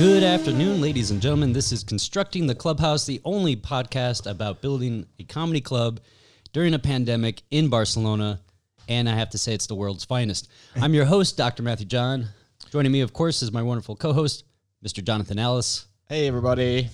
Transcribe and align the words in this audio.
Good 0.00 0.22
afternoon, 0.22 0.80
ladies 0.80 1.10
and 1.10 1.20
gentlemen. 1.20 1.52
This 1.52 1.72
is 1.72 1.84
Constructing 1.84 2.46
the 2.46 2.54
Clubhouse, 2.54 3.04
the 3.04 3.20
only 3.22 3.54
podcast 3.54 4.30
about 4.30 4.62
building 4.62 5.04
a 5.18 5.24
comedy 5.24 5.60
club 5.60 6.00
during 6.54 6.72
a 6.72 6.78
pandemic 6.78 7.42
in 7.50 7.68
Barcelona. 7.68 8.40
And 8.88 9.10
I 9.10 9.14
have 9.14 9.28
to 9.30 9.38
say, 9.38 9.52
it's 9.52 9.66
the 9.66 9.74
world's 9.74 10.06
finest. 10.06 10.48
I'm 10.76 10.94
your 10.94 11.04
host, 11.04 11.36
Dr. 11.36 11.62
Matthew 11.62 11.84
John. 11.84 12.28
Joining 12.72 12.92
me, 12.92 13.02
of 13.02 13.12
course, 13.12 13.42
is 13.42 13.52
my 13.52 13.62
wonderful 13.62 13.94
co 13.94 14.14
host, 14.14 14.44
Mr. 14.82 15.04
Jonathan 15.04 15.38
Ellis. 15.38 15.84
Hey, 16.08 16.26
everybody. 16.26 16.88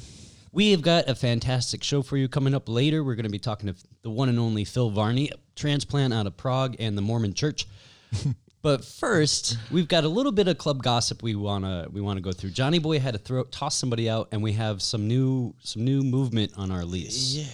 We 0.56 0.70
have 0.70 0.80
got 0.80 1.06
a 1.06 1.14
fantastic 1.14 1.84
show 1.84 2.00
for 2.00 2.16
you 2.16 2.28
coming 2.28 2.54
up 2.54 2.66
later. 2.66 3.04
We're 3.04 3.14
going 3.14 3.24
to 3.24 3.30
be 3.30 3.38
talking 3.38 3.70
to 3.70 3.78
the 4.00 4.08
one 4.08 4.30
and 4.30 4.38
only 4.38 4.64
Phil 4.64 4.88
Varney, 4.88 5.30
transplant 5.54 6.14
out 6.14 6.26
of 6.26 6.38
Prague 6.38 6.76
and 6.78 6.96
the 6.96 7.02
Mormon 7.02 7.34
Church. 7.34 7.66
but 8.62 8.82
first, 8.82 9.58
we've 9.70 9.86
got 9.86 10.04
a 10.04 10.08
little 10.08 10.32
bit 10.32 10.48
of 10.48 10.56
club 10.56 10.82
gossip 10.82 11.22
we 11.22 11.34
wanna 11.34 11.88
we 11.92 12.00
wanna 12.00 12.22
go 12.22 12.32
through. 12.32 12.52
Johnny 12.52 12.78
Boy 12.78 12.98
had 12.98 13.12
to 13.12 13.18
throw 13.18 13.44
toss 13.44 13.76
somebody 13.76 14.08
out, 14.08 14.28
and 14.32 14.42
we 14.42 14.52
have 14.52 14.80
some 14.80 15.06
new 15.06 15.54
some 15.60 15.84
new 15.84 16.02
movement 16.02 16.52
on 16.56 16.70
our 16.70 16.86
lease. 16.86 17.34
Yeah, 17.34 17.44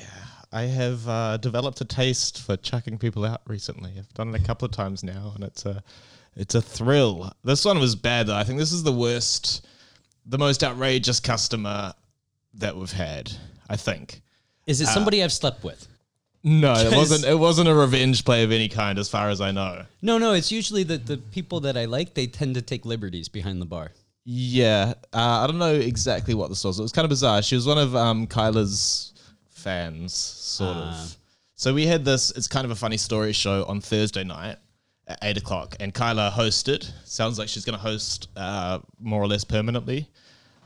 I 0.53 0.63
have 0.67 1.09
uh, 1.09 1.39
developed 1.39 1.81
a 1.81 1.85
taste 1.85 2.41
for 2.41 2.57
chucking 2.57 2.99
people 2.99 3.25
out 3.25 3.41
recently. 3.49 3.95
I've 3.99 4.15
done 4.15 4.33
it 4.33 4.41
a 4.41 4.45
couple 4.45 4.67
of 4.67 4.71
times 4.71 5.03
now, 5.03 5.33
and 5.35 5.43
it's 5.43 5.67
a 5.67 5.83
it's 6.37 6.55
a 6.55 6.63
thrill. 6.63 7.33
This 7.43 7.65
one 7.65 7.81
was 7.81 7.97
bad 7.97 8.29
though. 8.29 8.37
I 8.37 8.45
think 8.45 8.61
this 8.61 8.71
is 8.71 8.85
the 8.85 8.93
worst, 8.93 9.67
the 10.25 10.39
most 10.39 10.63
outrageous 10.63 11.19
customer 11.19 11.95
that 12.55 12.77
we've 12.77 12.93
had. 12.93 13.33
I 13.69 13.77
think. 13.77 14.21
Is 14.67 14.81
it 14.81 14.87
somebody 14.87 15.23
I've 15.25 15.33
slept 15.33 15.65
with? 15.65 15.89
No, 16.45 16.73
it 16.75 16.95
wasn't. 16.95 17.25
It 17.25 17.39
wasn't 17.39 17.69
a 17.69 17.75
revenge 17.75 18.25
play 18.25 18.43
of 18.45 18.51
any 18.53 18.69
kind, 18.69 18.99
as 18.99 19.09
far 19.09 19.29
as 19.31 19.41
I 19.41 19.53
know. 19.53 19.85
No, 20.03 20.19
no. 20.19 20.33
It's 20.33 20.51
usually 20.53 20.83
the 20.83 20.99
the 20.99 21.17
people 21.17 21.61
that 21.61 21.77
I 21.77 21.85
like. 21.85 22.15
They 22.15 22.27
tend 22.27 22.55
to 22.57 22.63
take 22.63 22.85
liberties 22.85 23.29
behind 23.29 23.61
the 23.63 23.67
bar. 23.67 23.93
Yeah, 24.25 24.95
uh, 25.13 25.43
I 25.43 25.47
don't 25.47 25.59
know 25.59 25.75
exactly 25.75 26.35
what 26.35 26.49
this 26.49 26.63
was. 26.65 26.79
It 26.79 26.83
was 26.83 26.93
kind 26.93 27.05
of 27.05 27.11
bizarre. 27.11 27.43
She 27.43 27.55
was 27.57 27.67
one 27.67 27.79
of 27.79 27.95
um, 27.97 28.27
Kyla's 28.27 29.13
fans, 29.51 30.13
sort 30.15 30.77
Ah. 30.77 31.05
of. 31.05 31.17
So 31.55 31.73
we 31.75 31.87
had 31.87 32.05
this. 32.05 32.31
It's 32.33 32.49
kind 32.49 32.65
of 32.65 32.71
a 32.73 32.77
funny 32.77 32.97
story 32.97 33.33
show 33.33 33.65
on 33.65 33.81
Thursday 33.81 34.25
night 34.25 34.57
at 35.07 35.19
eight 35.23 35.37
o'clock, 35.37 35.77
and 35.81 35.95
Kyla 35.95 36.33
hosted. 36.37 36.91
Sounds 37.05 37.39
like 37.39 37.49
she's 37.49 37.65
going 37.65 37.79
to 37.79 37.83
host 37.83 38.29
uh, 38.37 38.81
more 39.01 39.23
or 39.23 39.29
less 39.29 39.45
permanently 39.45 40.09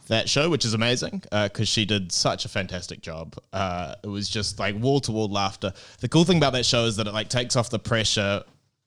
that 0.09 0.29
show, 0.29 0.49
which 0.51 0.65
is 0.65 0.75
amazing 0.75 1.23
because 1.31 1.69
she 1.69 1.85
did 1.85 2.13
such 2.13 2.45
a 2.45 2.49
fantastic 2.49 3.01
job. 3.01 3.37
Uh, 3.53 3.95
it 4.03 4.09
was 4.09 4.29
just 4.29 4.59
like 4.59 4.75
wall 4.77 5.01
to 5.01 5.13
wall 5.13 5.29
laughter. 5.29 5.73
The 6.01 6.09
cool 6.09 6.25
thing 6.25 6.39
about 6.39 6.53
that 6.53 6.67
show 6.67 6.85
is 6.85 6.97
that 6.97 7.07
it 7.07 7.13
like 7.13 7.29
takes 7.29 7.57
off 7.57 7.71
the 7.71 7.79
pressure 7.79 8.45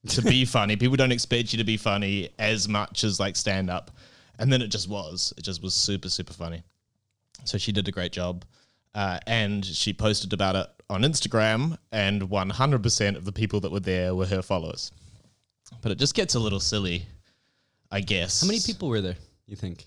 to 0.07 0.21
be 0.21 0.45
funny. 0.57 0.75
People 0.75 0.97
don't 0.97 1.11
expect 1.11 1.53
you 1.53 1.57
to 1.57 1.63
be 1.63 1.77
funny 1.77 2.29
as 2.39 2.67
much 2.67 3.03
as 3.03 3.19
like 3.19 3.35
stand 3.35 3.69
up, 3.69 3.91
and 4.37 4.51
then 4.51 4.61
it 4.61 4.67
just 4.67 4.89
was. 4.89 5.33
It 5.37 5.43
just 5.43 5.61
was 5.61 5.73
super 5.73 6.09
super 6.09 6.33
funny. 6.33 6.63
So 7.45 7.57
she 7.57 7.71
did 7.71 7.87
a 7.87 7.91
great 7.91 8.11
job, 8.11 8.45
uh, 8.95 9.19
and 9.27 9.65
she 9.65 9.93
posted 9.93 10.33
about 10.33 10.55
it 10.55 10.67
on 10.89 11.03
Instagram, 11.03 11.77
and 11.91 12.23
100% 12.23 13.15
of 13.15 13.25
the 13.25 13.31
people 13.31 13.59
that 13.61 13.71
were 13.71 13.79
there 13.79 14.15
were 14.15 14.25
her 14.25 14.41
followers. 14.41 14.91
But 15.81 15.91
it 15.91 15.99
just 15.99 16.15
gets 16.15 16.35
a 16.35 16.39
little 16.39 16.59
silly, 16.59 17.05
I 17.91 18.01
guess. 18.01 18.41
How 18.41 18.47
many 18.47 18.59
people 18.59 18.89
were 18.89 19.01
there? 19.01 19.15
You 19.45 19.55
think? 19.55 19.85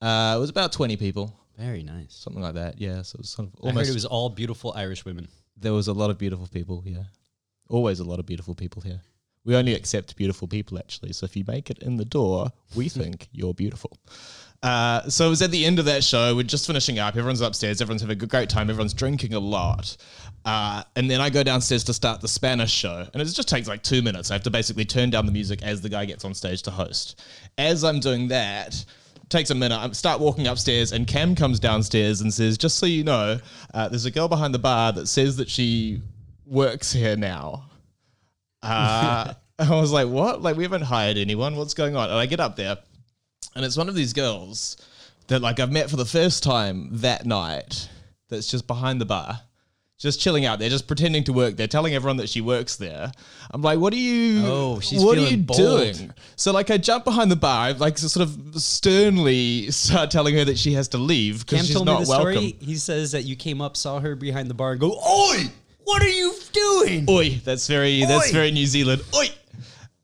Uh, 0.00 0.34
it 0.36 0.40
was 0.40 0.50
about 0.50 0.72
20 0.72 0.96
people, 0.96 1.34
Very 1.58 1.82
nice. 1.82 2.14
something 2.14 2.42
like 2.42 2.54
that. 2.54 2.80
Yeah, 2.80 3.02
so 3.02 3.16
it 3.16 3.20
was 3.22 3.30
sort 3.30 3.48
of 3.48 3.54
I 3.62 3.66
heard 3.66 3.70
almost. 3.72 3.90
it 3.90 3.94
was 3.94 4.04
all 4.04 4.28
beautiful 4.30 4.72
Irish 4.76 5.04
women. 5.04 5.28
there 5.56 5.72
was 5.72 5.88
a 5.88 5.92
lot 5.92 6.10
of 6.10 6.18
beautiful 6.18 6.46
people 6.46 6.80
here. 6.80 7.06
Always 7.68 8.00
a 8.00 8.04
lot 8.04 8.18
of 8.20 8.26
beautiful 8.26 8.54
people 8.54 8.80
here. 8.82 9.00
We 9.44 9.56
only 9.56 9.74
accept 9.74 10.14
beautiful 10.16 10.46
people, 10.46 10.78
actually. 10.78 11.12
So 11.12 11.24
if 11.24 11.36
you 11.36 11.44
make 11.46 11.70
it 11.70 11.78
in 11.78 11.96
the 11.96 12.04
door, 12.04 12.50
we 12.74 12.88
think 13.00 13.28
you're 13.32 13.54
beautiful. 13.54 13.96
Uh, 14.62 15.08
so 15.08 15.26
it 15.26 15.30
was 15.30 15.40
at 15.42 15.50
the 15.50 15.64
end 15.64 15.78
of 15.78 15.84
that 15.84 16.02
show. 16.04 16.34
We're 16.34 16.42
just 16.42 16.66
finishing 16.66 16.98
up. 16.98 17.16
Everyone's 17.16 17.40
upstairs. 17.40 17.80
Everyone's 17.80 18.02
having 18.02 18.16
a 18.16 18.20
good, 18.20 18.28
great 18.28 18.48
time. 18.50 18.68
Everyone's 18.70 18.92
drinking 18.94 19.34
a 19.34 19.38
lot. 19.38 19.96
Uh, 20.44 20.82
and 20.96 21.10
then 21.10 21.20
I 21.20 21.30
go 21.30 21.42
downstairs 21.42 21.84
to 21.84 21.94
start 21.94 22.20
the 22.20 22.28
Spanish 22.28 22.72
show. 22.72 23.06
And 23.12 23.22
it 23.22 23.24
just 23.26 23.48
takes 23.48 23.68
like 23.68 23.82
two 23.82 24.02
minutes. 24.02 24.30
I 24.30 24.34
have 24.34 24.42
to 24.44 24.50
basically 24.50 24.84
turn 24.84 25.10
down 25.10 25.26
the 25.26 25.32
music 25.32 25.62
as 25.62 25.80
the 25.80 25.88
guy 25.88 26.04
gets 26.04 26.24
on 26.24 26.34
stage 26.34 26.62
to 26.62 26.70
host. 26.70 27.20
As 27.56 27.84
I'm 27.84 28.00
doing 28.00 28.28
that, 28.28 28.84
takes 29.28 29.50
a 29.50 29.54
minute. 29.54 29.76
I 29.76 29.90
start 29.92 30.20
walking 30.20 30.46
upstairs, 30.46 30.92
and 30.92 31.06
Cam 31.06 31.34
comes 31.34 31.60
downstairs 31.60 32.20
and 32.20 32.32
says, 32.32 32.58
"Just 32.58 32.78
so 32.78 32.86
you 32.86 33.04
know, 33.04 33.38
uh, 33.74 33.88
there's 33.88 34.04
a 34.04 34.10
girl 34.10 34.28
behind 34.28 34.54
the 34.54 34.58
bar 34.58 34.92
that 34.92 35.06
says 35.06 35.36
that 35.36 35.48
she 35.48 36.02
works 36.46 36.92
here 36.92 37.16
now." 37.16 37.70
Uh, 38.62 39.34
I 39.58 39.70
was 39.70 39.92
like, 39.92 40.08
"What? 40.08 40.42
Like 40.42 40.56
we 40.56 40.62
haven't 40.62 40.82
hired 40.82 41.16
anyone. 41.16 41.56
What's 41.56 41.74
going 41.74 41.96
on?" 41.96 42.10
And 42.10 42.18
I 42.18 42.26
get 42.26 42.40
up 42.40 42.56
there, 42.56 42.78
and 43.54 43.64
it's 43.64 43.76
one 43.76 43.88
of 43.88 43.94
these 43.94 44.12
girls 44.12 44.76
that 45.28 45.42
like 45.42 45.60
I've 45.60 45.72
met 45.72 45.90
for 45.90 45.96
the 45.96 46.04
first 46.04 46.42
time 46.42 46.88
that 46.98 47.26
night. 47.26 47.88
That's 48.28 48.46
just 48.46 48.66
behind 48.66 49.00
the 49.00 49.06
bar. 49.06 49.40
Just 49.98 50.20
chilling 50.20 50.44
out 50.46 50.60
there, 50.60 50.68
just 50.68 50.86
pretending 50.86 51.24
to 51.24 51.32
work 51.32 51.56
there, 51.56 51.66
telling 51.66 51.92
everyone 51.92 52.18
that 52.18 52.28
she 52.28 52.40
works 52.40 52.76
there. 52.76 53.10
I'm 53.50 53.62
like, 53.62 53.80
what 53.80 53.92
are 53.92 53.96
you? 53.96 54.42
Oh, 54.46 54.78
she's 54.78 55.02
what 55.02 55.18
are 55.18 55.22
you 55.22 55.38
bold. 55.38 55.58
doing? 55.58 56.12
So 56.36 56.52
like 56.52 56.70
I 56.70 56.78
jump 56.78 57.04
behind 57.04 57.32
the 57.32 57.36
bar, 57.36 57.66
I 57.66 57.72
like 57.72 57.98
sort 57.98 58.22
of 58.28 58.62
sternly 58.62 59.72
start 59.72 60.12
telling 60.12 60.36
her 60.36 60.44
that 60.44 60.56
she 60.56 60.74
has 60.74 60.86
to 60.88 60.98
leave 60.98 61.44
because 61.44 61.66
she's 61.66 61.74
told 61.74 61.86
me 61.88 61.94
not 61.94 62.04
the 62.04 62.08
welcome. 62.10 62.32
story. 62.32 62.56
He 62.60 62.76
says 62.76 63.10
that 63.10 63.24
you 63.24 63.34
came 63.34 63.60
up, 63.60 63.76
saw 63.76 63.98
her 63.98 64.14
behind 64.14 64.48
the 64.48 64.54
bar, 64.54 64.70
and 64.70 64.80
go, 64.80 64.92
"Oi, 64.92 65.50
what 65.82 66.00
are 66.00 66.08
you 66.08 66.32
doing?" 66.52 67.06
Oi, 67.10 67.40
that's 67.44 67.66
very 67.66 68.04
that's 68.04 68.30
very 68.30 68.52
New 68.52 68.66
Zealand. 68.66 69.02
Oi. 69.16 69.26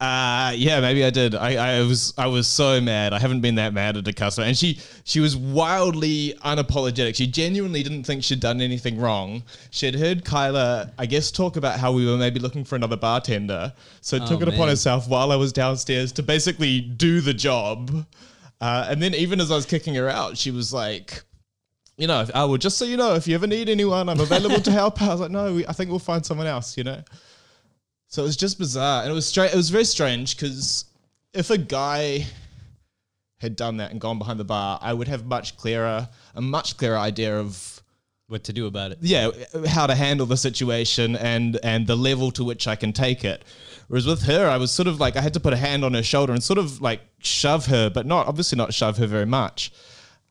Uh, 0.00 0.52
yeah, 0.56 0.80
maybe 0.80 1.04
I 1.04 1.10
did. 1.10 1.34
I, 1.34 1.78
I 1.78 1.82
was 1.82 2.12
I 2.18 2.26
was 2.26 2.48
so 2.48 2.80
mad. 2.80 3.12
I 3.12 3.18
haven't 3.20 3.40
been 3.40 3.54
that 3.54 3.72
mad 3.72 3.96
at 3.96 4.06
a 4.08 4.12
customer, 4.12 4.46
and 4.46 4.58
she 4.58 4.80
she 5.04 5.20
was 5.20 5.36
wildly 5.36 6.34
unapologetic. 6.44 7.14
She 7.14 7.28
genuinely 7.28 7.82
didn't 7.82 8.02
think 8.02 8.24
she'd 8.24 8.40
done 8.40 8.60
anything 8.60 8.98
wrong. 8.98 9.44
She 9.70 9.86
had 9.86 9.94
heard 9.94 10.24
Kyla, 10.24 10.92
I 10.98 11.06
guess, 11.06 11.30
talk 11.30 11.56
about 11.56 11.78
how 11.78 11.92
we 11.92 12.06
were 12.06 12.16
maybe 12.16 12.40
looking 12.40 12.64
for 12.64 12.74
another 12.74 12.96
bartender, 12.96 13.72
so 14.00 14.18
took 14.18 14.42
it 14.42 14.48
upon 14.48 14.68
herself 14.68 15.08
while 15.08 15.30
I 15.30 15.36
was 15.36 15.52
downstairs 15.52 16.10
to 16.12 16.22
basically 16.22 16.80
do 16.80 17.20
the 17.20 17.34
job. 17.34 18.04
Uh, 18.60 18.86
and 18.88 19.00
then 19.00 19.14
even 19.14 19.40
as 19.40 19.50
I 19.50 19.54
was 19.54 19.66
kicking 19.66 19.94
her 19.94 20.08
out, 20.08 20.36
she 20.36 20.50
was 20.50 20.72
like, 20.72 21.22
you 21.96 22.06
know, 22.08 22.26
I 22.34 22.44
will 22.44 22.58
just 22.58 22.78
so 22.78 22.84
you 22.84 22.96
know, 22.96 23.14
if 23.14 23.28
you 23.28 23.34
ever 23.36 23.46
need 23.46 23.68
anyone, 23.68 24.08
I'm 24.08 24.20
available 24.20 24.60
to 24.60 24.70
help. 24.72 25.00
I 25.00 25.08
was 25.08 25.20
like, 25.20 25.30
no, 25.30 25.54
we, 25.54 25.66
I 25.66 25.72
think 25.72 25.90
we'll 25.90 25.98
find 25.98 26.26
someone 26.26 26.46
else, 26.46 26.76
you 26.76 26.84
know. 26.84 27.02
So 28.14 28.22
it 28.22 28.26
was 28.26 28.36
just 28.36 28.60
bizarre, 28.60 29.02
and 29.02 29.10
it 29.10 29.14
was 29.14 29.26
straight. 29.26 29.52
It 29.52 29.56
was 29.56 29.70
very 29.70 29.82
strange 29.84 30.36
because 30.36 30.84
if 31.32 31.50
a 31.50 31.58
guy 31.58 32.24
had 33.38 33.56
done 33.56 33.78
that 33.78 33.90
and 33.90 34.00
gone 34.00 34.18
behind 34.18 34.38
the 34.38 34.44
bar, 34.44 34.78
I 34.80 34.92
would 34.92 35.08
have 35.08 35.26
much 35.26 35.56
clearer, 35.56 36.08
a 36.36 36.40
much 36.40 36.76
clearer 36.76 36.96
idea 36.96 37.36
of 37.36 37.82
What 38.28 38.44
to 38.44 38.52
do 38.52 38.68
about 38.68 38.92
it? 38.92 38.98
yeah 39.00 39.30
how 39.66 39.88
to 39.88 39.96
handle 39.96 40.26
the 40.26 40.36
situation 40.36 41.16
and 41.16 41.58
and 41.64 41.88
the 41.88 41.96
level 41.96 42.30
to 42.38 42.44
which 42.44 42.68
I 42.68 42.76
can 42.76 42.92
take 42.92 43.24
it. 43.24 43.42
Whereas 43.88 44.06
with 44.06 44.22
her, 44.22 44.48
I 44.48 44.58
was 44.58 44.70
sort 44.70 44.86
of 44.86 45.00
like 45.00 45.16
I 45.16 45.20
had 45.20 45.34
to 45.34 45.40
put 45.40 45.52
a 45.52 45.56
hand 45.56 45.84
on 45.84 45.92
her 45.94 46.02
shoulder 46.04 46.32
and 46.32 46.40
sort 46.40 46.58
of 46.58 46.80
like 46.80 47.00
shove 47.18 47.66
her, 47.66 47.90
but 47.90 48.06
not 48.06 48.28
obviously 48.28 48.56
not 48.56 48.72
shove 48.72 48.96
her 48.98 49.08
very 49.08 49.26
much. 49.26 49.72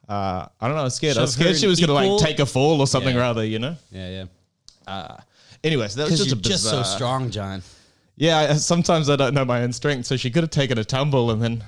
Uh, 0.07 0.47
I 0.61 0.67
don't 0.67 0.75
know. 0.77 0.83
I 0.83 0.85
was 0.85 0.95
scared. 0.95 1.17
I 1.17 1.21
was 1.21 1.33
scared 1.33 1.57
she 1.57 1.67
was 1.67 1.81
gonna 1.81 1.91
like 1.91 2.17
take 2.21 2.39
a 2.39 2.45
fall 2.45 2.79
or 2.79 2.87
something 2.87 3.13
Yeah. 3.13 3.21
rather, 3.27 3.43
you 3.43 3.59
know. 3.59 3.75
Yeah, 3.91 4.25
yeah. 4.87 5.17
Anyway, 5.63 5.87
so 5.87 6.01
that 6.01 6.09
was 6.09 6.19
just 6.19 6.29
you're 6.29 6.39
a 6.39 6.41
just 6.41 6.63
so 6.63 6.79
bizarre- 6.79 6.83
strong, 6.95 7.29
John. 7.31 7.63
Yeah, 8.15 8.37
I, 8.39 8.53
sometimes 8.55 9.09
I 9.09 9.15
don't 9.15 9.33
know 9.33 9.45
my 9.45 9.63
own 9.63 9.73
strength, 9.73 10.05
so 10.05 10.17
she 10.17 10.29
could 10.29 10.43
have 10.43 10.51
taken 10.51 10.77
a 10.77 10.83
tumble 10.83 11.31
and 11.31 11.41
then 11.41 11.63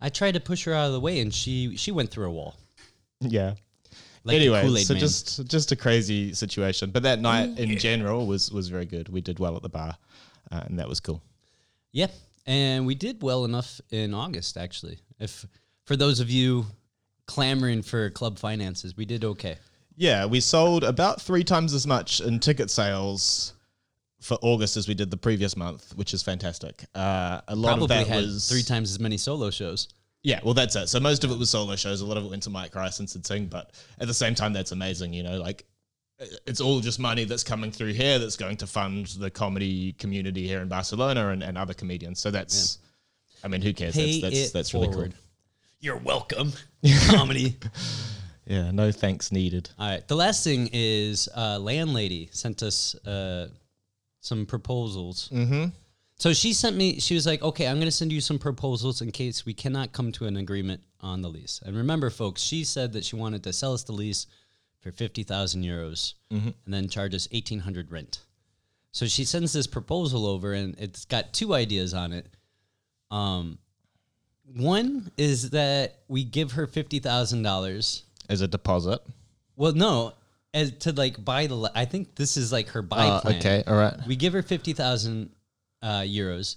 I 0.00 0.08
tried 0.08 0.34
to 0.34 0.40
push 0.40 0.64
her 0.64 0.74
out 0.74 0.88
of 0.88 0.92
the 0.92 1.00
way, 1.00 1.20
and 1.20 1.32
she 1.32 1.76
she 1.76 1.90
went 1.90 2.10
through 2.10 2.26
a 2.26 2.30
wall. 2.30 2.56
yeah. 3.20 3.54
Like 4.26 4.36
the 4.36 4.40
anyway, 4.40 4.62
Kool-Aid 4.62 4.86
so 4.86 4.94
man. 4.94 5.00
just 5.00 5.46
just 5.46 5.72
a 5.72 5.76
crazy 5.76 6.32
situation, 6.32 6.90
but 6.90 7.02
that 7.02 7.20
night 7.20 7.58
in 7.58 7.76
general 7.78 8.26
was 8.26 8.50
was 8.50 8.68
very 8.68 8.86
good. 8.86 9.08
We 9.08 9.20
did 9.20 9.38
well 9.38 9.54
at 9.56 9.62
the 9.62 9.68
bar, 9.68 9.96
uh, 10.50 10.62
and 10.66 10.78
that 10.78 10.88
was 10.88 10.98
cool. 10.98 11.22
Yeah, 11.92 12.08
and 12.46 12.86
we 12.86 12.94
did 12.94 13.22
well 13.22 13.44
enough 13.44 13.80
in 13.90 14.14
August 14.14 14.56
actually. 14.56 14.98
If 15.18 15.46
for 15.84 15.94
those 15.94 16.20
of 16.20 16.30
you 16.30 16.66
clamoring 17.26 17.82
for 17.82 18.08
club 18.10 18.38
finances, 18.38 18.96
we 18.96 19.04
did 19.04 19.24
okay. 19.24 19.56
Yeah, 19.96 20.26
we 20.26 20.40
sold 20.40 20.84
about 20.84 21.20
three 21.20 21.44
times 21.44 21.72
as 21.72 21.86
much 21.86 22.20
in 22.20 22.40
ticket 22.40 22.70
sales 22.70 23.54
for 24.20 24.38
August 24.42 24.76
as 24.76 24.88
we 24.88 24.94
did 24.94 25.10
the 25.10 25.16
previous 25.16 25.56
month, 25.56 25.92
which 25.96 26.14
is 26.14 26.22
fantastic. 26.22 26.84
Uh, 26.94 27.40
a 27.48 27.54
lot 27.54 27.78
Probably 27.78 28.02
of 28.02 28.08
that 28.08 28.16
was 28.16 28.48
three 28.48 28.62
times 28.62 28.90
as 28.90 28.98
many 28.98 29.16
solo 29.16 29.50
shows. 29.50 29.88
Yeah, 30.22 30.40
well, 30.42 30.54
that's 30.54 30.74
it. 30.74 30.88
So 30.88 30.98
most 30.98 31.22
of 31.22 31.30
it 31.30 31.38
was 31.38 31.50
solo 31.50 31.76
shows. 31.76 32.00
A 32.00 32.06
lot 32.06 32.16
of 32.16 32.24
it 32.24 32.30
went 32.30 32.42
to 32.44 32.50
Mike 32.50 32.74
Rice 32.74 32.98
and 32.98 33.08
Sid 33.08 33.26
Singh, 33.26 33.46
but 33.46 33.72
at 34.00 34.06
the 34.06 34.14
same 34.14 34.34
time, 34.34 34.54
that's 34.54 34.72
amazing. 34.72 35.12
You 35.12 35.22
know, 35.22 35.38
like 35.38 35.66
it's 36.46 36.60
all 36.60 36.80
just 36.80 36.98
money 36.98 37.24
that's 37.24 37.44
coming 37.44 37.70
through 37.70 37.92
here 37.92 38.18
that's 38.18 38.36
going 38.36 38.56
to 38.58 38.66
fund 38.66 39.06
the 39.18 39.30
comedy 39.30 39.92
community 39.92 40.46
here 40.46 40.60
in 40.60 40.68
Barcelona 40.68 41.28
and, 41.28 41.42
and 41.42 41.58
other 41.58 41.74
comedians. 41.74 42.20
So 42.20 42.30
that's, 42.30 42.78
I 43.44 43.48
mean, 43.48 43.60
who 43.60 43.74
cares? 43.74 43.94
Pay 43.94 44.22
that's 44.22 44.34
that's, 44.34 44.50
that's 44.52 44.74
really 44.74 44.86
forward. 44.86 45.10
cool. 45.10 45.20
You're 45.80 45.98
welcome. 45.98 46.52
Comedy. 47.08 47.58
Yeah, 48.46 48.70
no 48.70 48.92
thanks 48.92 49.32
needed. 49.32 49.70
All 49.78 49.88
right. 49.88 50.06
The 50.06 50.16
last 50.16 50.44
thing 50.44 50.68
is 50.72 51.28
uh, 51.34 51.58
landlady 51.58 52.28
sent 52.32 52.62
us 52.62 52.94
uh, 53.06 53.48
some 54.20 54.46
proposals. 54.46 55.30
Mm-hmm. 55.32 55.66
So 56.16 56.32
she 56.32 56.52
sent 56.52 56.76
me. 56.76 57.00
She 57.00 57.14
was 57.14 57.26
like, 57.26 57.42
"Okay, 57.42 57.66
I'm 57.66 57.76
going 57.76 57.86
to 57.86 57.92
send 57.92 58.12
you 58.12 58.20
some 58.20 58.38
proposals 58.38 59.02
in 59.02 59.10
case 59.10 59.44
we 59.44 59.54
cannot 59.54 59.92
come 59.92 60.12
to 60.12 60.26
an 60.26 60.36
agreement 60.36 60.82
on 61.00 61.22
the 61.22 61.28
lease." 61.28 61.60
And 61.64 61.76
remember, 61.76 62.10
folks, 62.10 62.40
she 62.40 62.64
said 62.64 62.92
that 62.92 63.04
she 63.04 63.16
wanted 63.16 63.42
to 63.44 63.52
sell 63.52 63.72
us 63.72 63.82
the 63.82 63.92
lease 63.92 64.26
for 64.80 64.92
fifty 64.92 65.22
thousand 65.22 65.64
euros 65.64 66.14
and 66.64 66.74
then 66.74 66.88
charge 66.88 67.14
us 67.14 67.28
eighteen 67.32 67.60
hundred 67.60 67.90
rent. 67.90 68.20
So 68.92 69.06
she 69.06 69.24
sends 69.24 69.52
this 69.52 69.66
proposal 69.66 70.24
over, 70.26 70.52
and 70.52 70.78
it's 70.78 71.04
got 71.04 71.32
two 71.32 71.52
ideas 71.52 71.94
on 71.94 72.12
it. 72.12 72.26
Um, 73.10 73.58
one 74.54 75.10
is 75.16 75.50
that 75.50 75.98
we 76.06 76.22
give 76.22 76.52
her 76.52 76.66
fifty 76.68 77.00
thousand 77.00 77.42
dollars 77.42 78.04
As 78.28 78.40
a 78.40 78.48
deposit. 78.48 79.00
well, 79.56 79.72
no, 79.72 80.12
as 80.52 80.72
to 80.78 80.92
like 80.92 81.22
buy 81.24 81.46
the. 81.46 81.70
I 81.74 81.84
think 81.84 82.14
this 82.14 82.36
is 82.36 82.52
like 82.52 82.68
her 82.68 82.82
buy 82.82 83.06
Uh, 83.06 83.20
plan. 83.20 83.36
okay, 83.38 83.64
all 83.66 83.76
right. 83.76 83.94
We 84.06 84.16
give 84.16 84.32
her 84.32 84.42
fifty 84.42 84.72
thousand 84.72 85.30
uh, 85.82 86.00
euros. 86.00 86.56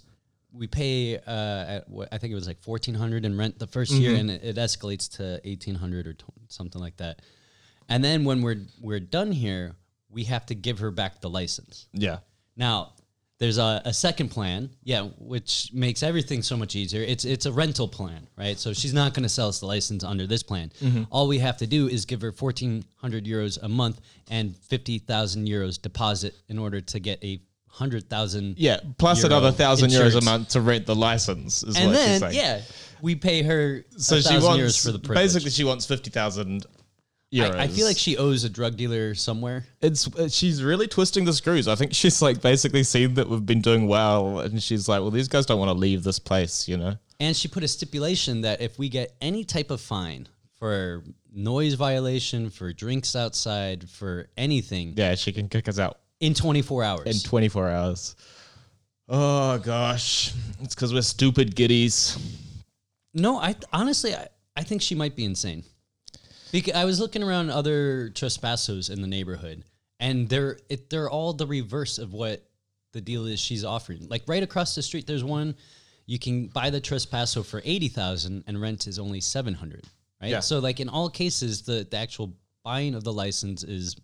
We 0.54 0.68
pay. 0.68 1.18
Uh, 1.18 1.22
at 1.68 1.90
what, 1.90 2.08
I 2.12 2.18
think 2.18 2.31
it 2.31 2.36
was 2.36 2.48
like 2.48 2.62
fourteen 2.62 2.96
hundred 2.96 3.25
in 3.25 3.38
rent 3.38 3.60
the 3.60 3.68
1st 3.68 4.00
year, 4.00 4.16
and 4.16 4.31
it, 4.31 4.44
it 4.44 4.56
escalates 4.56 5.18
to 5.18 5.42
eighteen 5.44 5.75
hundred 5.75 6.08
or 6.08 6.14
t- 6.14 6.24
something 6.48 6.81
like 6.81 6.98
that. 6.98 7.22
And 7.90 8.04
then 8.04 8.24
when 8.24 8.42
we're 8.42 8.62
we're 8.81 9.00
done 9.00 9.31
here, 9.31 9.75
we 10.10 10.24
have 10.25 10.46
to 10.48 10.56
give 10.56 10.80
her 10.80 10.92
back 10.92 11.22
the 11.22 11.30
license. 11.30 11.88
Yeah. 11.94 12.19
Now, 12.56 12.94
there's 13.39 13.60
a, 13.60 13.81
a 13.86 13.94
second 13.94 14.30
plan, 14.30 14.69
yeah, 14.84 15.04
which 15.19 15.69
makes 15.74 16.01
everything 16.01 16.42
so 16.42 16.57
much 16.57 16.75
easier. 16.75 17.04
It's 17.04 17.24
it's 17.24 17.45
a 17.45 17.51
rental 17.51 17.88
plan, 17.88 18.28
right? 18.36 18.57
So 18.57 18.74
she's 18.74 18.94
not 18.94 19.13
going 19.13 19.24
to 19.24 19.30
sell 19.30 19.48
us 19.48 19.60
the 19.60 19.68
license 19.68 20.04
under 20.04 20.25
this 20.25 20.42
plan. 20.42 20.72
Mm-hmm. 20.81 21.04
All 21.12 21.28
we 21.28 21.38
have 21.39 21.57
to 21.57 21.68
do 21.68 21.88
is 21.88 22.06
give 22.06 22.22
her 22.22 22.31
1,400 22.31 23.25
euros 23.25 23.62
a 23.62 23.69
month 23.69 24.01
and 24.30 24.56
50,000 24.56 25.48
euros 25.48 25.80
deposit 25.80 26.34
in 26.50 26.57
order 26.57 26.81
to 26.81 27.00
get 27.00 27.24
a 27.24 27.39
hundred 27.78 28.10
thousand. 28.10 28.57
Yeah, 28.57 28.80
plus 28.98 29.24
another 29.24 29.51
thousand 29.51 29.92
euros 29.92 30.19
a 30.19 30.25
month 30.25 30.50
to 30.50 30.62
rent 30.62 30.88
the 30.88 30.95
license. 30.95 31.63
Is 31.63 31.78
and 31.78 31.90
what 31.90 31.98
she's 31.98 32.06
then 32.06 32.19
saying. 32.19 32.36
yeah, 32.36 32.62
we 33.01 33.16
pay 33.16 33.44
her 33.44 33.86
so 33.98 34.19
she 34.19 34.40
wants 34.40 34.83
for 34.83 34.92
the 34.92 35.00
privilege. 35.00 35.25
basically 35.25 35.51
she 35.51 35.63
wants 35.63 35.86
fifty 35.86 36.10
thousand. 36.10 36.66
I, 37.33 37.63
I 37.63 37.68
feel 37.68 37.85
like 37.85 37.97
she 37.97 38.15
owes 38.18 38.44
a 38.45 38.50
drug 38.50 38.77
dealer 38.77 39.13
somewhere. 39.15 39.65
it's 39.81 40.07
uh, 40.15 40.29
she's 40.29 40.63
really 40.63 40.88
twisting 40.88 41.25
the 41.25 41.33
screws. 41.33 41.68
I 41.68 41.75
think 41.75 41.94
she's 42.01 42.21
like 42.21 42.41
basically 42.41 42.83
seen 42.83 43.15
that 43.15 43.27
we've 43.29 43.45
been 43.45 43.62
doing 43.62 43.88
well, 43.88 44.39
and 44.39 44.62
she's 44.63 44.88
like, 44.88 45.01
well, 45.01 45.12
these 45.12 45.27
guys 45.27 45.45
don't 45.45 45.59
want 45.59 45.69
to 45.69 45.77
leave 45.77 46.03
this 46.03 46.19
place, 46.19 46.68
you 46.68 46.77
know. 46.77 46.95
And 47.19 47.35
she 47.35 47.47
put 47.47 47.63
a 47.63 47.68
stipulation 47.68 48.41
that 48.41 48.62
if 48.62 48.77
we 48.79 48.89
get 48.89 49.15
any 49.21 49.44
type 49.44 49.71
of 49.71 49.81
fine 49.81 50.27
for 50.59 51.03
noise 51.33 51.74
violation, 51.74 52.50
for 52.50 52.71
drinks 52.71 53.15
outside, 53.15 53.89
for 53.89 54.30
anything 54.38 54.94
Yeah, 54.95 55.15
she 55.15 55.31
can 55.33 55.50
kick 55.50 55.68
us 55.68 55.80
out 55.80 56.00
in 56.19 56.33
24 56.33 56.83
hours. 56.83 57.06
in 57.07 57.30
twenty 57.30 57.50
four 57.50 57.68
hours. 57.69 58.15
Oh 59.09 59.57
gosh, 59.59 60.33
it's 60.62 60.75
because 60.75 60.94
we're 60.94 61.01
stupid 61.01 61.56
guiris. 61.56 62.18
no, 63.13 63.38
I 63.38 63.56
honestly, 63.73 64.13
I, 64.15 64.27
I 64.56 64.63
think 64.63 64.81
she 64.81 64.95
might 64.95 65.15
be 65.15 65.25
insane. 65.25 65.63
Because 66.51 66.73
I 66.73 66.85
was 66.85 66.99
looking 66.99 67.23
around 67.23 67.49
other 67.49 68.09
traspasos 68.09 68.89
in 68.89 69.01
the 69.01 69.07
neighborhood, 69.07 69.63
and 69.99 70.29
they're 70.29 70.59
it, 70.69 70.89
they're 70.89 71.09
all 71.09 71.33
the 71.33 71.47
reverse 71.47 71.97
of 71.97 72.13
what 72.13 72.44
the 72.94 73.01
deal 73.01 73.25
is 73.25 73.39
she's 73.39 73.63
offering. 73.63 74.07
Like 74.09 74.23
right 74.27 74.44
across 74.44 74.75
the 74.75 74.81
street, 74.81 75.07
there's 75.07 75.23
one 75.23 75.55
you 76.05 76.19
can 76.19 76.47
buy 76.47 76.69
the 76.69 76.81
traspaso 76.81 77.45
for 77.45 77.61
eighty 77.65 77.89
thousand, 77.89 78.44
and 78.47 78.59
rent 78.59 78.88
is 78.88 78.97
only 78.99 79.21
seven 79.21 79.53
hundred. 79.53 79.85
Right. 80.21 80.31
Yeah. 80.31 80.39
So 80.39 80.59
like 80.59 80.79
in 80.79 80.89
all 80.89 81.09
cases, 81.09 81.63
the 81.63 81.88
the 81.89 81.97
actual 81.97 82.33
buying 82.63 82.95
of 82.95 83.03
the 83.03 83.13
license 83.13 83.63
is 83.63 83.95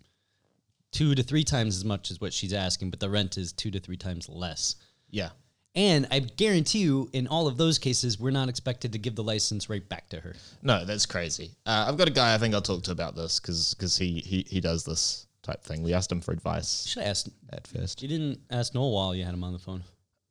two 0.91 1.15
to 1.15 1.23
three 1.23 1.43
times 1.43 1.75
as 1.75 1.83
much 1.83 2.11
as 2.11 2.21
what 2.21 2.33
she's 2.33 2.53
asking, 2.53 2.89
but 2.91 2.99
the 2.99 3.09
rent 3.09 3.37
is 3.37 3.51
two 3.51 3.71
to 3.71 3.79
three 3.79 3.97
times 3.97 4.29
less. 4.29 4.75
Yeah, 5.09 5.29
And 5.75 6.07
I 6.11 6.19
guarantee 6.19 6.79
you, 6.79 7.09
in 7.13 7.25
all 7.27 7.47
of 7.47 7.57
those 7.57 7.79
cases, 7.79 8.19
we're 8.19 8.29
not 8.31 8.47
expected 8.47 8.93
to 8.93 8.99
give 8.99 9.15
the 9.15 9.23
license 9.23 9.69
right 9.69 9.87
back 9.89 10.07
to 10.09 10.19
her. 10.19 10.35
no, 10.61 10.85
that's 10.85 11.05
crazy. 11.07 11.51
Uh, 11.65 11.85
I've 11.87 11.97
got 11.97 12.07
a 12.07 12.11
guy 12.11 12.35
I 12.35 12.37
think 12.37 12.53
I'll 12.53 12.61
talk 12.61 12.83
to 12.83 12.91
about 12.91 13.15
this 13.15 13.39
because 13.39 13.97
he, 13.97 14.19
he 14.19 14.45
he 14.47 14.61
does 14.61 14.83
this 14.83 15.25
type 15.41 15.63
thing. 15.63 15.81
We 15.81 15.93
asked 15.93 16.11
him 16.11 16.21
for 16.21 16.31
advice 16.31 16.85
Should 16.85 17.01
I 17.03 17.07
ask? 17.07 17.27
at 17.51 17.65
first. 17.65 18.01
You 18.03 18.07
didn't 18.07 18.39
ask 18.51 18.73
Noel 18.75 18.91
while 18.91 19.15
you 19.15 19.23
had 19.25 19.33
him 19.33 19.43
on 19.43 19.51
the 19.53 19.59
phone. 19.59 19.83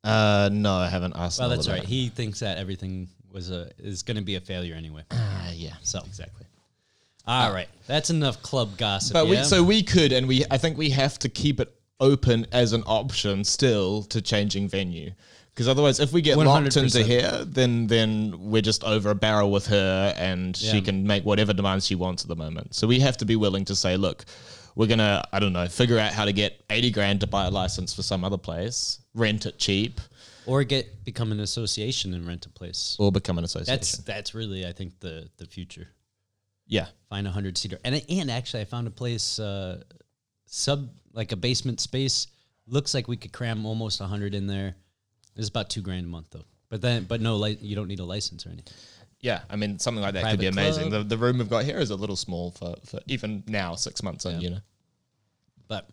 Uh, 0.05 0.49
no, 0.53 0.75
I 0.75 0.89
haven't 0.89 1.15
asked. 1.17 1.41
Well, 1.41 1.49
that's 1.49 1.69
right. 1.69 1.83
it. 1.83 1.89
He 1.89 2.09
thinks 2.09 2.39
that 2.41 2.59
everything 2.59 3.09
was 3.33 3.51
a 3.51 3.71
is 3.79 4.03
going 4.03 4.17
to 4.17 4.23
be 4.23 4.37
a 4.37 4.41
failure 4.41 4.75
anyway. 4.75 5.03
Uh, 5.11 5.51
yeah, 5.55 5.75
So 5.83 5.99
exactly. 6.07 6.47
all 7.27 7.53
right, 7.53 7.69
that's 7.87 8.11
enough 8.11 8.43
club 8.43 8.77
gossip. 8.79 9.15
But 9.15 9.27
yeah? 9.27 9.41
we 9.41 9.45
so 9.45 9.63
we 9.65 9.83
could, 9.83 10.13
and 10.13 10.29
we 10.29 10.45
I 10.51 10.59
think 10.59 10.79
we 10.79 10.91
have 10.91 11.19
to 11.21 11.29
keep 11.29 11.59
it 11.61 11.73
open 12.03 12.47
as 12.53 12.73
an 12.75 12.83
option 12.87 13.45
still 13.45 14.03
to 14.05 14.21
changing 14.21 14.69
venue. 14.69 15.13
Because 15.55 15.69
otherwise, 15.69 16.01
if 16.01 16.13
we 16.13 16.23
get 16.23 16.39
locked 16.39 16.77
into 16.77 16.99
100%. 16.99 17.05
here, 17.05 17.45
then 17.45 17.87
then 17.87 18.35
we're 18.39 18.63
just 18.63 18.85
over 18.85 19.11
a 19.11 19.15
barrel 19.15 19.51
with 19.51 19.67
her, 19.67 20.15
and 20.17 20.57
she 20.57 20.81
can 20.81 21.07
make 21.07 21.25
whatever 21.25 21.53
demands 21.53 21.87
she 21.87 21.95
wants 21.95 22.25
at 22.25 22.29
the 22.29 22.37
moment. 22.37 22.75
So 22.75 22.87
we 22.87 23.01
have 23.01 23.19
to 23.19 23.27
be 23.27 23.37
willing 23.37 23.67
to 23.67 23.77
say, 23.77 23.99
look, 23.99 24.25
we're 24.77 24.87
gonna 24.87 25.23
I 25.31 25.39
don't 25.41 25.53
know 25.53 25.69
figure 25.69 25.99
out 25.99 26.13
how 26.13 26.25
to 26.25 26.33
get 26.33 26.63
eighty 26.71 26.91
grand 26.91 27.21
to 27.21 27.27
buy 27.27 27.45
a 27.47 27.51
license 27.51 27.93
for 27.93 28.03
some 28.03 28.25
other 28.25 28.39
place, 28.39 29.01
rent 29.15 29.45
it 29.45 29.59
cheap, 29.59 30.01
or 30.47 30.65
get 30.65 31.05
become 31.05 31.33
an 31.33 31.41
association 31.41 32.15
and 32.15 32.27
rent 32.27 32.47
a 32.47 32.49
place. 32.49 32.97
or 32.99 33.13
become 33.13 33.37
an 33.37 33.45
association. 33.45 33.75
That's 33.75 33.99
that's 33.99 34.35
really 34.35 34.67
I 34.67 34.73
think 34.73 35.01
the 35.01 35.29
the 35.37 35.45
future. 35.45 35.89
yeah, 36.67 36.87
Find 37.11 37.27
a 37.27 37.31
hundred 37.31 37.59
seater, 37.59 37.79
and 37.85 38.03
and 38.09 38.31
actually 38.31 38.63
I 38.63 38.65
found 38.65 38.87
a 38.87 38.91
place 38.91 39.39
uh, 39.39 39.83
sub 40.47 40.89
like 41.13 41.33
a 41.33 41.37
basement 41.37 41.81
space. 41.81 42.27
Looks 42.67 42.95
like 42.95 43.09
we 43.09 43.17
could 43.17 43.33
cram 43.33 43.67
almost 43.67 44.01
a 44.01 44.05
hundred 44.07 44.35
in 44.35 44.47
there. 44.47 44.75
It's 45.37 45.49
about 45.49 45.71
two 45.71 45.83
grand 45.83 46.07
a 46.07 46.09
month 46.09 46.27
though. 46.31 46.45
But 46.69 46.81
then, 46.81 47.05
but 47.05 47.21
no, 47.21 47.37
like 47.37 47.63
you 47.63 47.75
don't 47.77 47.89
need 47.89 48.01
a 48.01 48.05
license 48.05 48.47
or 48.47 48.51
anything. 48.51 48.73
yeah. 49.21 49.41
I 49.51 49.57
mean, 49.57 49.79
something 49.79 50.03
like 50.03 50.15
that 50.15 50.25
could 50.25 50.39
be 50.41 50.47
Private 50.47 50.61
amazing. 50.61 50.89
club. 50.91 51.09
The 51.09 51.17
the 51.17 51.23
room 51.23 51.39
we've 51.39 51.51
got 51.51 51.65
here 51.65 51.79
is 51.79 51.91
a 51.91 51.97
little 51.97 52.17
small 52.17 52.51
for, 52.53 52.75
for 52.87 53.01
even 53.07 53.43
now, 53.47 53.75
six 53.75 54.03
months 54.03 54.25
in. 54.25 54.33
Yeah. 54.35 54.39
You 54.41 54.51
know. 54.51 54.61
But 55.69 55.89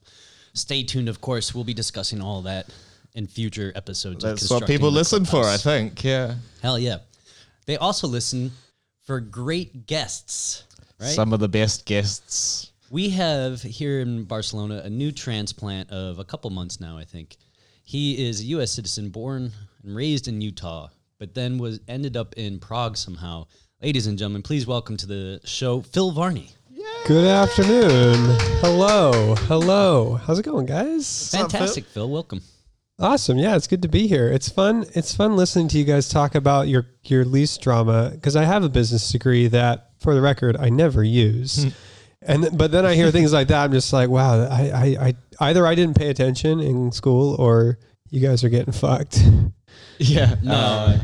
stay 0.53 0.83
tuned. 0.83 1.09
Of 1.09 1.21
course, 1.21 1.53
we'll 1.55 1.63
be 1.63 1.73
discussing 1.73 2.21
all 2.21 2.41
that 2.43 2.69
in 3.15 3.27
future 3.27 3.71
episodes. 3.75 4.23
of 4.23 4.29
That's 4.31 4.41
what 4.43 4.47
Constructing 4.59 4.75
people 4.75 4.91
the 4.91 4.97
listen 4.97 5.25
for, 5.25 5.37
I 5.39 5.41
Clubhouse. 5.57 5.63
think. 5.63 6.03
Yeah. 6.03 6.35
Hell 6.61 6.77
yeah! 6.79 6.97
They 7.65 7.77
also 7.77 8.07
listen 8.07 8.51
for 9.05 9.19
great 9.19 9.85
guests. 9.87 10.63
Right. 10.99 11.09
Some 11.09 11.33
of 11.33 11.39
the 11.39 11.47
best 11.49 11.85
guests. 11.85 12.71
We 12.91 13.09
have 13.11 13.61
here 13.61 13.99
in 13.99 14.23
Barcelona 14.23 14.81
a 14.83 14.89
new 14.89 15.11
transplant 15.11 15.91
of 15.91 16.17
a 16.17 16.23
couple 16.23 16.49
months 16.49 16.79
now, 16.79 16.97
I 16.97 17.03
think. 17.03 17.37
He 17.83 18.27
is 18.27 18.41
a 18.41 18.45
U.S. 18.45 18.71
citizen, 18.71 19.09
born 19.09 19.51
and 19.83 19.95
raised 19.95 20.27
in 20.27 20.41
Utah, 20.41 20.89
but 21.19 21.35
then 21.35 21.59
was 21.59 21.79
ended 21.87 22.17
up 22.17 22.33
in 22.35 22.57
Prague 22.57 22.97
somehow. 22.97 23.45
Ladies 23.79 24.07
and 24.07 24.17
gentlemen, 24.17 24.41
please 24.41 24.65
welcome 24.65 24.97
to 24.97 25.05
the 25.05 25.39
show 25.43 25.81
Phil 25.81 26.09
Varney. 26.11 26.49
Good 27.05 27.27
afternoon. 27.27 28.17
Hello. 28.61 29.35
Hello. 29.35 30.15
How's 30.15 30.39
it 30.39 30.45
going, 30.45 30.65
guys? 30.65 31.31
up, 31.35 31.41
Phil? 31.41 31.49
Fantastic, 31.49 31.85
Phil. 31.85 32.09
Welcome. 32.09 32.41
Awesome. 32.97 33.37
Yeah, 33.37 33.55
it's 33.55 33.67
good 33.67 33.83
to 33.83 33.87
be 33.87 34.07
here. 34.07 34.29
It's 34.29 34.49
fun. 34.49 34.87
It's 34.95 35.15
fun 35.15 35.35
listening 35.35 35.67
to 35.69 35.77
you 35.77 35.85
guys 35.85 36.09
talk 36.09 36.33
about 36.33 36.67
your 36.67 36.87
your 37.03 37.23
lease 37.23 37.55
drama 37.57 38.11
because 38.15 38.35
I 38.35 38.45
have 38.45 38.63
a 38.63 38.69
business 38.69 39.11
degree 39.11 39.47
that, 39.47 39.91
for 39.99 40.15
the 40.15 40.21
record, 40.21 40.57
I 40.57 40.69
never 40.69 41.03
use. 41.03 41.65
Hmm. 41.65 41.69
And 42.21 42.49
but 42.57 42.71
then 42.71 42.85
I 42.85 42.95
hear 42.95 43.11
things 43.11 43.31
like 43.33 43.47
that. 43.49 43.63
I'm 43.63 43.71
just 43.71 43.91
like, 43.93 44.09
wow. 44.09 44.41
I, 44.49 44.71
I, 44.71 44.83
I 45.39 45.49
either 45.49 45.65
I 45.65 45.75
didn't 45.75 45.95
pay 45.97 46.09
attention 46.09 46.59
in 46.59 46.91
school 46.91 47.35
or 47.39 47.77
you 48.09 48.19
guys 48.19 48.43
are 48.43 48.49
getting 48.49 48.73
fucked, 48.73 49.19
Yeah. 49.99 50.35
No, 50.41 50.97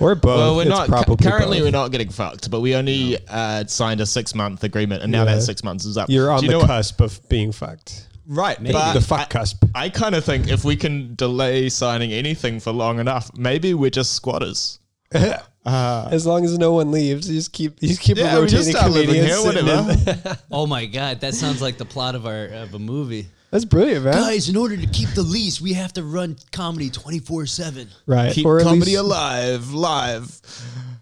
or 0.00 0.14
both. 0.14 0.24
well, 0.38 0.56
we're 0.56 0.62
It's 0.62 0.68
not 0.70 0.88
probably 0.88 1.16
currently 1.16 1.58
both. 1.58 1.66
we're 1.66 1.70
not 1.70 1.90
getting 1.92 2.08
fucked, 2.10 2.50
but 2.50 2.60
we 2.60 2.74
only 2.74 3.16
uh, 3.28 3.64
signed 3.66 4.00
a 4.00 4.06
six 4.06 4.34
month 4.34 4.64
agreement, 4.64 5.02
and 5.02 5.10
now 5.12 5.20
Yeah. 5.24 5.36
that 5.36 5.42
six 5.42 5.62
months 5.64 5.84
is 5.84 5.96
up. 5.96 6.08
You're 6.10 6.30
on 6.30 6.42
you 6.42 6.48
the 6.48 6.52
know 6.52 6.58
what- 6.60 6.66
cusp 6.68 7.00
of 7.00 7.26
being 7.28 7.52
fucked. 7.52 8.08
right? 8.26 8.60
Maybe. 8.60 8.72
But 8.72 8.94
the 8.94 9.00
fuck 9.00 9.20
I, 9.20 9.24
cusp. 9.38 9.64
I 9.74 9.88
kind 9.88 10.14
of 10.14 10.24
think 10.24 10.48
if 10.48 10.64
we 10.64 10.76
can 10.76 11.14
delay 11.14 11.68
signing 11.68 12.12
anything 12.12 12.60
for 12.60 12.72
long 12.72 12.98
enough, 12.98 13.30
maybe 13.36 13.72
we're 13.74 13.90
just 13.90 14.12
squatters. 14.14 14.78
Uh, 15.66 16.10
as 16.12 16.26
long 16.26 16.44
as 16.44 16.58
no 16.58 16.74
one 16.74 16.90
leaves, 16.90 17.26
you 17.26 17.38
just 17.38 17.50
keep 17.50 17.80
you 17.80 17.88
just 17.88 18.02
keep 18.02 18.18
Yeah, 18.18 18.38
we 18.38 18.46
just 18.48 18.66
rotating 18.68 18.76
start 18.76 18.92
living 18.92 19.14
comedians. 19.14 19.42
here, 19.42 19.52
sitting 19.52 19.66
in- 19.66 19.86
whatever. 19.86 20.38
oh 20.50 20.66
my 20.66 20.84
God, 20.84 21.20
that 21.20 21.32
sounds 21.32 21.62
like 21.62 21.78
the 21.78 21.86
plot 21.86 22.14
of 22.14 22.26
our 22.26 22.44
of 22.48 22.74
a 22.74 22.78
movie. 22.78 23.28
That's 23.50 23.64
brilliant, 23.64 24.04
man. 24.04 24.12
Guys, 24.12 24.50
in 24.50 24.56
order 24.56 24.76
to 24.76 24.86
keep 24.86 25.08
the 25.14 25.22
lease, 25.22 25.62
we 25.62 25.72
have 25.72 25.94
to 25.94 26.02
run 26.02 26.36
comedy 26.52 26.90
twenty 26.90 27.18
four 27.18 27.46
seven. 27.46 27.88
Right. 28.04 28.30
Keep 28.34 28.44
or 28.44 28.60
comedy 28.60 28.90
least- 28.90 28.98
alive, 28.98 29.72
live. 29.72 30.38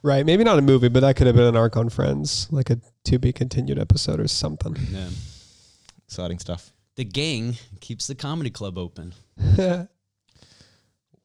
Right. 0.04 0.24
Maybe 0.24 0.44
not 0.44 0.60
a 0.60 0.62
movie, 0.62 0.88
but 0.88 1.00
that 1.00 1.16
could 1.16 1.26
have 1.26 1.34
been 1.34 1.46
an 1.46 1.56
arc 1.56 1.76
on 1.76 1.88
Friends, 1.88 2.46
like 2.52 2.70
a 2.70 2.78
to 3.06 3.18
be 3.18 3.32
continued 3.32 3.80
episode 3.80 4.20
or 4.20 4.28
something. 4.28 4.76
Yeah. 4.92 5.08
Exciting 6.06 6.38
stuff. 6.38 6.72
The 6.94 7.04
gang 7.04 7.56
keeps 7.80 8.06
the 8.06 8.14
comedy 8.14 8.50
club 8.50 8.78
open. 8.78 9.12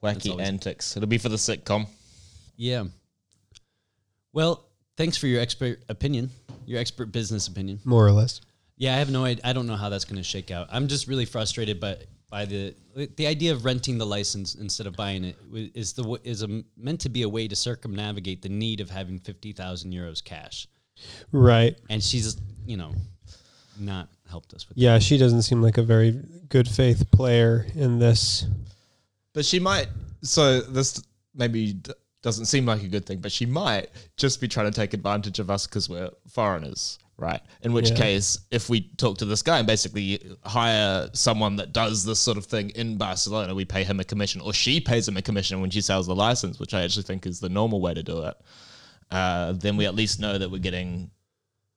Wacky 0.03 0.39
antics. 0.41 0.97
It'll 0.97 1.05
be 1.07 1.19
for 1.19 1.29
the 1.29 1.35
sitcom. 1.35 1.85
Yeah. 2.57 2.85
Well, 4.33 4.65
thanks 4.97 5.17
for 5.17 5.27
your 5.27 5.41
expert 5.41 5.83
opinion, 5.89 6.29
your 6.65 6.79
expert 6.79 7.11
business 7.11 7.47
opinion. 7.47 7.79
more 7.85 8.05
or 8.05 8.11
less. 8.11 8.41
Yeah, 8.77 8.93
I 8.93 8.97
have 8.99 9.09
no 9.09 9.25
idea. 9.25 9.41
I 9.43 9.53
don't 9.53 9.65
know 9.65 9.75
how 9.75 9.89
that's 9.89 10.05
going 10.05 10.17
to 10.17 10.23
shake 10.23 10.51
out. 10.51 10.67
I'm 10.71 10.87
just 10.87 11.07
really 11.07 11.25
frustrated, 11.25 11.79
but 11.79 12.05
by 12.29 12.45
the 12.45 12.75
the 13.15 13.25
idea 13.25 13.53
of 13.53 13.63
renting 13.65 13.97
the 13.97 14.05
license 14.05 14.53
instead 14.55 14.85
of 14.85 14.95
buying 14.95 15.23
it 15.23 15.37
wi- 15.47 15.71
is 15.73 15.93
the 15.93 16.19
is 16.23 16.43
a, 16.43 16.63
meant 16.75 16.99
to 17.01 17.09
be 17.09 17.21
a 17.23 17.29
way 17.29 17.47
to 17.47 17.55
circumnavigate 17.55 18.41
the 18.41 18.49
need 18.49 18.79
of 18.81 18.89
having 18.89 19.17
fifty 19.19 19.51
thousand 19.53 19.93
euros 19.93 20.23
cash. 20.23 20.67
Right. 21.31 21.75
And 21.89 22.03
she's 22.03 22.37
you 22.67 22.77
know 22.77 22.93
not 23.79 24.09
helped 24.29 24.53
us 24.53 24.67
with. 24.69 24.77
Yeah, 24.77 24.99
she 24.99 25.17
doesn't 25.17 25.43
seem 25.43 25.61
like 25.61 25.77
a 25.77 25.83
very 25.83 26.21
good 26.49 26.67
faith 26.67 27.09
player 27.11 27.65
in 27.75 27.97
this. 27.97 28.45
But 29.33 29.45
she 29.45 29.59
might. 29.59 29.87
So 30.21 30.61
this 30.61 31.01
maybe 31.33 31.73
d- 31.73 31.93
doesn't 32.21 32.45
seem 32.45 32.65
like 32.65 32.83
a 32.83 32.87
good 32.87 33.05
thing, 33.05 33.19
but 33.19 33.31
she 33.31 33.45
might 33.45 33.89
just 34.17 34.41
be 34.41 34.47
trying 34.47 34.69
to 34.71 34.75
take 34.75 34.93
advantage 34.93 35.39
of 35.39 35.49
us 35.49 35.67
because 35.67 35.87
we're 35.87 36.09
foreigners, 36.27 36.99
right? 37.17 37.41
In 37.61 37.73
which 37.73 37.89
Yeah. 37.91 37.95
case, 37.97 38.39
if 38.51 38.69
we 38.69 38.81
talk 38.97 39.17
to 39.19 39.25
this 39.25 39.41
guy 39.41 39.59
and 39.59 39.67
basically 39.67 40.19
hire 40.43 41.09
someone 41.13 41.55
that 41.57 41.73
does 41.73 42.03
this 42.05 42.19
sort 42.19 42.37
of 42.37 42.45
thing 42.45 42.71
in 42.71 42.97
Barcelona, 42.97 43.53
we 43.55 43.65
pay 43.65 43.83
him 43.83 43.99
a 43.99 44.03
commission, 44.03 44.41
or 44.41 44.51
she 44.53 44.79
pays 44.79 45.07
him 45.07 45.15
a 45.17 45.21
commission 45.21 45.61
when 45.61 45.69
she 45.69 45.81
sells 45.81 46.07
the 46.07 46.15
license, 46.15 46.59
which 46.59 46.73
I 46.73 46.81
actually 46.83 47.03
think 47.03 47.25
is 47.25 47.39
the 47.39 47.49
normal 47.49 47.81
way 47.81 47.93
to 47.93 48.03
do 48.03 48.23
it. 48.23 48.35
Uh, 49.11 49.53
then 49.53 49.77
we 49.77 49.85
at 49.85 49.95
least 49.95 50.19
know 50.19 50.37
that 50.37 50.49
we're 50.51 50.57
getting 50.57 51.11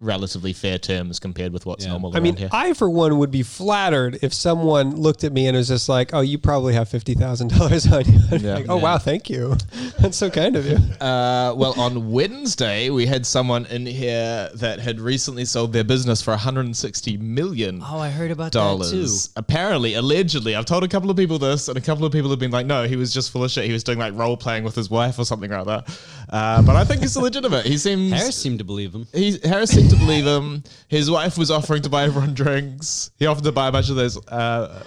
relatively 0.00 0.52
fair 0.54 0.78
terms 0.78 1.18
compared 1.18 1.52
with 1.52 1.66
what's 1.66 1.84
Yeah. 1.84 1.90
normal 1.90 2.16
I 2.16 2.20
mean, 2.20 2.34
here. 2.36 2.48
I 2.52 2.72
for 2.72 2.88
one 2.88 3.18
would 3.18 3.30
be 3.30 3.42
flattered 3.42 4.18
if 4.22 4.32
someone 4.32 4.96
looked 4.96 5.24
at 5.24 5.32
me 5.32 5.46
and 5.46 5.56
was 5.56 5.68
just 5.68 5.88
like, 5.90 6.10
"Oh, 6.14 6.20
you 6.20 6.38
probably 6.38 6.72
have 6.74 6.88
fifty 6.88 7.12
thousand 7.14 7.48
dollars 7.48 7.86
on 7.86 8.04
you." 8.10 8.18
Yeah. 8.40 8.54
like, 8.54 8.66
oh 8.68 8.76
Yeah. 8.76 8.82
wow, 8.82 8.98
thank 8.98 9.28
you. 9.28 9.56
That's 9.98 10.16
so 10.16 10.30
kind 10.30 10.56
of 10.56 10.64
you. 10.66 10.76
Uh, 11.00 11.52
well, 11.56 11.74
on 11.78 12.10
Wednesday, 12.10 12.88
we 12.90 13.04
had 13.06 13.26
someone 13.26 13.66
in 13.66 13.84
here 13.84 14.48
that 14.54 14.80
had 14.80 15.00
recently 15.00 15.44
sold 15.44 15.72
their 15.72 15.84
business 15.84 16.22
for 16.22 16.30
160 16.30 17.16
million 17.18 17.82
Oh, 17.86 17.98
I 17.98 18.08
heard 18.08 18.30
about 18.30 18.52
that 18.52 18.58
too. 18.58 18.58
dollars. 18.58 19.28
Apparently, 19.36 19.94
allegedly, 19.94 20.54
I've 20.56 20.64
told 20.64 20.84
a 20.84 20.88
couple 20.88 21.10
of 21.10 21.16
people 21.16 21.38
this, 21.38 21.68
and 21.68 21.76
a 21.76 21.80
couple 21.80 22.04
of 22.06 22.12
people 22.12 22.30
have 22.30 22.38
been 22.38 22.50
like, 22.50 22.66
"No, 22.66 22.86
he 22.86 22.96
was 22.96 23.12
just 23.12 23.30
full 23.30 23.44
of 23.44 23.50
shit. 23.50 23.64
He 23.66 23.72
was 23.72 23.84
doing 23.84 23.98
like 23.98 24.14
role 24.16 24.36
playing 24.36 24.64
with 24.64 24.74
his 24.74 24.88
wife 24.88 25.18
or 25.18 25.24
something 25.26 25.50
like 25.50 25.66
that." 25.66 25.88
Uh, 26.30 26.62
but 26.62 26.76
I 26.76 26.84
think 26.84 27.02
it's 27.02 27.16
legitimate. 27.16 27.66
He 27.66 27.76
seems 27.76 28.12
Harris 28.12 28.36
seemed 28.36 28.58
to 28.60 28.64
believe 28.64 28.94
him. 28.94 29.06
he 29.12 29.38
Harris 29.42 29.70
seemed 29.70 29.90
to 29.90 29.96
believe 29.96 30.24
him. 30.24 30.62
His 30.86 31.10
wife 31.10 31.36
was 31.36 31.50
offering 31.50 31.82
to 31.82 31.88
buy 31.88 32.04
everyone 32.04 32.34
drinks. 32.34 33.10
He 33.18 33.26
offered 33.26 33.42
to 33.44 33.52
buy 33.52 33.66
a 33.68 33.72
bunch 33.72 33.90
of 33.90 33.96
those. 33.96 34.16
Uh, 34.28 34.84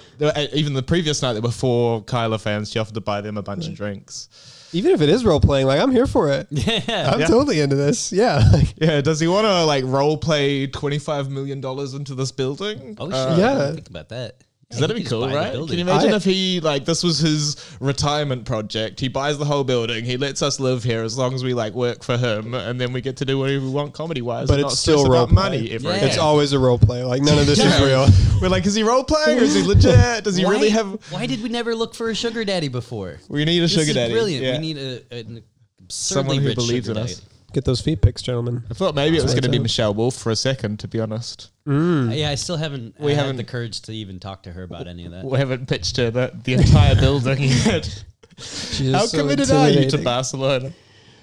even 0.54 0.74
the 0.74 0.82
previous 0.84 1.22
night, 1.22 1.34
there 1.34 1.42
were 1.42 1.52
four 1.52 2.02
Kyla 2.04 2.40
fans. 2.40 2.72
She 2.72 2.80
offered 2.80 2.94
to 2.94 3.02
buy 3.02 3.20
them 3.22 3.38
a 3.38 3.42
bunch 3.44 3.68
of 3.68 3.76
drinks. 3.76 4.30
Even 4.76 4.92
if 4.92 5.02
it 5.02 5.10
is 5.10 5.24
role 5.24 5.40
playing, 5.40 5.68
like 5.68 5.80
I'm 5.82 5.92
here 5.92 6.08
for 6.08 6.32
it. 6.32 6.48
Yeah. 6.52 7.12
I'm 7.14 7.20
totally 7.28 7.60
into 7.60 7.76
this. 7.76 8.12
Yeah. 8.12 8.42
Yeah, 8.78 9.02
does 9.02 9.20
he 9.20 9.28
want 9.28 9.46
to 9.46 9.66
like 9.66 9.84
role 9.86 10.18
play 10.18 10.68
twenty 10.68 10.98
five 11.00 11.30
million 11.30 11.62
dollars 11.62 11.94
into 11.94 12.16
this 12.16 12.32
building? 12.32 12.96
Oh 13.00 13.06
shit! 13.08 13.14
Uh, 13.16 13.36
Yeah. 13.38 13.54
didn't 13.60 13.76
think 13.76 13.90
about 13.90 14.10
that. 14.10 14.44
Is 14.74 14.80
that'd 14.80 14.98
he 14.98 15.04
be 15.04 15.10
cool, 15.10 15.28
right? 15.28 15.54
Can 15.54 15.68
you 15.68 15.80
imagine 15.82 16.14
I- 16.14 16.16
if 16.16 16.24
he 16.24 16.60
like 16.60 16.86
this 16.86 17.04
was 17.04 17.20
his 17.20 17.56
retirement 17.80 18.46
project? 18.46 19.00
He 19.00 19.08
buys 19.08 19.38
the 19.38 19.46
whole 19.46 19.64
building, 19.64 20.04
he 20.06 20.18
lets 20.18 20.42
us 20.42 20.60
live 20.60 20.84
here 20.84 21.04
as 21.04 21.18
long 21.18 21.34
as 21.34 21.44
we 21.44 21.54
like 21.54 21.74
work 21.74 22.04
for 22.04 22.18
him, 22.18 22.54
and 22.54 22.80
then 22.82 22.92
we 22.94 23.02
get 23.02 23.18
to 23.18 23.26
do 23.26 23.38
whatever 23.40 23.64
we 23.66 23.72
want 23.72 23.94
comedy 23.94 24.22
wise. 24.22 24.48
But 24.48 24.60
it's 24.60 24.80
still 24.80 25.06
role 25.08 25.28
money. 25.28 25.68
play. 25.68 25.76
Ever 25.76 25.90
Yeah. 25.90 25.96
again. 25.96 26.08
It's 26.10 26.18
always 26.18 26.52
a 26.54 26.60
role 26.60 26.80
play. 26.80 27.04
Like 27.04 27.22
none 27.22 27.38
of 27.38 27.46
this 27.46 27.60
Yeah. 27.60 27.76
is 27.76 27.82
real. 27.82 28.08
We're 28.42 28.50
like, 28.50 28.66
is 28.66 28.76
he 28.76 28.84
role 28.84 29.04
playing 29.04 29.40
or 29.40 29.44
is 29.44 29.54
he 29.56 29.64
legit? 29.68 30.24
Does 30.24 30.36
he 30.36 30.44
really 30.46 30.70
have? 30.70 31.00
Why 31.12 31.26
did 31.28 31.42
we 31.44 31.50
never 31.50 31.76
look 31.76 31.96
for 31.96 32.10
a 32.10 32.16
sugar 32.16 32.44
daddy 32.44 32.68
before? 32.68 33.20
We 33.30 33.46
need 33.46 33.60
a 33.60 33.62
This 33.64 33.72
sugar 33.72 33.90
is 33.90 33.94
daddy. 33.96 34.14
brilliant. 34.14 34.44
Yeah. 34.44 34.54
We 34.54 34.58
need 34.74 34.78
a, 34.78 35.02
an 35.12 35.44
absurdly 35.82 35.90
Someone 35.90 36.38
who 36.40 36.48
rich 36.48 36.56
believes 36.56 36.88
sugar 36.88 37.00
in 37.00 37.06
us. 37.06 37.16
daddy. 37.16 37.28
Get 37.54 37.66
those 37.66 37.82
feet 37.82 38.02
pics, 38.02 38.22
gentlemen. 38.24 38.64
I 38.70 38.74
thought 38.74 38.96
maybe 38.96 39.16
it 39.18 39.22
was 39.22 39.32
That's 39.32 39.36
going 39.36 39.44
to 39.44 39.50
be 39.50 39.60
right. 39.60 39.64
Michelle 39.64 39.94
Wolf 39.94 40.16
for 40.16 40.32
a 40.32 40.36
second, 40.36 40.80
to 40.80 40.88
be 40.88 41.00
honest. 41.00 41.52
Mm. 41.68 42.10
Uh, 42.10 42.14
Yeah, 42.14 42.30
I 42.32 42.36
still 42.36 42.58
haven't. 42.58 43.00
We 43.00 43.12
I 43.12 43.16
haven't- 43.16 43.38
had 43.38 43.46
the 43.46 43.50
courage 43.52 43.82
to 43.84 43.92
even 43.94 44.20
talk 44.20 44.44
to 44.44 44.52
her 44.52 44.64
about 44.64 44.88
any 44.88 45.06
of 45.06 45.12
that. 45.12 45.24
We 45.24 45.38
haven't 45.38 45.68
pitched 45.68 45.98
her 45.98 46.10
the, 46.10 46.32
the 46.44 46.54
entire 46.54 46.96
building 46.96 47.38
yet. 47.66 48.04
She's 48.38 48.92
How 48.92 49.06
so 49.06 49.20
committed 49.20 49.52
are 49.52 49.70
you 49.70 49.88
to. 49.90 49.98
Barcelona? 50.00 50.74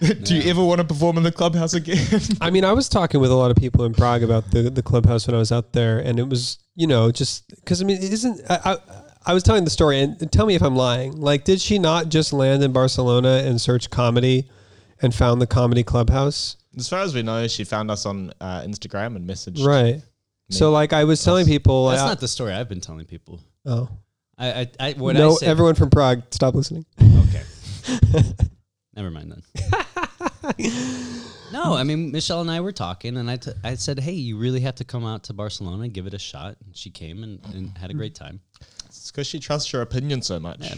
Do 0.23 0.35
you 0.37 0.49
ever 0.49 0.65
want 0.65 0.79
to 0.79 0.85
perform 0.87 1.19
in 1.19 1.25
the 1.25 1.33
clubhouse 1.33 1.75
again? 1.75 1.99
I 2.41 2.51
mean, 2.51 2.65
I 2.65 2.73
was 2.73 2.89
talking 2.89 3.21
with 3.21 3.31
a 3.31 3.35
lot 3.35 3.51
of 3.51 3.57
people 3.59 3.85
in 3.85 3.93
Prague 3.93 4.23
about 4.23 4.51
the 4.53 4.71
the 4.71 4.83
clubhouse 4.83 5.27
when 5.27 5.35
I 5.35 5.39
was 5.39 5.51
out 5.53 5.73
there, 5.73 5.99
and 5.99 6.19
it 6.21 6.29
was 6.29 6.59
you 6.77 6.87
know 6.87 7.11
just 7.11 7.49
because 7.57 7.83
I 7.83 7.85
mean, 7.85 7.97
it 7.99 8.13
isn't 8.13 8.41
I, 8.49 8.61
I 8.65 8.77
I 9.27 9.35
was 9.35 9.43
telling 9.43 9.65
the 9.65 9.71
story, 9.71 10.01
and 10.01 10.31
tell 10.33 10.47
me 10.47 10.55
if 10.55 10.63
I'm 10.63 10.77
lying. 10.77 11.21
Like, 11.21 11.45
did 11.45 11.61
she 11.61 11.79
not 11.79 12.09
just 12.09 12.33
land 12.33 12.63
in 12.63 12.73
Barcelona 12.73 13.43
and 13.45 13.61
search 13.61 13.91
comedy, 13.91 14.49
and 15.03 15.15
found 15.15 15.41
the 15.41 15.47
comedy 15.47 15.83
clubhouse? 15.83 16.57
As 16.77 16.89
far 16.89 17.01
as 17.01 17.15
we 17.15 17.23
know, 17.23 17.47
she 17.49 17.65
found 17.65 17.91
us 17.91 18.07
on 18.07 18.33
uh, 18.41 18.63
Instagram 18.63 19.17
and 19.17 19.29
messaged. 19.29 19.65
Right. 19.65 20.03
So, 20.51 20.71
like, 20.73 20.93
I 20.93 21.05
was 21.05 21.23
telling 21.23 21.47
people, 21.47 21.89
That's 21.89 22.03
I- 22.03 22.09
not 22.09 22.21
the 22.21 22.29
story 22.29 22.53
I've 22.53 22.69
been 22.69 22.81
telling 22.81 23.07
people. 23.07 23.41
oh 23.67 23.89
I, 24.39 24.61
I, 24.61 24.71
I 24.81 24.93
what 24.95 25.17
no, 25.17 25.33
I 25.33 25.35
said. 25.35 25.49
everyone 25.49 25.75
from 25.75 25.91
Prague, 25.91 26.23
stop 26.31 26.55
listening. 26.55 26.87
Okay. 27.01 27.43
Never 28.97 29.11
mind 29.11 29.33
then. 29.33 29.43
no, 31.53 31.75
I 31.75 31.85
mean 31.85 32.11
Michelle 32.11 32.41
and 32.41 32.51
I 32.51 32.61
were 32.61 32.73
talking, 32.73 33.17
and 33.19 33.31
I, 33.31 33.37
t- 33.37 33.53
I 33.63 33.75
said, 33.75 33.99
"Hey, 34.01 34.13
you 34.13 34.39
really 34.39 34.61
have 34.61 34.77
to 34.77 34.85
come 34.85 35.05
out 35.05 35.25
to 35.25 35.33
Barcelona 35.35 35.83
and 35.85 35.93
give 35.93 36.07
it 36.07 36.15
a 36.15 36.19
shot." 36.19 36.57
And 36.65 36.75
she 36.77 36.91
came 36.91 37.23
and, 37.23 37.39
and 37.55 37.77
had 37.77 37.91
a 37.91 37.95
great 37.95 38.15
time. 38.15 38.41
It's 38.87 39.11
because 39.11 39.27
she 39.27 39.39
trusts 39.41 39.73
your 39.73 39.83
opinion 39.83 40.23
so 40.23 40.41
much. 40.41 40.61
Yeah. 40.61 40.75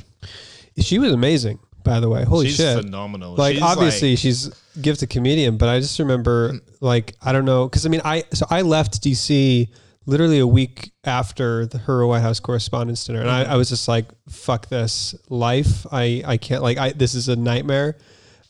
She 0.78 0.98
was 0.98 1.12
amazing, 1.12 1.58
by 1.84 2.00
the 2.00 2.08
way. 2.08 2.24
Holy 2.24 2.46
She's 2.46 2.56
shit! 2.56 2.84
phenomenal. 2.84 3.34
like 3.34 3.54
She's 3.54 3.62
obviously 3.62 4.16
she's 4.16 4.50
gifted 4.80 5.10
comedian 5.10 5.58
but 5.58 5.68
i 5.68 5.78
just 5.78 5.98
remember 5.98 6.58
like 6.80 7.14
i 7.20 7.30
don't 7.30 7.44
know 7.44 7.68
because 7.68 7.84
i 7.84 7.90
mean 7.90 8.00
i 8.06 8.24
so 8.32 8.46
i 8.48 8.62
left 8.62 9.02
dc 9.02 9.68
literally 10.06 10.38
a 10.38 10.46
week 10.46 10.92
after 11.04 11.66
the 11.66 11.76
her 11.76 12.06
white 12.06 12.20
house 12.20 12.40
correspondence 12.40 13.04
dinner 13.04 13.20
and 13.20 13.28
I, 13.30 13.42
I 13.42 13.56
was 13.56 13.68
just 13.68 13.86
like 13.86 14.06
fuck 14.30 14.68
this 14.68 15.14
life. 15.28 15.86
I 15.92 16.22
i 16.26 16.36
can't 16.38 16.62
like 16.62 16.78
i 16.78 16.92
this 16.92 17.14
is 17.14 17.28
a 17.28 17.36
nightmare. 17.36 17.98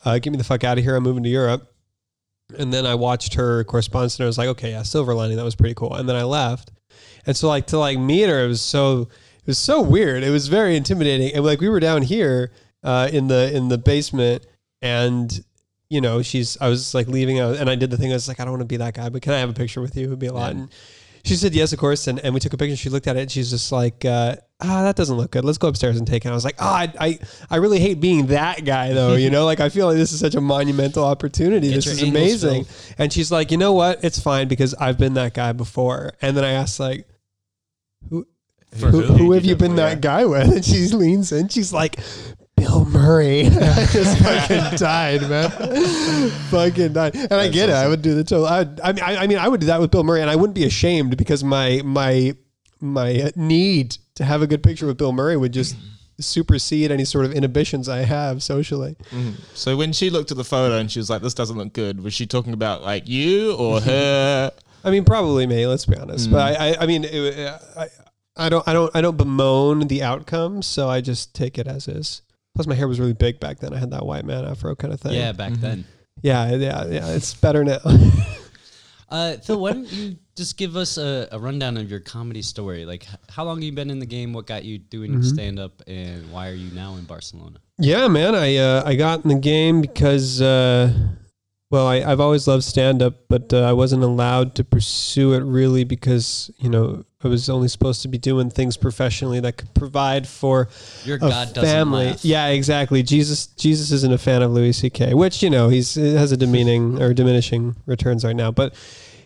Uh, 0.05 0.17
get 0.19 0.31
me 0.31 0.37
the 0.37 0.43
fuck 0.43 0.63
out 0.63 0.77
of 0.77 0.83
here. 0.83 0.95
I'm 0.95 1.03
moving 1.03 1.23
to 1.23 1.29
europe. 1.29 1.69
And 2.57 2.73
then 2.73 2.85
i 2.85 2.95
watched 2.95 3.33
her 3.35 3.63
correspondence 3.65 4.17
dinner. 4.17 4.27
I 4.27 4.29
was 4.29 4.37
like 4.37 4.49
okay 4.49 4.71
yeah 4.71 4.83
silver 4.83 5.13
lining. 5.13 5.37
That 5.37 5.45
was 5.45 5.55
pretty 5.55 5.75
cool. 5.75 5.93
And 5.93 6.07
then 6.07 6.15
i 6.15 6.23
left. 6.23 6.71
And 7.25 7.35
so 7.35 7.49
like 7.49 7.67
to 7.67 7.77
like 7.77 7.99
meet 7.99 8.29
her 8.29 8.45
it 8.45 8.47
was 8.47 8.61
so 8.61 9.01
it 9.01 9.47
was 9.47 9.57
so 9.57 9.81
weird. 9.81 10.23
It 10.23 10.29
was 10.29 10.47
very 10.47 10.77
intimidating. 10.77 11.35
And 11.35 11.43
like 11.43 11.59
we 11.59 11.67
were 11.67 11.81
down 11.81 12.01
here 12.01 12.51
uh, 12.83 13.09
in 13.11 13.27
the 13.27 13.55
in 13.55 13.69
the 13.69 13.77
basement 13.77 14.45
and 14.81 15.43
you 15.89 16.01
know 16.01 16.21
she's 16.21 16.57
i 16.59 16.67
was 16.67 16.93
like 16.93 17.07
leaving 17.07 17.39
and 17.39 17.69
i 17.69 17.75
did 17.75 17.89
the 17.89 17.97
thing. 17.97 18.11
I 18.11 18.15
was 18.15 18.27
like 18.27 18.39
i 18.39 18.43
don't 18.43 18.53
want 18.53 18.61
to 18.61 18.65
be 18.65 18.77
that 18.77 18.93
guy 18.93 19.09
but 19.09 19.21
can 19.21 19.33
i 19.33 19.39
have 19.39 19.49
a 19.49 19.53
picture 19.53 19.81
with 19.81 19.95
you? 19.95 20.05
It 20.05 20.09
would 20.09 20.19
be 20.19 20.27
a 20.27 20.33
lot. 20.33 20.53
Yeah. 20.53 20.61
and 20.61 20.71
she 21.23 21.35
said 21.35 21.53
yes 21.53 21.71
of 21.71 21.79
course 21.79 22.07
and, 22.07 22.19
and 22.19 22.33
we 22.33 22.39
took 22.39 22.53
a 22.53 22.57
picture 22.57 22.75
she 22.75 22.89
looked 22.89 23.07
at 23.07 23.15
it 23.15 23.21
and 23.21 23.31
she's 23.31 23.49
just 23.49 23.71
like 23.71 24.03
uh, 24.03 24.35
ah 24.61 24.83
that 24.83 24.95
doesn't 24.95 25.15
look 25.15 25.31
good. 25.31 25.45
Let's 25.45 25.57
go 25.57 25.67
upstairs 25.67 25.97
and 25.97 26.07
take 26.07 26.25
it. 26.25 26.29
I 26.29 26.33
was 26.33 26.43
like 26.43 26.55
oh 26.59 26.65
I, 26.65 26.91
I 26.99 27.19
i 27.49 27.55
really 27.57 27.79
hate 27.79 28.01
being 28.01 28.27
that 28.27 28.65
guy 28.65 28.93
though 28.93 29.15
you 29.15 29.29
know? 29.35 29.45
Like 29.45 29.59
i 29.59 29.69
feel 29.69 29.87
like 29.87 29.97
this 29.97 30.11
is 30.11 30.19
such 30.19 30.35
a 30.35 30.41
monumental 30.41 31.03
opportunity. 31.05 31.69
Get 31.69 31.75
this 31.75 31.87
is 31.87 32.03
amazing. 32.03 32.65
filled. 32.65 32.95
and 32.97 33.13
she's 33.13 33.31
like 33.31 33.51
you 33.51 33.57
know 33.57 33.73
what? 33.73 34.03
It's 34.03 34.19
fine 34.19 34.47
because 34.47 34.73
i've 34.75 34.97
been 34.97 35.13
that 35.13 35.33
guy 35.33 35.53
before. 35.53 36.13
And 36.21 36.35
then 36.35 36.43
i 36.43 36.51
asked 36.51 36.79
like 36.79 37.07
who, 38.09 38.25
who? 38.75 39.01
who? 39.01 39.31
have 39.33 39.45
you 39.45 39.55
been 39.55 39.75
that 39.75 40.01
guy 40.01 40.25
with? 40.25 40.51
And 40.53 40.65
she 40.65 40.87
leans 40.87 41.31
in. 41.31 41.47
She's 41.47 41.71
like, 41.71 41.99
Bill 42.55 42.85
Murray. 42.85 43.41
I 43.47 43.85
just 43.91 44.17
fucking 44.19 44.77
died, 44.77 45.21
man. 45.29 45.49
fucking 46.49 46.93
died. 46.93 47.15
And 47.15 47.33
I 47.33 47.47
get 47.49 47.69
it. 47.69 47.75
I 47.75 47.87
would 47.87 48.01
do 48.01 48.15
the 48.15 48.23
total. 48.23 48.45
I, 48.45 48.59
would, 48.59 48.79
I 48.83 48.93
mean, 48.93 49.03
I, 49.03 49.15
I 49.17 49.27
mean, 49.27 49.37
I 49.37 49.47
would 49.47 49.59
do 49.59 49.67
that 49.67 49.79
with 49.79 49.91
Bill 49.91 50.03
Murray, 50.03 50.21
and 50.21 50.29
I 50.29 50.35
wouldn't 50.35 50.55
be 50.55 50.65
ashamed 50.65 51.17
because 51.17 51.43
my 51.43 51.81
my 51.83 52.35
my 52.79 53.31
need 53.35 53.97
to 54.15 54.23
have 54.23 54.41
a 54.41 54.47
good 54.47 54.61
picture 54.63 54.85
with 54.85 54.97
Bill 54.97 55.13
Murray 55.13 55.37
would 55.37 55.53
just 55.53 55.75
supersede 56.19 56.91
any 56.91 57.05
sort 57.05 57.25
of 57.25 57.33
inhibitions 57.33 57.89
I 57.89 57.99
have 57.99 58.43
socially. 58.43 58.95
Mhm. 59.11 59.33
So 59.55 59.75
when 59.75 59.93
she 59.93 60.09
looked 60.09 60.31
at 60.31 60.37
the 60.37 60.43
photo 60.43 60.77
and 60.77 60.91
she 60.91 60.99
was 60.99 61.09
like, 61.09 61.21
"This 61.21 61.33
doesn't 61.33 61.57
look 61.57 61.73
good," 61.73 62.03
was 62.03 62.13
she 62.13 62.25
talking 62.25 62.53
about 62.53 62.83
like 62.83 63.07
you 63.07 63.55
or 63.55 63.81
her? 63.81 64.51
I 64.83 64.91
mean, 64.91 65.05
probably 65.05 65.47
me. 65.47 65.65
Let's 65.65 65.85
be 65.85 65.97
honest. 65.97 66.29
But 66.29 66.59
I, 66.59 66.69
I, 66.69 66.75
I 66.81 66.85
mean, 66.85 67.05
it, 67.05 67.61
I, 67.77 67.87
I 68.35 68.49
don't, 68.49 68.67
I 68.67 68.73
don't, 68.73 68.95
I 68.95 69.01
don't 69.01 69.17
bemoan 69.17 69.87
the 69.87 70.03
outcome. 70.03 70.61
So 70.61 70.89
I 70.89 71.01
just 71.01 71.33
take 71.33 71.57
it 71.57 71.67
as 71.67 71.87
is. 71.87 72.21
Plus, 72.55 72.67
my 72.67 72.75
hair 72.75 72.87
was 72.87 72.99
really 72.99 73.13
big 73.13 73.39
back 73.39 73.59
then. 73.59 73.73
I 73.73 73.77
had 73.79 73.91
that 73.91 74.05
white 74.05 74.25
man 74.25 74.45
afro 74.45 74.75
kind 74.75 74.93
of 74.93 74.99
thing. 75.01 75.13
Yeah, 75.13 75.31
back 75.31 75.53
then. 75.53 75.85
yeah, 76.21 76.51
yeah, 76.53 76.85
yeah. 76.87 77.07
It's 77.15 77.33
better 77.33 77.63
now. 77.63 77.79
Uh, 79.09 79.37
Phil, 79.37 79.59
why 79.59 79.73
don't 79.73 79.91
you 79.93 80.15
just 80.35 80.57
give 80.57 80.75
us 80.75 80.97
a, 80.97 81.27
a 81.31 81.37
rundown 81.37 81.77
of 81.77 81.87
your 81.91 81.99
comedy 81.99 82.41
story? 82.41 82.83
Like, 82.83 83.05
how 83.29 83.43
long 83.43 83.57
have 83.57 83.63
you 83.63 83.71
been 83.71 83.91
in 83.91 83.99
the 83.99 84.07
game? 84.07 84.33
What 84.33 84.47
got 84.47 84.65
you 84.65 84.79
doing 84.79 85.11
Mm-hmm. 85.11 85.21
stand 85.21 85.59
up, 85.59 85.83
and 85.85 86.31
why 86.31 86.49
are 86.49 86.55
you 86.55 86.71
now 86.73 86.95
in 86.95 87.03
Barcelona? 87.03 87.59
yeah, 87.77 88.07
man. 88.07 88.33
I, 88.33 88.55
uh, 88.57 88.81
I 88.83 88.95
got 88.95 89.23
in 89.23 89.29
the 89.29 89.37
game 89.39 89.81
because, 89.81 90.41
uh, 90.41 90.91
well, 91.69 91.85
I, 91.85 91.97
I've 91.97 92.19
always 92.19 92.47
loved 92.47 92.63
stand 92.63 93.03
up, 93.03 93.13
but 93.29 93.53
uh, 93.53 93.61
I 93.61 93.73
wasn't 93.73 94.01
allowed 94.01 94.55
to 94.55 94.63
pursue 94.63 95.33
it 95.33 95.43
really 95.43 95.83
because 95.83 96.49
you 96.57 96.69
know 96.69 97.03
I 97.23 97.27
was 97.29 97.49
only 97.49 97.67
supposed 97.67 98.01
to 98.03 98.07
be 98.07 98.17
doing 98.17 98.49
things 98.49 98.77
professionally 98.77 99.39
that 99.41 99.57
could 99.57 99.73
provide 99.73 100.27
for 100.27 100.69
Your 101.05 101.17
God 101.17 101.53
doesn't 101.53 101.63
family. 101.63 102.07
laugh. 102.07 102.25
Yeah, 102.25 102.47
exactly. 102.47 103.03
Jesus 103.03 103.47
Jesus 103.47 103.91
isn't 103.91 104.13
a 104.13 104.17
fan 104.17 104.41
of 104.41 104.51
Louis 104.51 104.73
C.K., 104.73 105.13
which 105.13 105.41
you 105.43 105.49
know 105.49 105.69
he's 105.69 105.95
it 105.97 106.17
has 106.17 106.31
a 106.31 106.37
demeaning 106.37 107.01
or 107.01 107.13
diminishing 107.13 107.75
returns 107.85 108.23
right 108.25 108.35
now, 108.35 108.51
but. 108.51 108.73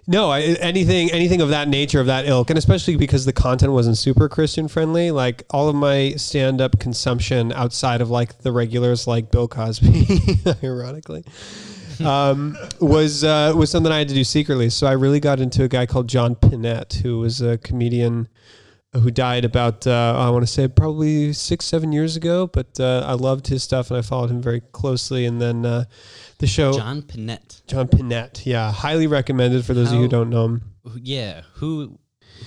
No, 0.10 0.30
I, 0.30 0.40
anything 0.62 1.12
anything 1.12 1.42
of 1.42 1.50
that 1.50 1.68
nature, 1.68 2.00
of 2.00 2.06
that 2.06 2.26
ilk, 2.30 2.50
and 2.50 2.58
especially 2.58 2.96
because 2.96 3.26
the 3.26 3.34
content 3.34 3.74
wasn't 3.74 3.98
super 3.98 4.30
Christian 4.30 4.70
friendly. 4.70 5.12
Like 5.12 5.44
all 5.50 5.68
of 5.68 5.76
my 5.76 6.12
stand 6.12 6.62
up 6.62 6.80
consumption 6.80 7.52
outside 7.52 8.00
of 8.00 8.10
like 8.10 8.38
the 8.38 8.54
regulars, 8.54 9.06
like 9.06 9.32
Bill 9.32 9.50
Cosby, 9.50 10.08
ironically, 10.64 11.26
um, 12.02 12.58
was 12.80 13.24
uh, 13.24 13.54
was 13.56 13.70
something 13.72 13.92
I 13.92 14.00
had 14.00 14.10
to 14.10 14.14
do 14.14 14.24
secretly. 14.24 14.70
So 14.70 14.88
I 14.88 14.94
really 14.94 15.20
got 15.20 15.40
into 15.40 15.64
a 15.64 15.68
guy 15.68 15.86
called 15.86 16.08
John 16.08 16.36
Pinette, 16.36 17.02
who 17.02 17.20
was 17.20 17.42
a 17.42 17.58
comedian 17.58 18.28
who 18.94 19.12
died 19.12 19.46
about 19.46 19.86
uh, 19.86 20.16
I 20.18 20.30
want 20.30 20.44
to 20.44 20.52
say 20.52 20.68
probably 20.68 21.34
six 21.34 21.66
seven 21.66 21.92
years 21.92 22.16
ago. 22.16 22.48
But 22.48 22.80
uh, 22.80 23.04
I 23.06 23.14
loved 23.14 23.48
his 23.48 23.64
stuff 23.64 23.92
and 23.92 23.98
I 23.98 24.02
followed 24.02 24.32
him 24.32 24.42
very 24.42 24.62
closely. 24.72 25.26
And 25.26 25.42
then 25.42 25.66
uh, 25.66 25.86
the 26.40 26.48
show 26.48 26.74
John 26.74 27.02
Pinette. 27.02 27.66
John 27.68 27.88
Pinette, 27.88 28.46
yeah, 28.46 28.72
highly 28.72 29.08
recommended 29.08 29.66
for 29.66 29.74
those 29.74 29.90
of 29.90 29.96
you 29.96 30.02
who 30.02 30.08
don't 30.08 30.30
know 30.30 30.46
him. 30.46 30.62
Yeah. 31.02 31.42
Who 31.56 32.00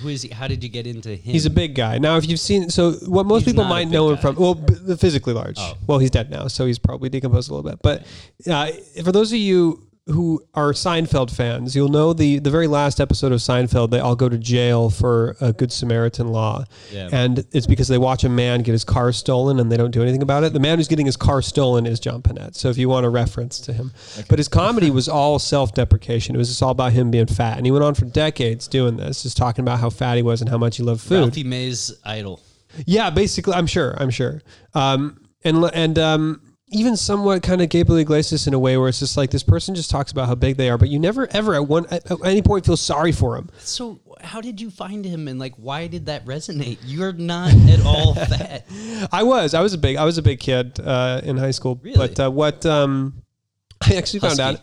who 0.02 0.08
is 0.08 0.22
he? 0.22 0.28
How 0.30 0.46
did 0.48 0.62
you 0.62 0.68
get 0.68 0.86
into 0.86 1.10
him? 1.10 1.32
He's 1.32 1.46
a 1.46 1.50
big 1.50 1.74
guy. 1.74 1.98
Now, 1.98 2.16
if 2.16 2.26
you've 2.28 2.40
seen, 2.40 2.70
so 2.70 2.92
what 3.06 3.26
most 3.26 3.44
He's 3.44 3.52
people 3.52 3.64
not 3.64 3.70
a 3.70 3.74
might 3.74 3.84
big 3.84 3.92
know 3.92 4.08
him 4.10 4.14
guy. 4.16 4.20
from, 4.22 4.36
well, 4.36 4.54
b- 4.54 4.74
the 4.74 4.96
physically 4.96 5.32
large. 5.34 5.56
Oh. 5.58 5.74
Well, 5.86 5.98
he's 5.98 6.10
dead 6.10 6.30
now, 6.30 6.46
so 6.48 6.66
he's 6.66 6.78
probably 6.78 7.08
decomposed 7.08 7.50
a 7.50 7.54
little 7.54 7.68
bit. 7.70 7.80
But 7.82 8.06
uh, 8.50 8.70
for 9.04 9.12
those 9.12 9.32
of 9.32 9.38
you 9.38 9.86
who 10.06 10.42
are 10.54 10.72
Seinfeld 10.72 11.30
fans, 11.30 11.76
you'll 11.76 11.88
know 11.88 12.12
the 12.12 12.38
the 12.40 12.50
very 12.50 12.66
last 12.66 13.00
episode 13.00 13.30
of 13.32 13.38
Seinfeld. 13.40 13.90
They 13.90 14.00
all 14.00 14.16
go 14.16 14.28
to 14.28 14.38
jail 14.38 14.90
for 14.90 15.36
a 15.40 15.52
Good 15.52 15.70
Samaritan 15.70 16.28
law, 16.28 16.64
Yeah. 16.92 17.08
and 17.12 17.44
it's 17.52 17.66
because 17.66 17.86
they 17.88 17.98
watch 17.98 18.24
a 18.24 18.28
man 18.28 18.62
get 18.62 18.72
his 18.72 18.82
car 18.82 19.12
stolen 19.12 19.60
and 19.60 19.70
they 19.70 19.76
don't 19.76 19.90
do 19.92 20.02
anything 20.02 20.22
about 20.22 20.42
it. 20.42 20.52
The 20.52 20.58
man 20.60 20.78
who's 20.78 20.88
getting 20.88 21.06
his 21.06 21.16
car 21.16 21.42
stolen 21.42 21.86
is 21.86 22.00
John 22.00 22.22
Pinette. 22.22 22.56
So 22.56 22.70
if 22.70 22.78
you 22.78 22.88
want 22.88 23.06
a 23.06 23.10
reference 23.10 23.60
to 23.60 23.72
him, 23.72 23.92
but 24.28 24.38
his 24.38 24.48
comedy 24.48 24.90
was 24.90 25.08
all 25.08 25.38
self 25.38 25.74
deprecation. 25.74 26.34
It 26.34 26.38
was 26.38 26.48
just 26.48 26.62
all 26.62 26.70
about 26.70 26.92
him 26.92 27.10
being 27.10 27.26
fat, 27.26 27.56
and 27.58 27.66
he 27.66 27.70
went 27.70 27.84
on 27.84 27.94
for 27.94 28.06
decades 28.06 28.66
doing 28.66 28.96
this, 28.96 29.22
just 29.22 29.36
talking 29.36 29.62
about 29.62 29.78
how 29.80 29.90
fat 29.90 30.16
he 30.16 30.22
was 30.22 30.40
and 30.40 30.50
how 30.50 30.58
much 30.58 30.78
he 30.78 30.82
loved 30.82 31.02
food. 31.02 31.20
Ralphie 31.20 31.44
May's 31.44 31.92
idol. 32.04 32.40
Yeah, 32.86 33.10
basically, 33.10 33.54
I'm 33.54 33.66
sure. 33.66 33.94
I'm 33.98 34.10
sure. 34.10 34.42
Um, 34.74 35.20
and 35.44 35.64
and 35.74 35.98
um, 35.98 36.40
even 36.70 36.96
somewhat 36.96 37.42
kind 37.42 37.60
of 37.60 37.68
Gabriel 37.68 37.98
Iglesias 37.98 38.46
in 38.46 38.54
a 38.54 38.58
way 38.58 38.76
where 38.76 38.88
it's 38.88 39.00
just 39.00 39.16
like 39.16 39.30
this 39.30 39.42
person 39.42 39.74
just 39.74 39.90
talks 39.90 40.12
about 40.12 40.26
how 40.28 40.34
big 40.34 40.56
they 40.56 40.70
are, 40.70 40.78
but 40.78 40.88
you 40.88 40.98
never 40.98 41.28
ever 41.32 41.54
at 41.54 41.66
one 41.66 41.86
at, 41.90 42.04
any 42.24 42.42
point 42.42 42.64
feel 42.64 42.76
sorry 42.76 43.12
for 43.12 43.34
them. 43.34 43.50
So 43.58 44.00
how 44.22 44.40
did 44.40 44.60
you 44.60 44.70
find 44.70 45.04
him 45.04 45.28
and 45.28 45.38
like 45.38 45.54
why 45.56 45.86
did 45.88 46.06
that 46.06 46.24
resonate? 46.26 46.78
You're 46.84 47.12
not 47.12 47.52
at 47.68 47.84
all 47.84 48.14
fat. 48.14 48.66
I 49.12 49.22
was 49.22 49.54
I 49.54 49.60
was 49.60 49.74
a 49.74 49.78
big 49.78 49.96
I 49.96 50.04
was 50.04 50.18
a 50.18 50.22
big 50.22 50.40
kid 50.40 50.78
uh, 50.80 51.20
in 51.24 51.36
high 51.36 51.50
school, 51.50 51.80
Really? 51.82 51.96
but 51.96 52.20
uh, 52.20 52.30
what 52.30 52.64
um, 52.66 53.22
I 53.80 53.94
actually 53.94 54.20
found 54.20 54.40
out. 54.40 54.60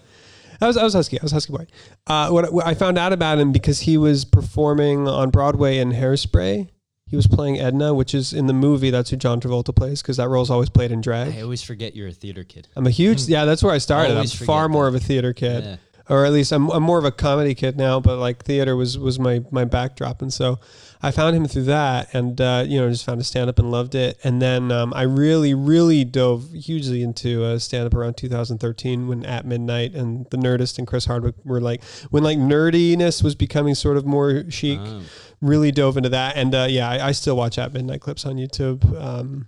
I 0.60 0.66
was, 0.66 0.76
I 0.76 0.84
was 0.84 0.94
husky. 0.96 1.20
I 1.20 1.24
was 1.24 1.32
husky 1.32 1.54
boy. 1.54 1.68
Uh, 2.08 2.30
what, 2.30 2.52
what 2.52 2.66
I 2.66 2.74
found 2.74 2.98
out 2.98 3.14
about 3.14 3.38
him 3.38 3.52
because 3.52 3.82
he 3.82 3.96
was 3.96 4.26
performing 4.26 5.08
on 5.08 5.30
Broadway 5.30 5.78
in 5.78 5.92
Hairspray. 5.92 6.68
He 7.10 7.16
was 7.16 7.26
playing 7.26 7.58
Edna, 7.60 7.94
which 7.94 8.14
is 8.14 8.34
in 8.34 8.48
the 8.48 8.54
movie. 8.54 8.90
That's 8.90 9.10
who 9.10 9.16
John 9.16 9.40
Travolta 9.40 9.74
plays 9.74 10.02
because 10.02 10.18
that 10.18 10.28
role's 10.28 10.50
always 10.50 10.70
played 10.70 10.92
in 10.92 11.00
drag. 11.00 11.34
I 11.36 11.42
always 11.42 11.64
forget 11.64 11.96
you're 11.96 12.10
a 12.10 12.12
theater 12.12 12.44
kid. 12.44 12.68
I'm 12.76 12.86
a 12.86 12.90
huge 12.92 13.26
hmm. 13.26 13.32
yeah. 13.32 13.46
That's 13.46 13.64
where 13.64 13.74
I 13.74 13.78
started. 13.78 14.12
I'm 14.12 14.18
Always 14.18 14.34
forget 14.34 14.48
far 14.48 14.68
more 14.68 14.84
that. 14.92 14.98
of 14.98 15.04
a 15.04 15.06
theater 15.06 15.32
kid, 15.34 15.64
Yeah. 15.64 15.76
Or 16.10 16.26
at 16.26 16.32
least 16.32 16.52
I'm, 16.52 16.70
I'm 16.70 16.84
more 16.84 17.00
of 17.00 17.06
a 17.06 17.12
comedy 17.12 17.54
kid 17.54 17.78
now. 17.78 18.00
But 18.00 18.18
like 18.18 18.44
theater 18.44 18.76
was 18.76 18.98
was 18.98 19.20
my 19.20 19.44
my 19.52 19.66
backdrop, 19.66 20.22
and 20.22 20.34
so 20.34 20.60
I 21.02 21.12
found 21.12 21.36
him 21.36 21.46
through 21.48 21.64
that, 21.64 22.14
and 22.14 22.40
uh, 22.40 22.64
you 22.68 22.80
know 22.80 22.90
just 22.90 23.06
found 23.06 23.22
a 23.22 23.24
stand 23.24 23.50
up 23.50 23.60
and 23.60 23.70
loved 23.70 23.96
it. 23.96 24.18
And 24.24 24.42
then 24.42 24.72
um, 24.72 24.94
I 24.96 25.04
really 25.04 25.54
really 25.54 26.04
dove 26.04 26.52
hugely 26.54 27.04
into 27.04 27.44
uh, 27.44 27.60
stand 27.60 27.86
up 27.86 27.94
around 27.94 28.18
2013 28.18 29.08
when 29.08 29.26
At 29.26 29.46
Midnight 29.46 29.94
and 29.94 30.26
the 30.30 30.38
Nerdist 30.38 30.78
and 30.78 30.88
Chris 30.88 31.06
Hardwick 31.06 31.36
were 31.44 31.62
like 31.62 31.84
when 32.10 32.24
like 32.24 32.38
nerdiness 32.38 33.24
was 33.24 33.36
becoming 33.36 33.76
sort 33.76 33.98
of 33.98 34.06
more 34.06 34.50
chic. 34.50 34.80
Oh. 34.82 35.02
Really 35.40 35.72
dove 35.72 35.98
into 35.98 36.10
that, 36.10 36.36
and 36.36 36.56
uh, 36.56 36.66
yeah, 36.68 36.90
I, 36.90 37.10
I 37.10 37.12
still 37.12 37.38
watch 37.38 37.60
At 37.60 37.72
Midnight 37.72 38.02
clips 38.02 38.26
on 38.26 38.38
YouTube. 38.38 39.00
Um, 39.00 39.46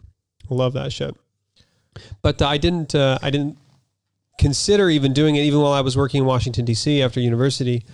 love 0.48 0.74
that 0.74 0.94
shit. 0.94 1.16
But 2.22 2.44
uh, 2.44 2.48
I 2.48 2.60
didn't. 2.60 2.94
Uh, 2.94 3.18
I 3.24 3.32
didn't 3.32 3.58
consider 4.40 4.90
even 4.90 5.14
doing 5.14 5.36
it, 5.36 5.42
even 5.42 5.60
while 5.60 5.74
I 5.74 5.82
was 5.82 5.96
working 5.96 6.22
in 6.22 6.26
Washington 6.26 6.66
D.C. 6.66 7.04
after 7.04 7.20
university. 7.20 7.86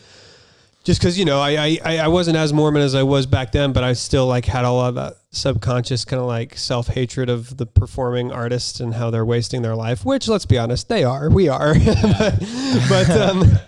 Just 0.85 1.01
because 1.01 1.17
you 1.17 1.25
know, 1.25 1.41
I, 1.41 1.79
I 1.83 1.97
I 1.97 2.07
wasn't 2.07 2.37
as 2.37 2.53
Mormon 2.53 2.83
as 2.83 2.93
I 2.93 3.01
was 3.01 3.25
back 3.25 3.51
then, 3.51 3.73
but 3.73 3.83
I 3.83 3.93
still 3.93 4.27
like 4.27 4.45
had 4.45 4.65
a 4.65 4.71
lot 4.71 4.89
of 4.89 4.95
that 4.95 5.15
subconscious 5.31 6.05
kind 6.05 6.21
of 6.21 6.27
like 6.27 6.55
self 6.57 6.87
hatred 6.87 7.27
of 7.27 7.57
the 7.57 7.65
performing 7.65 8.31
artists 8.31 8.79
and 8.79 8.93
how 8.93 9.09
they're 9.09 9.25
wasting 9.25 9.63
their 9.63 9.75
life. 9.75 10.05
Which, 10.05 10.27
let's 10.27 10.45
be 10.45 10.59
honest, 10.59 10.87
they 10.87 11.03
are. 11.03 11.27
We 11.27 11.49
are. 11.49 11.73
but 12.19 12.39
but 12.87 13.09
um, 13.09 13.59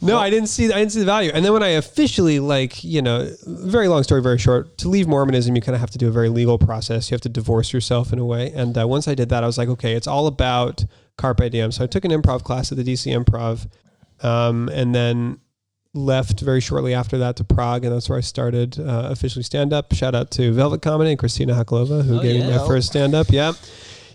no, 0.00 0.18
I 0.18 0.30
didn't 0.30 0.48
see 0.48 0.66
I 0.72 0.78
didn't 0.78 0.92
see 0.92 1.00
the 1.00 1.04
value. 1.04 1.30
And 1.34 1.44
then 1.44 1.52
when 1.52 1.62
I 1.62 1.70
officially 1.70 2.40
like, 2.40 2.82
you 2.84 3.02
know, 3.02 3.28
very 3.46 3.88
long 3.88 4.02
story, 4.02 4.22
very 4.22 4.38
short. 4.38 4.78
To 4.78 4.88
leave 4.88 5.06
Mormonism, 5.06 5.54
you 5.54 5.60
kind 5.62 5.74
of 5.74 5.80
have 5.80 5.90
to 5.90 5.98
do 5.98 6.08
a 6.08 6.12
very 6.12 6.28
legal 6.28 6.58
process. 6.58 7.10
You 7.10 7.14
have 7.14 7.20
to 7.22 7.28
divorce 7.28 7.72
yourself 7.72 8.12
in 8.12 8.18
a 8.18 8.24
way. 8.24 8.52
And 8.54 8.78
uh, 8.78 8.86
once 8.88 9.08
I 9.08 9.14
did 9.14 9.28
that, 9.30 9.42
I 9.42 9.46
was 9.46 9.58
like, 9.58 9.68
okay, 9.68 9.92
it's 9.94 10.06
all 10.06 10.26
about 10.26 10.84
carpe 11.18 11.50
diem. 11.50 11.72
So 11.72 11.84
I 11.84 11.86
took 11.86 12.04
an 12.04 12.10
improv 12.10 12.42
class 12.44 12.72
at 12.72 12.78
the 12.78 12.84
DC 12.84 13.12
Improv, 13.12 13.66
um, 14.24 14.68
and 14.70 14.94
then 14.94 15.38
left 15.94 16.40
very 16.40 16.60
shortly 16.60 16.94
after 16.94 17.18
that 17.18 17.36
to 17.36 17.44
Prague, 17.44 17.84
and 17.84 17.94
that's 17.94 18.08
where 18.08 18.16
I 18.16 18.22
started 18.22 18.80
uh, 18.80 19.08
officially 19.10 19.42
stand 19.42 19.72
up. 19.74 19.92
Shout 19.94 20.14
out 20.14 20.30
to 20.32 20.52
Velvet 20.52 20.80
Comedy 20.80 21.10
and 21.10 21.18
Christina 21.18 21.52
Haklova, 21.54 22.02
who 22.04 22.18
Oh, 22.18 22.22
gave 22.22 22.40
me 22.44 22.50
my 22.50 22.66
first 22.66 22.88
stand 22.88 23.14
up. 23.14 23.26
Yeah. 23.30 23.52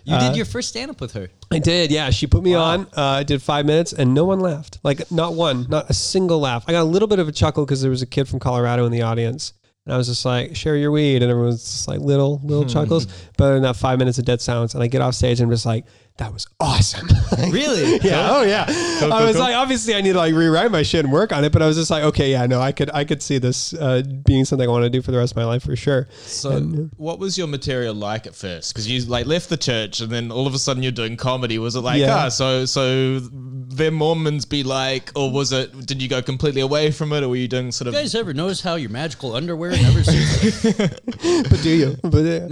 You 0.08 0.14
Uh, 0.16 0.28
did 0.28 0.36
your 0.36 0.46
first 0.46 0.68
stand 0.70 0.90
up 0.90 1.00
with 1.00 1.12
her. 1.12 1.28
I 1.50 1.58
did, 1.58 1.90
yeah. 1.90 2.10
She 2.10 2.26
put 2.26 2.42
me 2.42 2.54
Wow. 2.54 2.62
on. 2.64 2.80
Uh, 2.96 3.02
I 3.02 3.22
did 3.24 3.42
five 3.42 3.66
minutes, 3.66 3.92
and 3.92 4.14
no 4.14 4.24
one 4.24 4.40
laughed. 4.40 4.78
Like 4.82 5.10
not 5.12 5.34
one, 5.34 5.66
not 5.68 5.90
a 5.90 5.94
single 5.94 6.40
laugh. 6.40 6.64
I 6.66 6.72
got 6.72 6.82
a 6.82 6.84
little 6.84 7.08
bit 7.08 7.18
of 7.18 7.28
a 7.28 7.32
chuckle 7.32 7.64
because 7.64 7.82
there 7.82 7.90
was 7.90 8.02
a 8.02 8.06
kid 8.06 8.26
from 8.28 8.38
Colorado 8.40 8.86
in 8.86 8.92
the 8.92 9.02
audience, 9.02 9.52
and 9.84 9.94
I 9.94 9.98
was 9.98 10.06
just 10.08 10.24
like, 10.24 10.56
"Share 10.56 10.76
your 10.76 10.90
weed," 10.90 11.22
and 11.22 11.30
everyone's 11.30 11.62
just 11.62 11.88
like 11.88 12.00
little, 12.00 12.40
little 12.42 12.64
chuckles. 12.64 13.06
But 13.36 13.56
in 13.56 13.62
that, 13.62 13.76
five 13.76 13.98
minutes 13.98 14.18
of 14.18 14.24
dead 14.24 14.40
silence, 14.40 14.74
and 14.74 14.82
I 14.82 14.86
get 14.86 15.00
off 15.02 15.14
stage 15.14 15.40
and 15.40 15.48
I'm 15.48 15.52
just 15.52 15.66
like, 15.66 15.84
"That 16.18 16.32
was 16.32 16.46
awesome." 16.60 17.08
Really? 17.50 17.98
yeah. 18.02 18.28
Oh 18.32 18.42
yeah. 18.42 18.64
Cool, 18.98 19.12
I 19.12 19.24
was 19.24 19.36
cool. 19.36 19.44
like, 19.44 19.54
obviously, 19.54 19.94
I 19.94 20.00
need 20.00 20.12
to 20.12 20.18
like 20.18 20.34
rewrite 20.34 20.70
my 20.72 20.82
shit 20.82 21.04
and 21.04 21.12
work 21.12 21.32
on 21.32 21.44
it. 21.44 21.52
But 21.52 21.62
I 21.62 21.66
was 21.66 21.76
just 21.76 21.88
like, 21.90 22.02
okay, 22.02 22.32
yeah, 22.32 22.44
no, 22.46 22.60
I 22.60 22.72
could, 22.72 22.90
I 22.92 23.04
could 23.04 23.22
see 23.22 23.38
this 23.38 23.72
uh, 23.74 24.02
being 24.26 24.44
something 24.44 24.68
I 24.68 24.72
want 24.72 24.82
to 24.84 24.90
do 24.90 25.00
for 25.00 25.12
the 25.12 25.18
rest 25.18 25.32
of 25.32 25.36
my 25.36 25.44
life 25.44 25.62
for 25.62 25.76
sure. 25.76 26.08
So, 26.22 26.60
what 26.96 27.20
was 27.20 27.38
your 27.38 27.46
material 27.46 27.94
like 27.94 28.26
at 28.26 28.34
first? 28.34 28.74
Because 28.74 28.90
you 28.90 29.00
like 29.04 29.26
left 29.26 29.48
the 29.50 29.56
church, 29.56 30.00
and 30.00 30.10
then 30.10 30.32
all 30.32 30.46
of 30.48 30.54
a 30.54 30.58
sudden 30.58 30.82
you're 30.82 30.90
doing 30.92 31.16
comedy. 31.16 31.58
Was 31.58 31.76
it 31.76 31.80
like, 31.80 32.00
Yeah. 32.00 32.24
ah, 32.24 32.28
so 32.28 32.64
so 32.64 33.20
them 33.20 33.94
Mormons 33.94 34.44
be 34.44 34.64
like, 34.64 35.12
or 35.14 35.30
was 35.30 35.52
it? 35.52 35.86
Did 35.86 36.02
you 36.02 36.08
go 36.08 36.20
completely 36.20 36.60
away 36.60 36.90
from 36.90 37.12
it, 37.12 37.22
or 37.22 37.28
were 37.28 37.36
you 37.36 37.48
doing 37.48 37.70
sort 37.70 37.86
of? 37.88 37.94
You 37.94 38.00
guys 38.00 38.14
ever 38.16 38.34
notice 38.34 38.60
how 38.60 38.74
your 38.74 38.90
magical 38.90 39.36
underwear 39.36 39.70
never 39.70 40.02
seems 40.02 40.62
but 41.48 41.62
do 41.62 41.70
you? 41.70 41.96
But 42.02 42.18
yeah. 42.24 42.48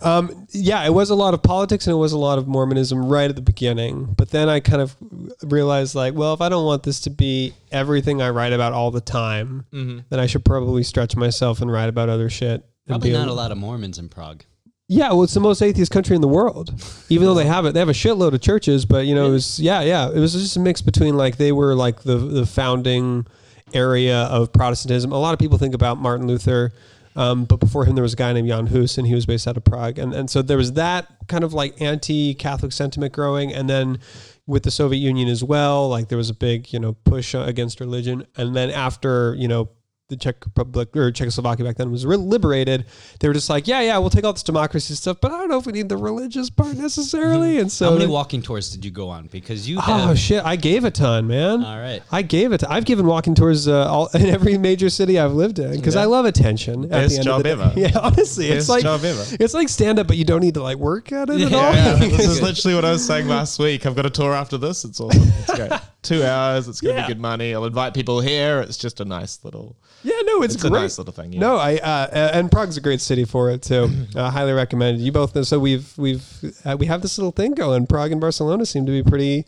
Um, 0.00 0.46
yeah, 0.50 0.84
it 0.84 0.94
was 0.94 1.10
a 1.10 1.14
lot 1.14 1.34
of 1.34 1.42
politics 1.42 1.86
and 1.86 1.94
it 1.94 1.98
was 1.98 2.12
a 2.12 2.18
lot 2.18 2.38
of 2.38 2.46
Mormonism 2.46 3.04
right 3.04 3.28
at 3.28 3.36
the 3.36 3.42
beginning. 3.42 4.14
But 4.16 4.30
then 4.30 4.48
I 4.48 4.60
kind 4.60 4.80
of 4.80 4.96
realized, 5.42 5.94
like, 5.94 6.14
well, 6.14 6.34
if 6.34 6.40
I 6.40 6.48
don't 6.48 6.64
want 6.64 6.82
this 6.84 7.00
to 7.00 7.10
be 7.10 7.52
everything 7.72 8.22
I 8.22 8.30
write 8.30 8.52
about 8.52 8.72
all 8.72 8.90
the 8.90 9.00
time, 9.00 9.66
then 9.72 10.20
I 10.20 10.26
should 10.26 10.44
probably 10.44 10.82
stretch 10.82 11.16
myself 11.16 11.60
and 11.60 11.70
write 11.70 11.88
about 11.88 12.08
other 12.08 12.30
shit. 12.30 12.64
Probably 12.86 13.12
not 13.12 13.28
a 13.28 13.32
lot 13.32 13.52
of 13.52 13.58
Mormons 13.58 13.98
in 13.98 14.08
Prague. 14.08 14.44
Yeah, 14.90 15.08
well, 15.10 15.24
it's 15.24 15.34
the 15.34 15.40
most 15.40 15.60
atheist 15.60 15.92
country 15.92 16.16
in 16.16 16.22
the 16.22 16.28
world. 16.28 16.72
Even 17.10 17.26
though 17.26 17.34
they 17.34 17.44
have 17.44 17.66
it, 17.66 17.74
they 17.74 17.80
have 17.80 17.90
a 17.90 17.92
shitload 17.92 18.32
of 18.32 18.40
churches. 18.40 18.86
But 18.86 19.06
you 19.06 19.14
know, 19.14 19.26
it 19.26 19.32
was 19.32 19.60
yeah, 19.60 19.82
yeah. 19.82 20.08
It 20.08 20.18
was 20.18 20.32
just 20.32 20.56
a 20.56 20.60
mix 20.60 20.80
between 20.80 21.14
like 21.16 21.36
they 21.36 21.52
were 21.52 21.74
like 21.74 22.02
the 22.02 22.16
the 22.16 22.46
founding 22.46 23.26
area 23.74 24.20
of 24.24 24.50
Protestantism. 24.52 25.12
A 25.12 25.18
lot 25.18 25.34
of 25.34 25.38
people 25.38 25.58
think 25.58 25.74
about 25.74 25.98
Martin 25.98 26.26
Luther, 26.26 26.72
um, 27.18 27.44
but 27.44 27.58
before 27.58 27.84
him 27.84 27.96
there 27.96 28.02
was 28.02 28.12
a 28.12 28.16
guy 28.16 28.32
named 28.32 28.48
Jan 28.48 28.68
Hus, 28.68 28.96
and 28.96 29.06
he 29.06 29.14
was 29.14 29.26
based 29.26 29.48
out 29.48 29.56
of 29.56 29.64
Prague. 29.64 29.98
And 29.98 30.14
and 30.14 30.30
so 30.30 30.40
there 30.40 30.56
was 30.56 30.74
that 30.74 31.08
kind 31.26 31.42
of 31.42 31.52
like 31.52 31.80
anti-Catholic 31.82 32.70
sentiment 32.72 33.12
growing, 33.12 33.52
and 33.52 33.68
then 33.68 33.98
with 34.46 34.62
the 34.62 34.70
Soviet 34.70 35.00
Union 35.00 35.28
as 35.28 35.42
well, 35.42 35.88
like 35.88 36.08
there 36.08 36.16
was 36.16 36.30
a 36.30 36.34
big 36.34 36.72
you 36.72 36.78
know 36.78 36.92
push 36.92 37.34
against 37.34 37.80
religion. 37.80 38.24
And 38.36 38.54
then 38.54 38.70
after 38.70 39.34
you 39.34 39.48
know 39.48 39.68
the 40.08 40.16
Czech 40.16 40.36
Republic 40.46 40.96
or 40.96 41.10
Czechoslovakia 41.12 41.64
back 41.66 41.76
then 41.76 41.90
was 41.92 42.06
re- 42.06 42.16
liberated, 42.16 42.86
they 43.20 43.28
were 43.28 43.34
just 43.34 43.50
like, 43.50 43.68
yeah, 43.68 43.82
yeah, 43.82 43.98
we'll 43.98 44.08
take 44.08 44.24
all 44.24 44.32
this 44.32 44.42
democracy 44.42 44.94
stuff, 44.94 45.18
but 45.20 45.30
I 45.32 45.36
don't 45.38 45.48
know 45.50 45.58
if 45.58 45.66
we 45.66 45.72
need 45.72 45.90
the 45.90 45.98
religious 45.98 46.48
part 46.48 46.76
necessarily. 46.76 47.58
And 47.58 47.70
so, 47.70 47.84
How 47.86 47.90
many 47.92 48.06
they- 48.06 48.10
walking 48.10 48.40
tours 48.40 48.70
did 48.70 48.86
you 48.86 48.90
go 48.90 49.10
on? 49.10 49.26
Because 49.26 49.68
you 49.68 49.76
oh 49.76 49.80
have. 49.82 50.18
shit, 50.18 50.42
I 50.42 50.56
gave 50.56 50.84
a 50.84 50.90
ton, 50.90 51.26
man. 51.26 51.62
All 51.62 51.78
right. 51.78 52.02
I 52.10 52.22
gave 52.22 52.52
it. 52.52 52.64
I've 52.68 52.86
given 52.86 53.04
walking 53.06 53.34
tours 53.34 53.68
uh, 53.68 53.86
all 53.86 54.06
in 54.14 54.26
every 54.26 54.56
major 54.56 54.88
city 54.88 55.18
I've 55.18 55.34
lived 55.34 55.58
in 55.58 55.72
because 55.72 55.94
I 55.96 56.04
love 56.06 56.24
attention. 56.24 56.84
at 56.84 56.90
Best 56.90 57.10
the 57.10 57.16
end 57.18 57.24
job 57.24 57.36
of 57.38 57.42
the 57.44 57.50
ever. 57.50 57.74
Day. 57.74 57.80
Yeah, 57.92 57.98
honestly, 58.00 58.46
it's 58.46 58.60
Best 58.66 58.68
like 58.70 58.82
job 58.84 59.04
ever. 59.04 59.24
it's 59.38 59.52
like 59.54 59.68
stand 59.68 59.98
up, 59.98 60.06
but 60.06 60.16
you 60.16 60.24
don't 60.24 60.40
need 60.40 60.54
to 60.54 60.62
like 60.62 60.78
work 60.78 61.12
at 61.12 61.28
it 61.28 61.40
at 61.42 61.52
all. 61.52 61.74
Yeah, 61.74 61.94
this 62.00 62.26
is 62.26 62.40
literally 62.40 62.74
what 62.74 62.84
I 62.86 62.92
was 62.92 63.04
saying 63.06 63.28
last 63.28 63.58
week. 63.58 63.84
I've 63.84 63.94
got 63.94 64.06
a 64.06 64.10
tour 64.10 64.32
after 64.32 64.56
this. 64.56 64.84
It's 64.86 65.00
awesome. 65.00 65.22
It's 65.40 65.54
great. 65.54 65.72
Two 66.02 66.24
hours. 66.24 66.66
It's 66.68 66.80
going 66.80 66.94
to 66.94 67.00
Yeah. 67.02 67.06
be 67.08 67.12
good 67.12 67.20
money. 67.20 67.52
I'll 67.54 67.66
invite 67.66 67.92
people 67.92 68.20
here. 68.20 68.60
It's 68.60 68.78
just 68.78 69.00
a 69.00 69.04
nice 69.04 69.44
little. 69.44 69.76
Yeah, 70.04 70.14
no, 70.24 70.42
it's, 70.42 70.54
It's 70.54 70.64
a 70.64 70.70
great. 70.70 70.80
nice 70.82 70.98
little 70.98 71.12
thing. 71.12 71.32
Yeah. 71.32 71.40
No, 71.40 71.56
I 71.56 71.76
uh, 71.76 72.30
and 72.32 72.50
Prague's 72.50 72.76
a 72.76 72.80
great 72.80 73.00
city 73.00 73.24
for 73.24 73.50
it 73.50 73.62
too. 73.62 73.90
uh, 74.14 74.30
highly 74.30 74.52
recommended. 74.52 75.02
You 75.02 75.10
both 75.12 75.34
know. 75.34 75.42
So 75.42 75.58
we've 75.58 75.92
we've 75.98 76.24
uh, 76.64 76.76
we 76.78 76.86
have 76.86 77.02
this 77.02 77.18
little 77.18 77.32
thing 77.32 77.54
going. 77.54 77.86
Prague 77.86 78.12
and 78.12 78.20
Barcelona 78.20 78.64
seem 78.66 78.86
to 78.86 78.92
be 78.92 79.02
pretty. 79.02 79.44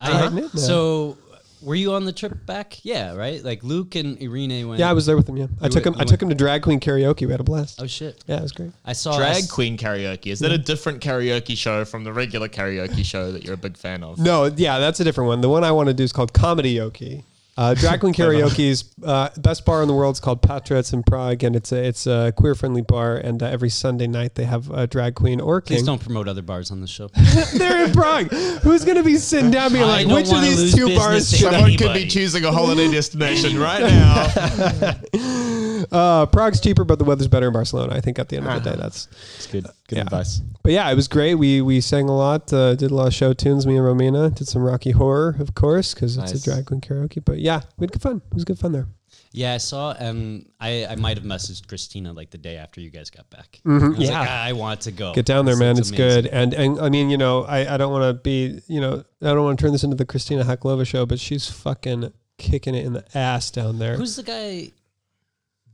I- 0.00 0.10
tight-knit 0.10 0.54
now. 0.54 0.60
so, 0.60 1.16
were 1.62 1.76
you 1.76 1.92
on 1.92 2.04
the 2.06 2.12
trip 2.12 2.44
back? 2.44 2.84
Yeah, 2.84 3.14
right. 3.14 3.44
Like 3.44 3.62
Luke 3.62 3.94
and 3.94 4.20
Irene 4.20 4.66
went. 4.66 4.80
Yeah, 4.80 4.90
I 4.90 4.94
was 4.94 5.06
there 5.06 5.16
with 5.16 5.26
them. 5.26 5.36
Yeah, 5.36 5.46
I 5.60 5.68
took 5.68 5.84
went- 5.84 5.96
him. 5.96 6.00
I 6.00 6.04
took 6.04 6.20
him 6.22 6.28
to 6.30 6.34
drag 6.34 6.62
queen 6.62 6.80
karaoke. 6.80 7.24
We 7.26 7.30
had 7.30 7.40
a 7.40 7.44
blast. 7.44 7.80
Oh 7.80 7.86
shit! 7.86 8.24
Yeah, 8.26 8.38
it 8.38 8.42
was 8.42 8.52
great. 8.52 8.72
I 8.84 8.94
saw 8.94 9.16
Drag 9.16 9.36
us- 9.44 9.50
queen 9.50 9.76
karaoke. 9.78 10.32
Is 10.32 10.40
that 10.40 10.50
a 10.52 10.58
different 10.58 11.00
karaoke 11.02 11.56
show 11.56 11.84
from 11.84 12.02
the 12.02 12.12
regular 12.12 12.48
karaoke 12.48 13.04
show 13.04 13.30
that 13.30 13.44
you're 13.44 13.54
a 13.54 13.58
big 13.58 13.76
fan 13.76 14.02
of? 14.02 14.18
No, 14.18 14.46
yeah, 14.46 14.78
that's 14.80 14.98
a 15.00 15.04
different 15.04 15.28
one. 15.28 15.40
The 15.42 15.48
one 15.50 15.62
I 15.64 15.70
want 15.70 15.88
to 15.88 15.94
do 15.94 16.02
is 16.02 16.12
called 16.12 16.32
Comedy 16.32 16.74
Yoki. 16.76 17.22
Uh, 17.56 17.74
drag 17.82 18.00
queen 18.00 18.14
karaoke's 18.14 18.84
uh, 19.04 19.28
best 19.36 19.64
bar 19.66 19.82
in 19.82 19.88
the 19.88 19.94
world 19.94 20.14
is 20.14 20.20
called 20.20 20.40
Patra. 20.42 20.78
It's 20.78 20.92
in 20.92 21.02
Prague, 21.02 21.44
and 21.44 21.54
it's 21.54 21.70
a 21.72 21.84
it's 21.84 22.06
a 22.06 22.32
queer 22.36 22.54
friendly 22.54 22.82
bar. 22.82 23.16
And 23.16 23.42
uh, 23.42 23.46
every 23.46 23.68
Sunday 23.68 24.06
night 24.06 24.34
they 24.36 24.44
have 24.44 24.70
a 24.70 24.86
drag 24.86 25.14
queen 25.14 25.40
or 25.40 25.60
Please 25.60 25.82
don't 25.82 26.00
promote 26.00 26.28
other 26.28 26.42
bars 26.42 26.70
on 26.70 26.80
the 26.80 26.86
show. 26.86 27.08
They're 27.56 27.84
in 27.86 27.92
Prague. 27.92 28.32
Who's 28.62 28.84
gonna 28.84 29.02
be 29.02 29.16
sitting 29.16 29.50
down 29.50 29.72
being 29.72 29.84
I 29.84 29.88
like, 29.88 30.06
don't 30.06 30.16
which 30.16 30.26
of 30.26 30.32
wanna 30.32 30.46
these 30.46 30.58
lose 30.60 30.74
two 30.74 30.86
business 30.86 31.04
bars 31.04 31.30
to 31.30 31.36
should 31.36 31.48
I? 31.48 31.52
Someone 31.52 31.70
could 31.72 31.80
Anybody. 31.82 32.04
be 32.04 32.10
choosing 32.10 32.44
a 32.44 32.52
holiday 32.52 32.90
destination 32.90 33.58
right 33.58 33.80
now. 33.82 35.71
Uh, 35.90 36.26
Prague's 36.26 36.60
cheaper, 36.60 36.84
but 36.84 36.98
the 36.98 37.04
weather's 37.04 37.28
better 37.28 37.48
in 37.48 37.52
Barcelona. 37.52 37.94
I 37.94 38.00
think 38.00 38.18
at 38.18 38.28
the 38.28 38.36
end 38.36 38.46
of 38.46 38.62
the 38.62 38.70
day, 38.70 38.76
that's. 38.76 39.08
It's 39.36 39.46
good. 39.46 39.64
Good 39.88 39.96
Yeah. 39.96 40.02
advice. 40.02 40.40
But 40.62 40.72
yeah, 40.72 40.90
it 40.90 40.94
was 40.94 41.08
great. 41.08 41.34
We 41.34 41.60
we 41.60 41.80
sang 41.80 42.08
a 42.08 42.16
lot, 42.16 42.52
uh, 42.52 42.74
did 42.74 42.90
a 42.90 42.94
lot 42.94 43.08
of 43.08 43.14
show 43.14 43.32
tunes. 43.32 43.66
Me 43.66 43.76
and 43.76 43.84
Romina 43.86 44.34
did 44.34 44.46
some 44.48 44.62
Rocky 44.62 44.92
Horror, 44.92 45.36
of 45.40 45.54
course, 45.54 45.94
because 45.94 46.16
it's 46.16 46.32
Nice. 46.32 46.42
a 46.46 46.50
drag 46.50 46.66
queen 46.66 46.80
karaoke. 46.80 47.24
But 47.24 47.38
yeah, 47.40 47.62
we 47.78 47.84
had 47.84 47.92
good 47.92 48.02
fun. 48.02 48.22
It 48.30 48.34
was 48.34 48.44
good 48.44 48.58
fun 48.58 48.72
there. 48.72 48.86
yeah, 49.34 49.54
I 49.54 49.58
saw. 49.58 49.94
Um, 49.98 50.46
I 50.60 50.86
I 50.86 50.94
might 50.96 51.16
have 51.16 51.26
messaged 51.26 51.66
Christina 51.66 52.12
like 52.12 52.30
the 52.30 52.38
day 52.38 52.56
after 52.56 52.80
you 52.80 52.90
guys 52.90 53.10
got 53.10 53.28
back. 53.30 53.60
I 53.66 53.70
was 53.88 53.98
Yeah. 54.08 54.20
like, 54.20 54.28
I 54.28 54.52
want 54.52 54.82
to 54.82 54.92
go. 54.92 55.12
Get 55.14 55.26
down 55.26 55.44
there, 55.46 55.54
This 55.54 55.60
man. 55.60 55.78
It's 55.78 55.88
amazing. 55.90 56.22
good. 56.22 56.26
And 56.26 56.54
and 56.54 56.78
I 56.80 56.88
mean, 56.90 57.10
you 57.10 57.18
know, 57.18 57.44
I, 57.44 57.74
I 57.74 57.76
don't 57.76 57.92
want 57.92 58.04
to 58.04 58.14
be, 58.22 58.60
you 58.68 58.80
know, 58.80 59.04
I 59.20 59.26
don't 59.34 59.42
want 59.44 59.58
to 59.58 59.62
turn 59.64 59.72
this 59.72 59.84
into 59.84 59.96
the 59.96 60.04
Christina 60.06 60.44
Haklova 60.44 60.86
show, 60.86 61.06
but 61.06 61.18
she's 61.18 61.48
fucking 61.50 62.12
kicking 62.38 62.74
it 62.74 62.84
in 62.86 62.92
the 62.92 63.04
ass 63.18 63.50
down 63.50 63.78
there. 63.78 63.96
Who's 63.96 64.16
the 64.16 64.22
guy? 64.22 64.70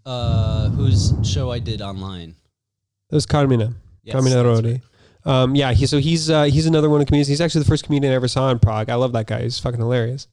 Uh, 0.08 0.70
whose 0.70 1.12
show 1.22 1.50
I 1.50 1.58
did 1.58 1.82
online? 1.82 2.34
It 3.10 3.14
was 3.14 3.26
Carmina. 3.26 3.74
Yes, 4.02 4.14
Carmina 4.14 4.42
Rodi. 4.42 4.80
right. 5.26 5.42
Um, 5.42 5.54
yeah, 5.54 5.72
he 5.74 5.84
so 5.84 5.98
he's 5.98 6.30
uh, 6.30 6.44
he's 6.44 6.64
another 6.64 6.88
one 6.88 7.02
of 7.02 7.06
the 7.06 7.10
comedians. 7.10 7.28
He's 7.28 7.42
actually 7.42 7.64
the 7.64 7.68
first 7.68 7.84
comedian 7.84 8.10
I 8.10 8.16
ever 8.16 8.26
saw 8.26 8.50
in 8.50 8.58
Prague. 8.58 8.88
I 8.88 8.94
love 8.94 9.12
that 9.12 9.26
guy. 9.26 9.42
He's 9.42 9.58
fucking 9.58 9.78
hilarious. 9.78 10.26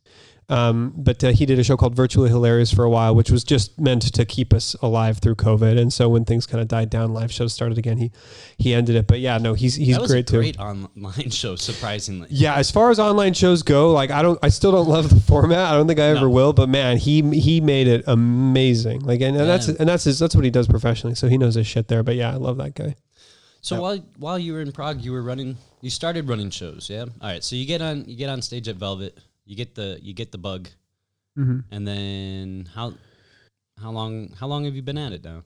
Um, 0.47 0.93
but 0.95 1.23
uh, 1.23 1.29
he 1.31 1.47
did 1.47 1.57
a 1.57 1.63
show 1.63 1.75
called 1.75 1.95
Virtually 1.95 2.29
Hilarious 2.29 2.71
for 2.71 2.83
a 2.83 2.89
while, 2.89 3.15
which 3.15 3.31
was 3.31 3.43
just 3.43 3.79
meant 3.79 4.13
to 4.13 4.25
keep 4.25 4.53
us 4.53 4.75
alive 4.83 5.17
through 5.17 5.35
COVID. 5.35 5.79
And 5.79 5.91
so 5.91 6.07
when 6.07 6.23
things 6.23 6.45
kind 6.45 6.61
of 6.61 6.67
died 6.67 6.91
down, 6.91 7.13
live 7.13 7.31
shows 7.31 7.51
started 7.51 7.79
again. 7.79 7.97
He 7.97 8.11
he 8.57 8.73
ended 8.73 8.95
it. 8.95 9.07
But 9.07 9.19
yeah, 9.21 9.39
no, 9.39 9.55
he's 9.55 9.73
he's 9.73 9.97
great 9.97 10.29
a 10.29 10.31
too. 10.31 10.37
great 10.37 10.59
online 10.59 11.29
show. 11.31 11.55
Surprisingly, 11.55 12.27
Yeah, 12.29 12.53
as 12.55 12.69
far 12.69 12.91
as 12.91 12.99
online 12.99 13.33
shows 13.33 13.63
go, 13.63 13.91
like 13.91 14.11
I 14.11 14.21
don't, 14.21 14.37
I 14.43 14.49
still 14.49 14.71
don't 14.71 14.87
love 14.87 15.09
the 15.09 15.19
format. 15.21 15.71
I 15.71 15.73
don't 15.73 15.87
think 15.87 15.99
I 15.99 16.03
ever 16.09 16.21
No. 16.21 16.29
will. 16.29 16.53
But 16.53 16.69
man, 16.69 16.97
he 16.97 17.21
he 17.39 17.59
made 17.59 17.87
it 17.87 18.03
amazing. 18.05 18.99
Like, 19.01 19.21
and, 19.21 19.35
and 19.35 19.49
that's 19.49 19.67
and 19.67 19.89
that's 19.89 20.03
his, 20.03 20.19
that's 20.19 20.35
what 20.35 20.45
he 20.45 20.51
does 20.51 20.67
professionally. 20.67 21.15
So 21.15 21.27
he 21.27 21.37
knows 21.39 21.55
his 21.55 21.65
shit 21.65 21.87
there. 21.87 22.03
But 22.03 22.15
yeah, 22.17 22.31
I 22.31 22.35
love 22.35 22.57
that 22.57 22.75
guy. 22.75 22.95
So 23.61 23.81
while 23.81 23.97
while 24.19 24.37
you 24.37 24.53
were 24.53 24.61
in 24.61 24.71
Prague, 24.71 25.01
you 25.01 25.11
were 25.11 25.23
running. 25.23 25.57
You 25.81 25.89
started 25.89 26.27
running 26.29 26.51
shows, 26.51 26.87
yeah. 26.89 27.01
All 27.01 27.09
right. 27.21 27.43
So 27.43 27.55
you 27.55 27.65
get 27.65 27.81
on 27.81 28.05
you 28.05 28.15
get 28.15 28.29
on 28.29 28.43
stage 28.43 28.67
at 28.67 28.75
Velvet. 28.75 29.17
You 29.45 29.55
get 29.55 29.75
the 29.75 29.99
you 30.01 30.13
get 30.13 30.31
the 30.31 30.37
bug, 30.37 30.69
Mm-hmm. 31.37 31.59
and 31.71 31.85
then 31.87 32.69
how 32.73 32.93
how 33.81 33.91
long 33.91 34.31
how 34.39 34.47
long 34.47 34.65
have 34.65 34.75
you 34.75 34.81
been 34.81 34.97
at 34.97 35.11
it 35.11 35.23
now? 35.23 35.43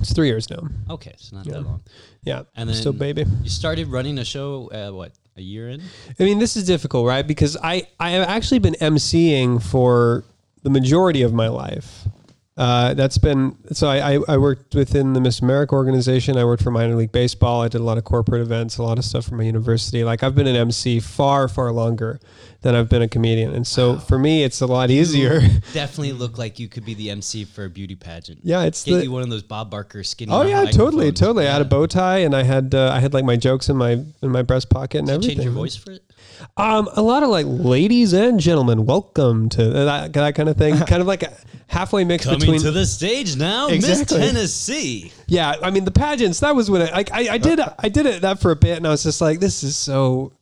It's 0.00 0.12
three 0.12 0.26
years 0.28 0.48
now. 0.50 0.68
Okay, 0.90 1.14
so 1.16 1.36
not 1.36 1.46
Yeah. 1.46 1.54
that 1.54 1.62
long. 1.62 1.82
Yeah, 2.22 2.42
And 2.54 2.68
then 2.68 2.76
still 2.76 2.92
baby. 2.92 3.24
You 3.42 3.48
started 3.50 3.88
running 3.88 4.18
a 4.18 4.24
show. 4.24 4.68
Uh, 4.70 4.90
what 4.94 5.12
a 5.36 5.40
year 5.42 5.68
in? 5.70 5.80
I 6.18 6.22
mean, 6.24 6.38
this 6.38 6.56
is 6.56 6.64
difficult, 6.66 7.06
right? 7.06 7.26
Because 7.26 7.56
I 7.62 7.86
I 7.98 8.10
have 8.10 8.28
actually 8.28 8.58
been 8.60 8.74
emceeing 8.80 9.60
for 9.62 10.24
the 10.62 10.70
majority 10.70 11.22
of 11.22 11.32
my 11.32 11.48
life. 11.48 12.06
Uh, 12.58 12.92
that's 12.92 13.18
been 13.18 13.56
so. 13.70 13.88
I, 13.88 14.14
I 14.14 14.18
I 14.30 14.36
worked 14.36 14.74
within 14.74 15.12
the 15.12 15.20
Miss 15.20 15.38
America 15.38 15.76
organization. 15.76 16.36
I 16.36 16.44
worked 16.44 16.60
for 16.64 16.72
minor 16.72 16.96
league 16.96 17.12
baseball. 17.12 17.62
I 17.62 17.68
did 17.68 17.80
a 17.80 17.84
lot 17.84 17.98
of 17.98 18.04
corporate 18.04 18.42
events, 18.42 18.78
a 18.78 18.82
lot 18.82 18.98
of 18.98 19.04
stuff 19.04 19.26
for 19.26 19.36
my 19.36 19.44
university. 19.44 20.02
Like 20.02 20.24
I've 20.24 20.34
been 20.34 20.48
an 20.48 20.56
MC 20.56 20.98
far 20.98 21.46
far 21.46 21.70
longer 21.70 22.18
than 22.62 22.74
I've 22.74 22.88
been 22.88 23.02
a 23.02 23.06
comedian, 23.06 23.54
and 23.54 23.64
so 23.64 24.00
for 24.00 24.18
me, 24.18 24.42
it's 24.42 24.60
a 24.60 24.66
lot 24.66 24.90
easier. 24.90 25.38
Definitely 25.72 26.14
look 26.14 26.36
like 26.36 26.58
you 26.58 26.66
could 26.66 26.84
be 26.84 26.94
the 26.94 27.10
MC 27.10 27.44
for 27.44 27.64
a 27.64 27.70
beauty 27.70 27.94
pageant. 27.94 28.40
yeah, 28.42 28.64
it's 28.64 28.82
Get 28.82 28.96
the, 28.96 29.04
you 29.04 29.12
one 29.12 29.22
of 29.22 29.30
those 29.30 29.44
Bob 29.44 29.70
Barker 29.70 30.02
skinny. 30.02 30.32
Oh 30.32 30.42
yeah, 30.42 30.64
totally, 30.64 31.12
totally. 31.12 31.46
I 31.46 31.52
had 31.52 31.62
a 31.62 31.64
bow 31.64 31.86
tie 31.86 32.18
and 32.18 32.34
I 32.34 32.42
had 32.42 32.74
uh, 32.74 32.90
I 32.92 32.98
had 32.98 33.14
like 33.14 33.24
my 33.24 33.36
jokes 33.36 33.68
in 33.68 33.76
my 33.76 33.92
in 34.20 34.30
my 34.32 34.42
breast 34.42 34.68
pocket 34.68 34.98
and 34.98 35.06
Did 35.06 35.12
you 35.12 35.16
everything. 35.16 35.36
change 35.36 35.44
your 35.44 35.54
voice 35.54 35.76
for 35.76 35.92
it? 35.92 36.02
Um, 36.56 36.88
a 36.94 37.02
lot 37.02 37.22
of 37.22 37.28
like 37.28 37.46
ladies 37.48 38.12
and 38.12 38.38
gentlemen, 38.40 38.84
welcome 38.86 39.48
to 39.50 39.68
that, 39.70 40.12
that 40.12 40.34
kind 40.34 40.48
of 40.48 40.56
thing. 40.56 40.76
kind 40.86 41.00
of 41.00 41.06
like 41.06 41.22
a 41.22 41.32
halfway 41.68 42.04
mix 42.04 42.24
Coming 42.24 42.40
between. 42.40 42.60
to 42.60 42.70
the 42.70 42.86
stage 42.86 43.36
now, 43.36 43.68
Exactly. 43.68 44.18
Miss 44.18 44.26
Tennessee. 44.32 45.12
yeah, 45.26 45.54
I 45.62 45.70
mean 45.70 45.84
the 45.84 45.90
pageants. 45.90 46.40
That 46.40 46.54
was 46.56 46.70
when 46.70 46.82
I 46.82 46.90
like 46.90 47.12
I, 47.12 47.34
I 47.34 47.38
did 47.38 47.60
I 47.78 47.88
did 47.88 48.06
it 48.06 48.22
that 48.22 48.40
for 48.40 48.50
a 48.50 48.56
bit, 48.56 48.76
and 48.78 48.86
I 48.86 48.90
was 48.90 49.02
just 49.02 49.20
like, 49.20 49.40
this 49.40 49.62
is 49.62 49.76
so. 49.76 50.32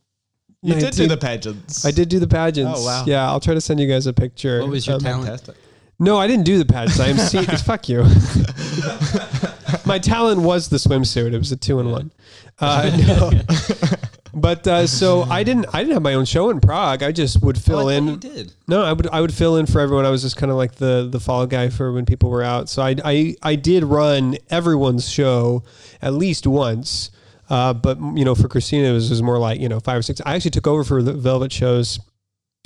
You 0.63 0.73
did 0.73 0.93
do 0.95 1.07
the 1.07 1.17
pageants. 1.17 1.85
I 1.85 1.91
did 1.91 2.09
do 2.09 2.19
the 2.19 2.27
pageants. 2.27 2.79
Oh, 2.81 2.85
wow. 2.85 3.03
Yeah, 3.05 3.27
I'll 3.29 3.39
try 3.39 3.53
to 3.53 3.61
send 3.61 3.79
you 3.79 3.87
guys 3.87 4.07
a 4.07 4.11
picture. 4.13 4.59
What 4.61 4.71
was 4.71 4.87
your 4.87 4.95
Um, 4.95 5.01
talent? 5.01 5.25
Fantastic. 5.25 5.55
No, 5.99 6.17
I 6.17 6.25
didn't 6.27 6.45
do 6.45 6.57
the 6.57 6.65
pageants. 6.65 6.99
I 6.99 7.07
am 7.07 7.17
see. 7.17 7.43
fuck 7.63 7.87
you. 7.87 8.03
My 9.85 9.99
talent 9.99 10.41
was 10.41 10.67
the 10.69 10.77
swimsuit. 10.77 11.33
It 11.33 11.37
was 11.37 11.51
a 11.51 11.57
two 11.57 11.79
in 11.79 11.91
one. 11.91 12.11
Uh, 12.59 12.89
no. 13.07 13.31
But 14.39 14.67
uh, 14.67 14.87
so 14.87 15.21
I 15.29 15.43
didn't. 15.43 15.65
I 15.73 15.79
didn't 15.79 15.93
have 15.93 16.03
my 16.03 16.13
own 16.13 16.25
show 16.25 16.49
in 16.49 16.59
Prague. 16.59 17.03
I 17.03 17.11
just 17.11 17.41
would 17.41 17.57
fill 17.57 17.85
Oh, 17.85 17.89
in. 17.89 18.07
You 18.07 18.17
did. 18.17 18.53
No, 18.67 18.83
I 18.83 18.93
would 18.93 19.07
I 19.09 19.21
would 19.21 19.33
fill 19.33 19.57
in 19.57 19.65
for 19.65 19.81
everyone. 19.81 20.05
I 20.05 20.09
was 20.09 20.21
just 20.21 20.37
kind 20.37 20.51
of 20.51 20.57
like 20.57 20.75
the 20.75 21.07
the 21.09 21.19
fall 21.19 21.45
guy 21.47 21.69
for 21.69 21.91
when 21.91 22.05
people 22.05 22.29
were 22.29 22.43
out. 22.43 22.69
So 22.69 22.81
I 22.81 22.95
I, 23.03 23.35
I 23.41 23.55
did 23.55 23.83
run 23.83 24.37
everyone's 24.49 25.09
show 25.09 25.63
at 26.01 26.13
least 26.13 26.45
once. 26.45 27.09
Uh, 27.49 27.73
but 27.73 27.97
you 28.15 28.25
know, 28.25 28.35
for 28.35 28.47
Christina, 28.49 28.89
it 28.89 28.93
was, 28.93 29.09
it 29.09 29.13
was 29.13 29.23
more 29.23 29.37
like 29.39 29.59
you 29.59 29.69
know 29.69 29.79
five 29.79 29.99
or 29.99 30.01
six. 30.01 30.21
I 30.25 30.35
actually 30.35 30.51
took 30.51 30.67
over 30.67 30.83
for 30.83 31.01
the 31.01 31.13
Velvet 31.13 31.51
shows 31.51 31.99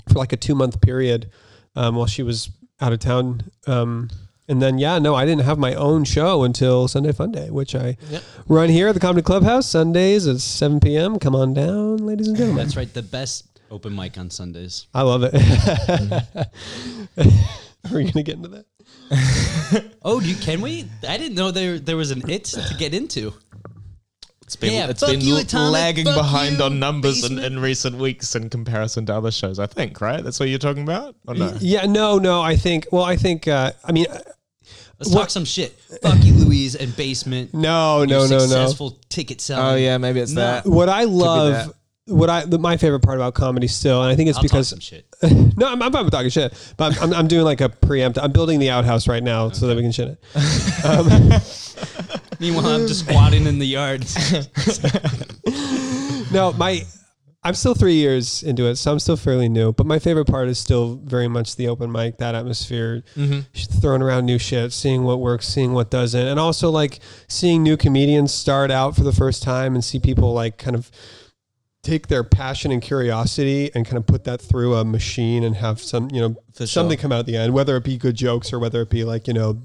for 0.10 0.15
like 0.15 0.34
a 0.34 0.38
two 0.38 0.55
month 0.55 0.81
period 0.81 1.29
um, 1.75 1.95
while 1.95 2.07
she 2.07 2.23
was 2.23 2.49
out 2.81 2.91
of 2.91 2.99
town. 2.99 3.43
Um, 3.67 4.10
and 4.51 4.61
then 4.61 4.77
yeah, 4.77 4.99
no, 4.99 5.15
I 5.15 5.25
didn't 5.25 5.45
have 5.45 5.57
my 5.57 5.73
own 5.73 6.03
show 6.03 6.43
until 6.43 6.87
Sunday 6.87 7.11
Fun 7.13 7.31
Day, 7.31 7.49
which 7.49 7.73
I 7.73 7.97
Yep. 8.09 8.23
run 8.47 8.69
here 8.69 8.87
at 8.89 8.93
the 8.93 8.99
Comedy 8.99 9.23
Clubhouse 9.23 9.65
Sundays 9.67 10.27
at 10.27 10.39
seven 10.41 10.79
p.m. 10.79 11.17
Come 11.17 11.35
on 11.35 11.53
down, 11.55 11.97
ladies 12.05 12.27
and 12.27 12.37
gentlemen. 12.37 12.63
That's 12.65 12.75
right. 12.77 12.93
The 12.93 13.01
best 13.01 13.45
open 13.71 13.95
mic 13.95 14.17
on 14.17 14.29
Sundays. 14.29 14.87
I 14.93 15.01
love 15.03 15.23
it. 15.23 15.33
Are 17.17 17.95
we 17.95 18.03
gonna 18.03 18.23
get 18.23 18.35
into 18.35 18.49
that? 18.49 18.65
Oh, 20.03 20.19
do 20.19 20.27
you, 20.27 20.35
can 20.35 20.61
we? 20.61 20.85
I 21.07 21.17
didn't 21.17 21.35
know 21.35 21.51
there 21.51 21.79
there 21.79 21.95
was 21.97 22.11
an 22.11 22.29
it 22.29 22.45
to 22.45 22.75
get 22.77 22.93
into. 22.93 23.33
It's 24.41 24.55
been 24.57 24.73
Yeah, 24.73 24.89
it's 24.89 24.99
fuck 24.99 25.11
been 25.11 25.21
you, 25.21 25.37
Atomic, 25.37 25.71
lagging 25.73 26.03
behind 26.05 26.57
you, 26.57 26.63
on 26.65 26.79
numbers 26.79 27.23
in, 27.23 27.39
in 27.39 27.59
recent 27.59 27.95
weeks 27.97 28.35
in 28.35 28.49
comparison 28.49 29.05
to 29.05 29.15
other 29.15 29.31
shows. 29.31 29.59
I 29.59 29.67
think 29.67 30.01
right. 30.01 30.21
That's 30.23 30.39
what 30.41 30.49
you're 30.49 30.59
talking 30.59 30.83
about. 30.83 31.15
Or 31.27 31.35
no? 31.35 31.53
Yeah, 31.61 31.85
no, 31.85 32.17
no. 32.17 32.41
I 32.41 32.57
think. 32.57 32.87
Well, 32.91 33.03
I 33.05 33.15
think. 33.15 33.47
Uh, 33.47 33.71
I 33.85 33.91
mean, 33.93 34.07
uh, 34.09 34.19
Let's 35.01 35.09
What- 35.15 35.21
talk 35.21 35.29
some 35.31 35.45
shit. 35.45 35.71
Fuck 36.03 36.23
you, 36.23 36.31
Louise 36.35 36.75
and 36.75 36.95
Basement. 36.95 37.53
no, 37.55 38.05
no, 38.05 38.19
no, 38.19 38.27
no. 38.27 38.37
Successful 38.37 38.99
ticket 39.09 39.41
selling. 39.41 39.65
Oh 39.65 39.75
yeah, 39.75 39.97
maybe 39.97 40.19
it's 40.19 40.31
No. 40.31 40.41
that. 40.41 40.67
What 40.67 40.89
I 40.89 41.05
love, 41.05 41.73
what 42.05 42.29
I 42.29 42.45
the, 42.45 42.59
my 42.59 42.77
favorite 42.77 42.99
part 42.99 43.17
about 43.17 43.33
comedy 43.33 43.67
still, 43.67 44.03
and 44.03 44.11
I 44.11 44.15
think 44.15 44.29
it's 44.29 44.37
I'll 44.37 44.43
talk 44.43 44.51
because 44.51 44.69
some 44.69 44.79
shit. 44.79 45.07
no, 45.57 45.65
I'm, 45.69 45.81
I'm 45.81 45.91
not 45.91 46.11
talking 46.11 46.29
shit, 46.29 46.53
but 46.77 46.95
I'm, 47.01 47.03
I'm, 47.13 47.13
I'm 47.21 47.27
doing 47.27 47.45
like 47.45 47.61
a 47.61 47.69
preempt. 47.69 48.19
I'm 48.19 48.31
building 48.31 48.59
the 48.59 48.69
outhouse 48.69 49.07
right 49.07 49.23
now 49.23 49.49
so 49.49 49.65
that 49.65 49.75
we 49.75 49.81
can 49.81 49.91
shit 49.91 50.09
it. 50.09 50.85
Um, 50.85 51.07
Meanwhile, 52.39 52.67
I'm 52.67 52.87
just 52.87 53.07
squatting 53.07 53.47
in 53.47 53.57
the 53.57 53.65
yard. 53.65 54.05
no, 56.31 56.53
my 56.53 56.83
I'm 57.43 57.56
still 57.56 57.73
three 57.73 57.95
years 57.95 58.43
into 58.43 58.67
it, 58.67 58.75
so 58.75 58.91
I'm 58.91 58.99
still 58.99 59.17
fairly 59.17 59.49
new. 59.49 59.73
But 59.73 59.88
my 59.88 59.97
favorite 59.97 60.25
part 60.25 60.47
is 60.47 60.60
still 60.60 60.95
very 61.04 61.27
much 61.27 61.56
the 61.56 61.67
open 61.69 61.91
mic, 61.91 62.17
that 62.19 62.36
atmosphere, 62.36 63.04
mm-hmm. 63.15 63.39
sh- 63.54 63.65
throwing 63.65 64.04
around 64.04 64.27
new 64.27 64.38
shit, 64.38 64.71
seeing 64.73 65.04
what 65.04 65.19
works, 65.19 65.47
seeing 65.47 65.73
what 65.73 65.89
doesn't, 65.89 66.27
and 66.27 66.39
also 66.39 66.69
like 66.69 66.99
seeing 67.27 67.63
new 67.63 67.77
comedians 67.77 68.32
start 68.32 68.69
out 68.69 68.95
for 68.95 69.04
the 69.04 69.12
first 69.12 69.41
time 69.41 69.73
and 69.73 69.84
see 69.84 69.99
people 69.99 70.34
like 70.34 70.60
kind 70.60 70.75
of 70.75 70.91
take 71.82 72.10
their 72.10 72.23
passion 72.23 72.71
and 72.71 72.84
curiosity 72.84 73.71
and 73.73 73.88
kind 73.88 73.97
of 73.97 74.06
put 74.06 74.23
that 74.25 74.39
through 74.39 74.75
a 74.75 74.86
machine 74.86 75.43
and 75.43 75.56
have 75.56 75.82
some 75.82 76.10
you 76.12 76.21
know 76.21 76.36
For 76.54 76.67
something 76.67 76.95
sure. 76.97 77.01
come 77.01 77.12
out 77.12 77.21
at 77.21 77.25
the 77.25 77.38
end, 77.38 77.56
whether 77.56 77.75
it 77.75 77.84
be 77.84 77.97
good 77.97 78.15
jokes 78.15 78.54
or 78.54 78.60
whether 78.60 78.82
it 78.84 78.91
be 78.91 79.04
like 79.04 79.27
you 79.27 79.34
know 79.34 79.60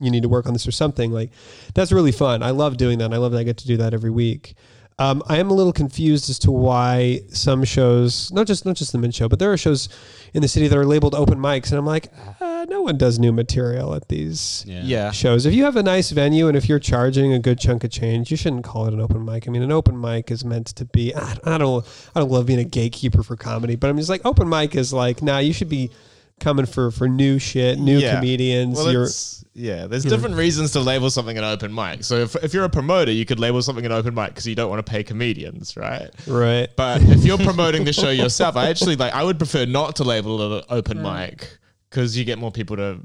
you 0.00 0.10
need 0.10 0.22
to 0.22 0.30
work 0.30 0.46
on 0.46 0.54
this 0.54 0.66
or 0.66 0.72
something 0.72 1.10
like 1.10 1.30
that's 1.74 1.92
really 1.92 2.12
fun. 2.12 2.42
I 2.42 2.50
love 2.52 2.78
doing 2.78 2.98
that. 3.00 3.06
and 3.06 3.14
I 3.14 3.18
love 3.18 3.32
that 3.32 3.38
I 3.38 3.42
get 3.42 3.58
to 3.58 3.66
do 3.66 3.76
that 3.76 3.92
every 3.92 4.10
week. 4.10 4.54
Um, 5.00 5.22
I 5.28 5.38
am 5.38 5.48
a 5.50 5.54
little 5.54 5.72
confused 5.72 6.28
as 6.28 6.40
to 6.40 6.50
why 6.50 7.20
some 7.28 7.62
shows, 7.62 8.32
not 8.32 8.48
just 8.48 8.66
not 8.66 8.74
just 8.74 8.90
the 8.90 8.98
Mint 8.98 9.14
Show, 9.14 9.28
but 9.28 9.38
there 9.38 9.52
are 9.52 9.56
shows 9.56 9.88
in 10.34 10.42
the 10.42 10.48
city 10.48 10.66
that 10.66 10.76
are 10.76 10.84
labeled 10.84 11.14
open 11.14 11.38
mics, 11.38 11.70
and 11.70 11.78
I'm 11.78 11.86
like, 11.86 12.08
uh, 12.40 12.66
no 12.68 12.82
one 12.82 12.98
does 12.98 13.16
new 13.18 13.30
material 13.32 13.94
at 13.94 14.08
these 14.08 14.64
Yeah. 14.66 14.82
Yeah. 14.82 15.10
shows. 15.12 15.46
If 15.46 15.54
you 15.54 15.62
have 15.64 15.76
a 15.76 15.84
nice 15.84 16.10
venue 16.10 16.48
and 16.48 16.56
if 16.56 16.68
you're 16.68 16.80
charging 16.80 17.32
a 17.32 17.38
good 17.38 17.60
chunk 17.60 17.84
of 17.84 17.90
change, 17.92 18.32
you 18.32 18.36
shouldn't 18.36 18.64
call 18.64 18.86
it 18.86 18.92
an 18.92 19.00
open 19.00 19.24
mic. 19.24 19.46
I 19.46 19.52
mean, 19.52 19.62
an 19.62 19.70
open 19.70 20.00
mic 20.00 20.32
is 20.32 20.44
meant 20.44 20.66
to 20.68 20.84
be. 20.84 21.14
I, 21.14 21.36
I 21.44 21.58
don't. 21.58 21.86
I 22.16 22.20
don't 22.20 22.30
love 22.32 22.46
being 22.46 22.58
a 22.58 22.64
gatekeeper 22.64 23.22
for 23.22 23.36
comedy, 23.36 23.76
but 23.76 23.90
I'm 23.90 23.96
just 23.98 24.10
like 24.10 24.26
open 24.26 24.48
mic 24.48 24.74
is 24.74 24.92
like, 24.92 25.22
nah, 25.22 25.38
you 25.38 25.52
should 25.52 25.68
be 25.68 25.90
coming 26.40 26.66
for 26.66 26.90
for 26.90 27.08
new 27.08 27.38
shit, 27.38 27.78
new 27.78 27.98
Yeah. 27.98 28.16
comedians. 28.16 28.76
Well, 28.76 28.92
you're 28.92 29.02
it's- 29.04 29.44
yeah, 29.54 29.88
there's 29.88 30.04
you 30.04 30.10
know. 30.10 30.16
different 30.16 30.36
reasons 30.36 30.70
to 30.72 30.80
label 30.80 31.10
something 31.10 31.36
an 31.36 31.42
open 31.42 31.74
mic. 31.74 32.04
So 32.04 32.16
if, 32.18 32.36
if 32.44 32.54
you're 32.54 32.62
a 32.64 32.68
promoter, 32.70 33.10
you 33.10 33.24
could 33.24 33.40
label 33.40 33.60
something 33.60 33.84
an 33.84 33.90
open 33.90 34.14
mic 34.14 34.28
because 34.28 34.46
you 34.46 34.54
don't 34.54 34.70
want 34.70 34.84
to 34.84 34.88
pay 34.88 35.02
comedians, 35.02 35.76
right? 35.76 36.10
right. 36.28 36.68
But 36.76 37.02
if 37.02 37.24
you're 37.24 37.38
promoting 37.38 37.84
the 37.84 37.92
show 37.92 38.10
yourself, 38.10 38.56
I 38.56 38.68
actually 38.68 38.94
like. 38.94 39.12
I 39.12 39.24
would 39.24 39.38
prefer 39.38 39.64
not 39.66 39.96
to 39.96 40.04
label 40.04 40.40
it 40.52 40.58
an 40.58 40.64
open 40.70 41.02
mic 41.02 41.58
because 41.90 42.16
you 42.16 42.24
get 42.24 42.38
more 42.38 42.52
people 42.52 42.76
to 42.76 43.00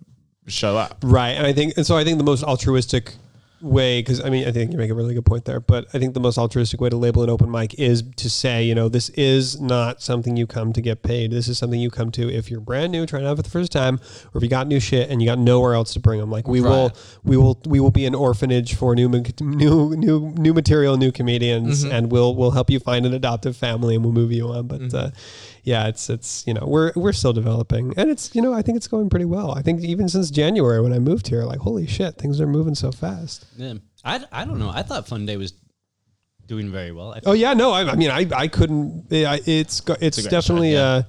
show 0.45 0.77
up. 0.77 0.99
Right, 1.03 1.31
and 1.31 1.47
I 1.47 1.53
think, 1.53 1.73
and 1.77 1.85
so 1.87 1.97
I 1.97 2.03
think 2.03 2.17
the 2.19 2.23
most 2.23 2.43
altruistic 2.43 3.15
way, 3.63 3.99
because 3.99 4.21
I 4.21 4.29
mean, 4.29 4.47
I 4.47 4.51
think 4.51 4.71
you 4.71 4.77
make 4.77 4.91
a 4.91 4.93
really 4.93 5.13
good 5.13 5.25
point 5.25 5.45
there, 5.45 5.59
but 5.59 5.87
I 5.93 5.99
think 5.99 6.13
the 6.13 6.19
most 6.19 6.37
altruistic 6.37 6.81
way 6.81 6.89
to 6.89 6.97
label 6.97 7.23
an 7.23 7.29
open 7.29 7.49
mic 7.49 7.73
is 7.79 8.03
to 8.17 8.29
say, 8.29 8.63
you 8.63 8.75
know, 8.75 8.89
this 8.89 9.09
is 9.09 9.59
not 9.61 10.01
something 10.01 10.35
you 10.35 10.45
come 10.45 10.73
to 10.73 10.81
get 10.81 11.01
paid. 11.01 11.31
This 11.31 11.47
is 11.47 11.57
something 11.57 11.79
you 11.79 11.89
come 11.89 12.11
to 12.11 12.29
if 12.29 12.51
you're 12.51 12.59
brand 12.59 12.91
new, 12.91 13.05
trying 13.05 13.25
out 13.25 13.37
for 13.37 13.43
the 13.43 13.49
first 13.49 13.71
time, 13.71 13.99
or 14.33 14.37
if 14.37 14.43
you 14.43 14.49
got 14.49 14.67
new 14.67 14.79
shit 14.79 15.09
and 15.09 15.21
you 15.21 15.27
got 15.27 15.39
nowhere 15.39 15.73
else 15.73 15.93
to 15.93 15.99
bring 15.99 16.19
them. 16.19 16.29
Like 16.29 16.47
we 16.47 16.61
will, 16.61 16.91
we 17.23 17.37
will, 17.37 17.59
we 17.65 17.79
will 17.79 17.91
be 17.91 18.05
an 18.05 18.13
orphanage 18.13 18.75
for 18.75 18.93
new, 18.95 19.07
new, 19.07 19.95
new, 19.95 20.33
new 20.37 20.53
material, 20.53 20.97
new 20.97 21.11
comedians, 21.11 21.83
and 21.83 22.11
we'll 22.11 22.35
we'll 22.35 22.51
help 22.51 22.69
you 22.69 22.79
find 22.79 23.05
an 23.05 23.13
adoptive 23.13 23.55
family 23.55 23.95
and 23.95 24.03
we'll 24.03 24.13
move 24.13 24.31
you 24.31 24.49
on. 24.49 24.67
But 24.67 24.93
uh, 24.93 25.11
yeah, 25.63 25.87
it's 25.87 26.09
it's 26.09 26.45
you 26.45 26.53
know 26.53 26.65
we're 26.67 26.91
we're 26.95 27.13
still 27.13 27.33
developing, 27.33 27.93
and 27.97 28.09
it's 28.09 28.35
you 28.35 28.41
know 28.41 28.53
I 28.53 28.61
think 28.61 28.75
it's 28.77 28.87
going 28.87 29.09
pretty 29.09 29.25
well. 29.25 29.51
I 29.51 29.61
think 29.61 29.81
even 29.81 30.09
since 30.09 30.29
January 30.29 30.81
when 30.81 30.93
I 30.93 30.99
moved 30.99 31.27
here, 31.27 31.43
like 31.43 31.59
holy 31.59 31.87
shit, 31.87 32.15
things 32.15 32.39
are 32.41 32.47
moving 32.47 32.75
so 32.75 32.91
fast. 32.91 33.45
Yeah. 33.57 33.75
I, 34.05 34.23
I 34.31 34.43
don't 34.45 34.59
know. 34.59 34.69
I 34.69 34.81
thought 34.83 35.07
Fun 35.07 35.25
Day 35.25 35.37
was 35.37 35.53
doing 36.45 36.71
very 36.71 36.91
well. 36.91 37.15
Oh 37.25 37.31
yeah, 37.31 37.53
no, 37.53 37.71
I, 37.71 37.91
I 37.91 37.95
mean 37.95 38.11
I 38.11 38.27
I 38.35 38.47
couldn't. 38.49 39.05
I- 39.11 39.41
It's 39.45 39.81
it's, 40.01 40.17
a 40.17 40.29
definitely 40.29 40.71
show, 40.73 40.77
yeah. 40.77 40.83
uh 40.83 41.03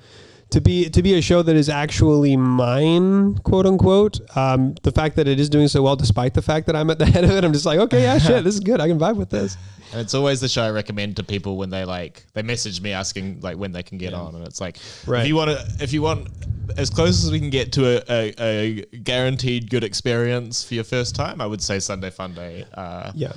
to 0.50 0.60
be 0.60 0.88
to 0.90 1.02
be 1.02 1.14
a 1.14 1.20
show 1.22 1.42
that 1.42 1.56
is 1.56 1.68
actually 1.68 2.36
mine, 2.36 3.36
quote 3.38 3.66
unquote. 3.66 4.20
Um, 4.36 4.76
the 4.84 4.92
fact 4.92 5.16
that 5.16 5.26
it 5.26 5.40
is 5.40 5.48
doing 5.48 5.66
so 5.66 5.82
well, 5.82 5.96
despite 5.96 6.34
the 6.34 6.42
fact 6.42 6.66
that 6.66 6.76
I'm 6.76 6.90
at 6.90 6.98
the 7.00 7.06
head 7.14 7.24
of 7.24 7.30
it, 7.30 7.42
I'm 7.44 7.52
just 7.52 7.66
like, 7.66 7.80
okay, 7.80 8.02
yeah, 8.02 8.18
shit, 8.18 8.44
this 8.44 8.54
is 8.54 8.60
good. 8.60 8.80
I 8.80 8.86
can 8.86 8.98
vibe 8.98 9.16
with 9.16 9.30
this. 9.30 9.56
And 9.94 10.00
it's 10.02 10.12
always 10.14 10.40
the 10.40 10.48
show 10.48 10.62
I 10.64 10.70
recommend 10.70 11.14
to 11.18 11.22
people 11.22 11.56
when 11.56 11.70
they 11.70 11.84
like 11.84 12.24
they 12.32 12.42
message 12.42 12.80
me 12.80 12.90
asking 12.90 13.40
like 13.42 13.56
when 13.56 13.70
they 13.70 13.84
can 13.84 13.96
get 13.96 14.12
on, 14.12 14.34
and 14.34 14.44
it's 14.44 14.60
like 14.60 14.76
Right. 15.06 15.22
if 15.22 15.28
you 15.28 15.36
want 15.36 15.50
to 15.52 15.82
if 15.84 15.92
you 15.92 16.02
want 16.02 16.28
as 16.76 16.90
close 16.90 17.22
as 17.24 17.30
we 17.30 17.38
can 17.38 17.50
get 17.50 17.70
to 17.74 17.86
a, 17.86 18.02
a, 18.10 18.34
a 18.40 18.80
guaranteed 18.98 19.70
good 19.70 19.84
experience 19.84 20.64
for 20.64 20.74
your 20.74 20.82
first 20.82 21.14
time, 21.14 21.40
I 21.40 21.46
would 21.46 21.62
say 21.62 21.78
Sunday 21.78 22.10
Fun 22.10 22.34
Day. 22.34 22.64
Uh, 22.74 23.12
Yeah. 23.14 23.32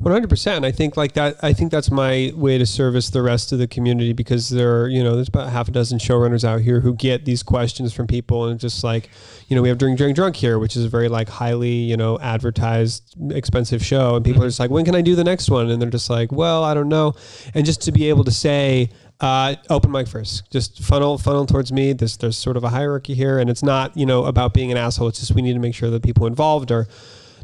One 0.00 0.12
hundred 0.12 0.30
percent. 0.30 0.64
I 0.64 0.70
think 0.70 0.96
like 0.96 1.14
that. 1.14 1.38
I 1.42 1.52
think 1.52 1.72
that's 1.72 1.90
my 1.90 2.32
way 2.36 2.56
to 2.56 2.64
service 2.64 3.10
the 3.10 3.20
rest 3.20 3.50
of 3.50 3.58
the 3.58 3.66
community 3.66 4.12
because 4.12 4.48
there, 4.48 4.82
are, 4.82 4.88
you 4.88 5.02
know, 5.02 5.16
there's 5.16 5.26
about 5.26 5.50
half 5.50 5.66
a 5.66 5.72
dozen 5.72 5.98
showrunners 5.98 6.44
out 6.44 6.60
here 6.60 6.78
who 6.78 6.94
get 6.94 7.24
these 7.24 7.42
questions 7.42 7.92
from 7.92 8.06
people, 8.06 8.46
and 8.46 8.60
just 8.60 8.84
like, 8.84 9.10
you 9.48 9.56
know, 9.56 9.62
we 9.62 9.68
have 9.68 9.76
Drink 9.76 9.98
Drink 9.98 10.14
Drunk 10.14 10.36
here, 10.36 10.60
which 10.60 10.76
is 10.76 10.84
a 10.84 10.88
very 10.88 11.08
like 11.08 11.28
highly, 11.28 11.72
you 11.72 11.96
know, 11.96 12.16
advertised, 12.20 13.16
expensive 13.32 13.84
show, 13.84 14.14
and 14.14 14.24
people 14.24 14.40
are 14.44 14.46
just 14.46 14.60
like, 14.60 14.70
when 14.70 14.84
can 14.84 14.94
I 14.94 15.00
do 15.00 15.16
the 15.16 15.24
next 15.24 15.50
one? 15.50 15.68
And 15.68 15.82
they're 15.82 15.90
just 15.90 16.08
like, 16.08 16.30
well, 16.30 16.62
I 16.62 16.74
don't 16.74 16.88
know, 16.88 17.14
and 17.52 17.66
just 17.66 17.82
to 17.82 17.92
be 17.92 18.08
able 18.08 18.22
to 18.24 18.32
say. 18.32 18.90
Uh, 19.20 19.56
open 19.68 19.90
mic 19.90 20.06
first. 20.06 20.48
Just 20.52 20.78
funnel 20.78 21.18
funnel 21.18 21.44
towards 21.44 21.72
me. 21.72 21.92
There's 21.92 22.16
there's 22.18 22.36
sort 22.36 22.56
of 22.56 22.62
a 22.62 22.68
hierarchy 22.68 23.14
here, 23.14 23.40
and 23.40 23.50
it's 23.50 23.64
not 23.64 23.96
you 23.96 24.06
know 24.06 24.26
about 24.26 24.54
being 24.54 24.70
an 24.70 24.78
asshole. 24.78 25.08
It's 25.08 25.18
just 25.18 25.34
we 25.34 25.42
need 25.42 25.54
to 25.54 25.58
make 25.58 25.74
sure 25.74 25.90
that 25.90 26.04
people 26.04 26.28
involved 26.28 26.70
are 26.70 26.86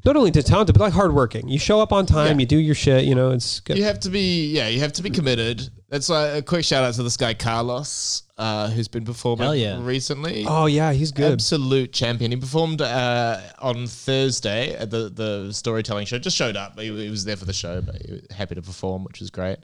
not 0.05 0.17
only 0.17 0.31
to 0.33 0.43
talented 0.43 0.75
but 0.75 0.83
like 0.83 0.93
hardworking. 0.93 1.49
You 1.49 1.59
show 1.59 1.81
up 1.81 1.93
on 1.93 2.07
time. 2.07 2.39
Yeah. 2.39 2.41
You 2.41 2.47
do 2.47 2.59
your 2.59 2.75
shit. 2.75 3.05
You 3.05 3.15
know, 3.15 3.31
it's 3.31 3.61
good. 3.61 3.79
You 3.79 3.85
have 3.85 4.01
to 4.01 4.11
be, 4.11 4.53
yeah, 4.53 4.69
you 4.69 4.81
have 4.81 4.93
to 4.95 5.03
be 5.03 5.11
committed. 5.11 5.69
That's 5.89 6.09
why 6.09 6.27
a 6.29 6.43
quick 6.43 6.65
shout 6.65 6.83
out 6.83 6.95
to 6.95 7.03
this 7.03 7.17
guy 7.17 7.35
Carlos, 7.35 8.25
uh, 8.37 8.69
who's 8.71 8.89
been 8.89 9.05
performing 9.05 9.45
Hell 9.45 9.55
yeah. 9.55 9.79
recently. 9.81 10.45
Oh 10.47 10.67
yeah, 10.67 10.93
he's 10.93 11.13
good. 11.13 11.33
Absolute 11.33 11.93
champion. 11.93 12.33
He 12.33 12.37
performed 12.37 12.83
uh, 12.83 13.41
on 13.61 13.87
Thursday 13.87 14.75
at 14.75 14.91
the, 14.91 15.09
the 15.09 15.53
storytelling 15.53 16.07
show. 16.07 16.19
Just 16.19 16.37
showed 16.37 16.57
up. 16.57 16.79
He, 16.79 16.87
he 16.87 17.11
was 17.11 17.25
there 17.25 17.37
for 17.37 17.45
the 17.45 17.53
show, 17.53 17.81
but 17.81 18.03
he 18.03 18.13
was 18.13 18.23
happy 18.31 18.57
to 18.57 18.63
perform, 18.63 19.05
which 19.05 19.21
was 19.21 19.31
great. 19.31 19.59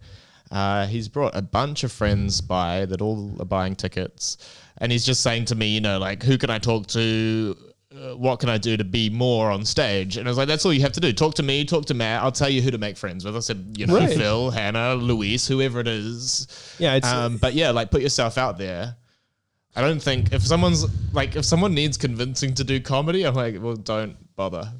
Uh, 0.50 0.86
he's 0.86 1.08
brought 1.08 1.36
a 1.36 1.42
bunch 1.42 1.84
of 1.84 1.92
friends 1.92 2.40
by 2.40 2.84
that 2.86 3.00
all 3.00 3.36
are 3.40 3.44
buying 3.44 3.76
tickets, 3.76 4.36
and 4.78 4.90
he's 4.90 5.06
just 5.06 5.22
saying 5.22 5.44
to 5.44 5.54
me, 5.54 5.68
you 5.68 5.80
know, 5.80 5.98
like, 5.98 6.22
who 6.22 6.38
can 6.38 6.50
I 6.50 6.58
talk 6.58 6.86
to? 6.88 7.56
Uh, 8.00 8.16
what 8.16 8.38
can 8.40 8.48
I 8.48 8.56
do 8.56 8.76
to 8.76 8.84
be 8.84 9.10
more 9.10 9.50
on 9.50 9.64
stage? 9.64 10.16
And 10.16 10.26
I 10.26 10.30
was 10.30 10.38
like, 10.38 10.48
that's 10.48 10.64
all 10.64 10.72
you 10.72 10.80
have 10.80 10.92
to 10.92 11.00
do. 11.00 11.12
Talk 11.12 11.34
to 11.34 11.42
me, 11.42 11.64
talk 11.64 11.84
to 11.86 11.94
Matt. 11.94 12.22
I'll 12.22 12.32
tell 12.32 12.48
you 12.48 12.62
who 12.62 12.70
to 12.70 12.78
make 12.78 12.96
friends 12.96 13.24
with. 13.24 13.36
I 13.36 13.40
said, 13.40 13.74
you 13.76 13.86
know, 13.86 13.96
Right. 13.98 14.16
Phil, 14.16 14.50
Hannah, 14.50 14.94
Luis, 14.94 15.46
whoever 15.46 15.80
it 15.80 15.88
is. 15.88 16.46
Yeah, 16.78 16.94
it's 16.94 17.06
Um, 17.06 17.36
but 17.36 17.52
yeah, 17.54 17.70
like 17.70 17.90
put 17.90 18.00
yourself 18.00 18.38
out 18.38 18.56
there. 18.56 18.96
I 19.76 19.82
don't 19.82 20.00
think 20.02 20.32
if 20.32 20.42
someone's 20.42 20.86
like 21.12 21.36
if 21.36 21.44
someone 21.44 21.74
needs 21.74 21.96
convincing 21.96 22.54
to 22.54 22.64
do 22.64 22.80
comedy, 22.80 23.24
I'm 23.24 23.34
like, 23.34 23.56
well, 23.60 23.76
don't 23.76 24.16
bother. 24.34 24.72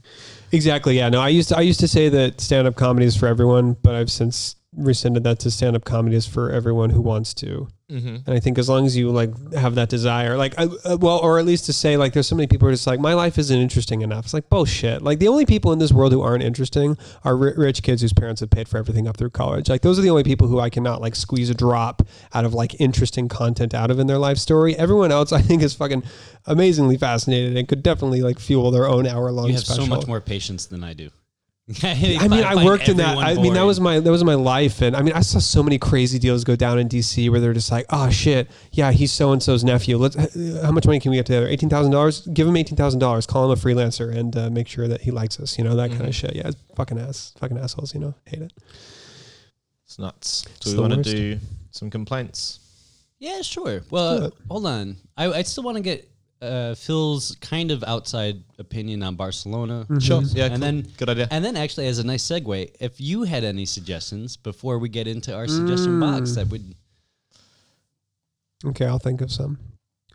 exactly. 0.51 0.97
Yeah, 0.97 1.11
no, 1.11 1.21
I 1.21 1.29
used 1.29 1.51
to, 1.51 1.57
I 1.59 1.61
used 1.61 1.81
to 1.81 1.89
say 1.89 2.09
that 2.09 2.41
stand 2.41 2.67
up 2.67 2.75
comedy 2.77 3.07
is 3.07 3.17
for 3.17 3.27
everyone, 3.27 3.77
but 3.83 3.95
I've 3.95 4.11
since 4.11 4.57
rescinded 4.77 5.25
that 5.25 5.41
to 5.41 5.51
stand 5.51 5.75
up 5.75 5.85
comedy 5.85 6.17
is 6.17 6.27
for 6.27 6.51
everyone 6.51 6.91
who 6.91 7.01
wants 7.01 7.35
to. 7.35 7.69
Mm-hmm. 7.91 8.17
And 8.25 8.29
I 8.29 8.39
think 8.39 8.57
as 8.57 8.69
long 8.69 8.87
as 8.87 8.97
you 8.97 9.11
like 9.11 9.31
have 9.53 9.75
that 9.75 9.89
desire, 9.89 10.37
like, 10.37 10.57
I, 10.57 10.67
uh, 10.85 10.97
well, 11.01 11.19
or 11.19 11.41
at 11.41 11.45
least 11.45 11.67
to 11.67 11.73
say 11.73 11.97
like, 11.97 12.13
there's 12.13 12.29
so 12.29 12.37
many 12.37 12.47
people 12.47 12.67
who 12.67 12.71
are 12.71 12.75
just 12.75 12.87
like, 12.87 13.01
my 13.01 13.15
life 13.15 13.37
isn't 13.37 13.59
interesting 13.59 14.03
enough. 14.03 14.27
It's 14.27 14.35
like 14.35 14.49
bullshit. 14.49 15.03
Like 15.03 15.19
the 15.19 15.27
only 15.27 15.45
people 15.45 15.73
in 15.73 15.81
this 15.81 15.91
world 15.91 16.13
who 16.13 16.23
aren't 16.23 16.45
interesting 16.45 16.97
are 17.25 17.37
ri- 17.37 17.55
rich 17.57 17.83
kids 17.83 18.01
whose 18.01 18.13
parents 18.13 18.41
have 18.43 18.51
paid 18.51 18.69
for 18.69 18.79
everything 18.79 19.09
up 19.09 19.17
through 19.17 19.31
college. 19.31 19.69
Like 19.69 19.83
those 19.83 19.99
are 19.99 20.03
the 20.03 20.11
only 20.11 20.23
people 20.23 20.47
who 20.47 20.61
I 20.61 20.71
cannot 20.71 21.01
like 21.01 21.17
squeeze 21.17 21.51
a 21.51 21.55
drop 21.55 22.03
out 22.33 22.45
of 22.45 22.55
like 22.55 22.81
interesting 22.81 23.29
content 23.29 23.75
out 23.75 23.91
of 23.91 23.99
in 23.99 24.07
their 24.07 24.19
life 24.19 24.39
story. 24.39 24.77
Everyone 24.77 25.11
else, 25.11 25.33
I 25.41 25.41
think, 25.43 25.63
is 25.63 25.75
fucking 25.75 26.05
amazingly 26.47 26.97
fascinated 26.97 27.57
and 27.57 27.67
could 27.67 27.83
definitely 27.83 28.23
like 28.23 28.39
fuel 28.39 28.71
their 28.71 28.87
own 28.87 29.05
hour 29.05 29.33
long. 29.33 29.49
you 29.49 29.55
have 29.55 29.65
special. 29.65 29.87
so 29.87 29.91
much 29.91 30.07
more 30.07 30.21
patience 30.21 30.67
than 30.67 30.85
I 30.85 30.95
do. 30.95 31.11
I 31.83 32.27
mean, 32.29 32.43
I 32.45 32.65
worked 32.65 32.89
in 32.89 32.97
that. 32.97 33.17
I 33.17 33.35
mean, 33.35 33.55
that 33.55 33.63
was 33.63 33.81
my 33.81 34.01
that 34.01 34.11
was 34.11 34.25
my 34.25 34.35
life, 34.35 34.83
and 34.83 34.97
I 34.97 35.03
mean, 35.03 35.13
I 35.13 35.21
saw 35.21 35.39
so 35.39 35.63
many 35.63 35.79
crazy 35.79 36.19
deals 36.19 36.43
go 36.43 36.57
down 36.57 36.79
in 36.79 36.89
DC 36.89 37.31
where 37.31 37.39
they're 37.39 37.53
just 37.53 37.71
like, 37.71 37.87
oh 37.91 38.11
shit, 38.11 38.51
yeah, 38.73 38.91
he's 38.91 39.13
so 39.13 39.33
and 39.33 39.43
so's 39.43 39.63
nephew. 39.63 39.97
Let's, 39.97 40.17
how 40.63 40.73
much 40.73 40.87
money 40.87 40.99
can 40.99 41.11
we 41.11 41.17
get 41.19 41.27
together? 41.27 41.47
Eighteen 41.47 41.69
thousand 41.69 41.93
dollars. 41.93 42.27
Give 42.27 42.49
him 42.49 42.57
eighteen 42.57 42.77
thousand 42.77 42.99
dollars. 42.99 43.27
Call 43.27 43.45
him 43.45 43.59
a 43.59 43.61
freelancer 43.61 44.15
and 44.15 44.37
uh, 44.37 44.51
make 44.51 44.67
sure 44.67 44.89
that 44.89 45.03
he 45.03 45.11
likes 45.13 45.39
us. 45.39 45.59
You 45.59 45.65
know 45.65 45.77
that 45.77 45.91
kind 45.91 46.07
of 46.07 46.15
shit. 46.15 46.35
Yeah, 46.35 46.51
fucking 46.75 46.99
ass, 46.99 47.35
fucking 47.39 47.59
assholes. 47.59 47.95
You 47.95 48.01
know, 48.01 48.15
hate 48.25 48.43
it. 48.43 48.53
It's 49.85 49.99
nuts. 49.99 50.47
It's 50.57 50.73
Do 50.73 50.77
we 50.77 50.89
want 50.89 51.05
to 51.05 51.13
do 51.13 51.39
some 51.71 51.89
complaints? 51.89 52.59
Yeah, 53.21 53.43
sure. 53.43 53.83
Well, 53.91 54.19
Do 54.19 54.25
uh, 54.25 54.27
it. 54.29 54.35
hold 54.51 54.67
on. 54.67 54.97
I, 55.17 55.33
I 55.33 55.43
still 55.43 55.63
want 55.63 55.77
to 55.77 55.83
get 55.83 56.10
uh, 56.43 56.75
Phil's 56.75 57.37
kind 57.41 57.71
of 57.71 57.85
outside 57.85 58.43
opinion 58.59 59.03
on 59.03 59.15
Barcelona. 59.17 59.87
Sure. 60.01 60.23
Yeah. 60.23 60.45
And 60.47 60.53
cool. 60.55 60.61
then 60.61 60.87
good 60.97 61.09
idea. 61.09 61.29
And 61.31 61.45
then, 61.45 61.57
actually, 61.57 61.87
as 61.89 61.99
a 61.99 62.05
nice 62.07 62.23
segue, 62.25 62.75
if 62.81 63.01
you 63.01 63.25
had 63.25 63.45
any 63.45 63.67
suggestions 63.67 64.37
before 64.37 64.79
we 64.79 64.89
get 64.89 65.07
into 65.07 65.35
our 65.35 65.47
suggestion 65.47 66.01
box, 66.01 66.35
that 66.37 66.49
would 66.49 66.75
Okay, 68.65 68.85
I'll 68.87 68.99
think 68.99 69.21
of 69.21 69.33
some. 69.33 69.59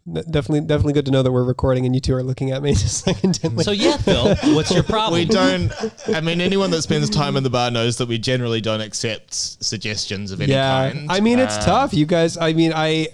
N- 0.07 0.23
Definitely, 0.29 0.61
definitely 0.61 0.93
good 0.93 1.05
to 1.05 1.11
know 1.11 1.23
that 1.23 1.31
we're 1.31 1.43
recording 1.43 1.85
and 1.87 1.95
you 1.95 1.99
two 2.01 2.13
are 2.13 2.21
looking 2.21 2.51
at 2.51 2.61
me 2.61 2.71
just 2.75 3.07
like 3.07 3.23
intently. 3.23 3.63
So 3.63 3.71
yeah, 3.71 3.97
Phil, 3.97 4.35
what's 4.53 4.71
your 4.71 4.83
problem? 4.95 5.19
we 5.19 5.25
don't. 5.25 5.71
I 6.13 6.21
mean, 6.21 6.41
anyone 6.41 6.69
that 6.71 6.83
spends 6.83 7.09
time 7.09 7.37
in 7.37 7.43
the 7.43 7.49
bar 7.49 7.71
knows 7.71 7.97
that 7.97 8.07
we 8.07 8.19
generally 8.19 8.61
don't 8.61 8.81
accept 8.81 9.33
suggestions 9.33 10.31
of 10.31 10.41
any 10.41 10.51
yeah, 10.51 10.91
kind. 10.91 11.11
I 11.11 11.21
mean, 11.21 11.39
it's 11.39 11.55
Um, 11.57 11.63
tough. 11.63 11.93
You 11.95 12.05
guys, 12.05 12.37
I 12.37 12.53
mean, 12.53 12.71
I, 12.75 13.07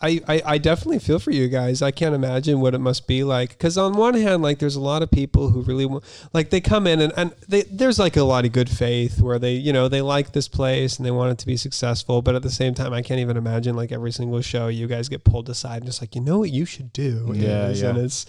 I, 0.00 0.20
I, 0.28 0.42
I 0.44 0.58
definitely 0.58 1.00
feel 1.00 1.18
for 1.18 1.32
you 1.32 1.48
guys. 1.48 1.82
I 1.82 1.90
can't 1.90 2.14
imagine 2.14 2.60
what 2.60 2.72
it 2.74 2.78
must 2.78 3.06
be 3.08 3.24
like. 3.24 3.50
Because 3.50 3.76
on 3.76 3.94
one 3.96 4.14
hand, 4.14 4.42
like, 4.42 4.58
there's 4.60 4.76
a 4.76 4.80
lot 4.80 5.02
of 5.02 5.10
people 5.10 5.50
who 5.50 5.62
really, 5.62 5.86
wa- 5.86 6.00
like, 6.32 6.50
they 6.50 6.60
come 6.60 6.86
in 6.86 7.00
and, 7.00 7.12
and 7.16 7.34
they, 7.48 7.62
there's 7.62 7.98
like 7.98 8.16
a 8.16 8.22
lot 8.22 8.44
of 8.44 8.52
good 8.52 8.70
faith 8.70 9.20
where 9.20 9.38
they, 9.40 9.54
you 9.54 9.72
know, 9.72 9.88
they 9.88 10.00
like 10.00 10.32
this 10.32 10.46
place 10.46 10.96
and 10.98 11.04
they 11.06 11.10
want 11.10 11.32
it 11.32 11.38
to 11.38 11.46
be 11.46 11.56
successful. 11.56 12.22
But 12.22 12.36
at 12.36 12.42
the 12.42 12.50
same 12.50 12.74
time, 12.74 12.92
I 12.92 13.02
can't 13.02 13.18
even 13.20 13.36
imagine 13.36 13.74
like 13.74 13.90
every 13.90 14.12
single 14.12 14.40
show 14.40 14.68
you 14.68 14.86
guys 14.86 15.08
get 15.08 15.24
pulled 15.24 15.48
aside 15.48 15.78
and 15.78 15.86
just 15.86 16.00
like, 16.00 16.14
you 16.14 16.20
know 16.20 16.38
what 16.38 16.50
you 16.50 16.64
should 16.64 16.92
do. 16.92 17.32
Yeah, 17.34 17.68
is, 17.68 17.82
yeah. 17.82 17.88
And 17.90 17.98
it's, 17.98 18.24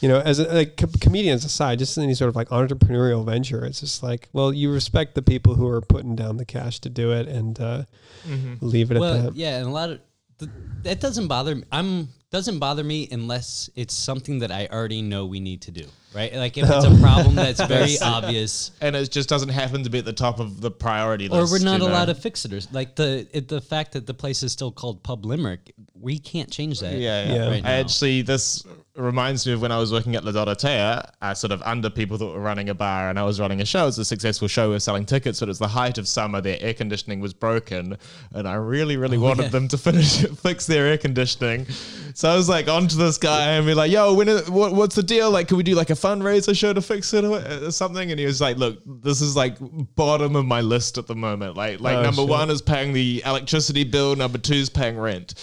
you 0.00 0.08
know, 0.08 0.20
as 0.20 0.38
a, 0.38 0.44
like 0.54 0.76
com- 0.78 0.92
comedians 1.00 1.44
aside, 1.44 1.78
just 1.78 1.98
any 1.98 2.14
sort 2.14 2.30
of 2.30 2.36
like 2.36 2.48
entrepreneurial 2.48 3.24
venture, 3.26 3.64
it's 3.66 3.80
just 3.80 4.02
like, 4.02 4.28
well, 4.32 4.52
you 4.54 4.72
respect 4.72 5.14
the 5.14 5.22
people 5.22 5.54
who 5.56 5.68
are 5.68 5.82
putting 5.82 6.16
down 6.16 6.38
the 6.38 6.44
cash 6.46 6.78
to 6.80 6.88
do 6.88 7.12
it 7.12 7.28
and 7.28 7.60
uh, 7.60 7.82
Mm-hmm. 8.28 8.54
leave 8.60 8.90
it 8.90 8.96
at 8.96 9.00
that. 9.00 9.34
yeah, 9.34 9.56
and 9.56 9.66
a 9.66 9.70
lot 9.70 9.88
of 9.88 9.98
th- 10.40 10.50
that 10.82 11.00
doesn't 11.00 11.28
bother 11.28 11.54
me. 11.54 11.64
I'm 11.70 12.08
doesn't 12.30 12.60
bother 12.60 12.84
me 12.84 13.08
unless 13.10 13.68
it's 13.74 13.92
something 13.92 14.38
that 14.38 14.52
I 14.52 14.68
already 14.70 15.02
know 15.02 15.26
we 15.26 15.40
need 15.40 15.62
to 15.62 15.72
do. 15.72 15.84
Right? 16.14 16.34
Like 16.34 16.56
if 16.56 16.68
it's 16.68 16.84
a 16.84 17.00
problem 17.00 17.34
that's 17.36 17.62
very 17.64 17.98
obvious, 18.02 18.72
and 18.80 18.96
it 18.96 19.10
just 19.10 19.28
doesn't 19.28 19.48
happen 19.48 19.84
to 19.84 19.90
be 19.90 19.98
at 19.98 20.04
the 20.04 20.12
top 20.12 20.40
of 20.40 20.60
the 20.60 20.70
priority 20.70 21.28
list. 21.28 21.38
or 21.38 21.42
list. 21.42 21.52
we're 21.52 21.70
not 21.70 21.80
you 21.80 21.86
know? 21.86 21.92
allowed 21.92 22.06
to 22.06 22.14
fix 22.14 22.44
it, 22.44 22.52
or 22.52 22.60
like 22.72 22.96
the 22.96 23.28
it, 23.32 23.48
the 23.48 23.60
fact 23.60 23.92
that 23.92 24.06
the 24.06 24.14
place 24.14 24.42
is 24.42 24.52
still 24.52 24.72
called 24.72 25.02
Pub 25.02 25.24
Limerick, 25.24 25.72
we 25.94 26.18
can't 26.18 26.50
change 26.50 26.80
that. 26.80 26.94
Yeah, 26.94 27.24
yeah. 27.24 27.34
Yeah. 27.34 27.48
Right 27.48 27.62
now. 27.62 27.70
Actually, 27.70 28.22
this 28.22 28.64
reminds 29.00 29.46
me 29.46 29.52
of 29.52 29.60
when 29.62 29.72
I 29.72 29.78
was 29.78 29.92
working 29.92 30.14
at 30.16 30.24
La 30.24 30.32
Dorotea, 30.32 31.10
uh, 31.22 31.34
sort 31.34 31.50
of 31.52 31.62
under 31.62 31.90
people 31.90 32.18
that 32.18 32.26
were 32.26 32.40
running 32.40 32.68
a 32.68 32.74
bar, 32.74 33.08
and 33.10 33.18
I 33.18 33.22
was 33.24 33.40
running 33.40 33.60
a 33.60 33.64
show. 33.64 33.82
It 33.82 33.86
was 33.86 33.98
a 33.98 34.04
successful 34.04 34.48
show. 34.48 34.68
We 34.68 34.74
were 34.74 34.80
selling 34.80 35.04
tickets, 35.06 35.40
but 35.40 35.48
it 35.48 35.50
was 35.50 35.58
the 35.58 35.68
height 35.68 35.98
of 35.98 36.06
summer. 36.08 36.40
Their 36.40 36.58
air 36.60 36.74
conditioning 36.74 37.20
was 37.20 37.32
broken, 37.34 37.96
and 38.32 38.48
I 38.48 38.54
really, 38.54 38.96
really 38.96 39.18
wanted 39.18 39.40
Oh, 39.40 39.44
yeah. 39.44 39.48
them 39.50 39.68
to 39.68 39.78
finish 39.78 40.18
fix 40.42 40.66
their 40.66 40.86
air 40.86 40.98
conditioning. 40.98 41.66
So 42.14 42.28
I 42.30 42.36
was 42.36 42.48
like, 42.48 42.68
on 42.68 42.88
to 42.88 42.96
this 42.96 43.18
guy 43.18 43.52
and 43.52 43.66
be 43.66 43.74
like, 43.74 43.90
"Yo, 43.90 44.14
when 44.14 44.28
is, 44.28 44.50
what, 44.50 44.72
what's 44.74 44.94
the 44.96 45.02
deal? 45.02 45.30
Like, 45.30 45.48
can 45.48 45.56
we 45.56 45.62
do 45.62 45.74
like 45.74 45.90
a 45.90 45.94
fundraiser 45.94 46.56
show 46.56 46.72
to 46.72 46.82
fix 46.82 47.14
it 47.14 47.24
or 47.24 47.36
uh, 47.38 47.70
something?" 47.70 48.10
And 48.10 48.18
he 48.20 48.26
was 48.26 48.40
like, 48.40 48.56
"Look, 48.56 48.78
this 49.02 49.20
is 49.20 49.36
like 49.36 49.56
bottom 49.94 50.36
of 50.36 50.44
my 50.46 50.60
list 50.60 50.98
at 50.98 51.06
the 51.06 51.14
moment. 51.16 51.56
Like, 51.56 51.80
like 51.80 51.96
Oh, 51.96 52.02
number 52.02 52.22
shit. 52.22 52.28
one 52.28 52.50
is 52.50 52.60
paying 52.62 52.92
the 52.92 53.22
electricity 53.24 53.84
bill. 53.84 54.16
Number 54.16 54.38
two 54.38 54.54
is 54.54 54.68
paying 54.70 54.98
rent." 54.98 55.34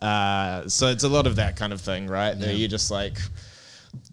Uh, 0.00 0.68
so 0.68 0.88
it's 0.88 1.04
a 1.04 1.08
lot 1.08 1.26
of 1.26 1.36
that 1.36 1.56
kind 1.56 1.72
of 1.72 1.80
thing, 1.80 2.06
right? 2.06 2.38
That 2.38 2.54
You're 2.56 2.68
just 2.68 2.90
like, 2.90 3.18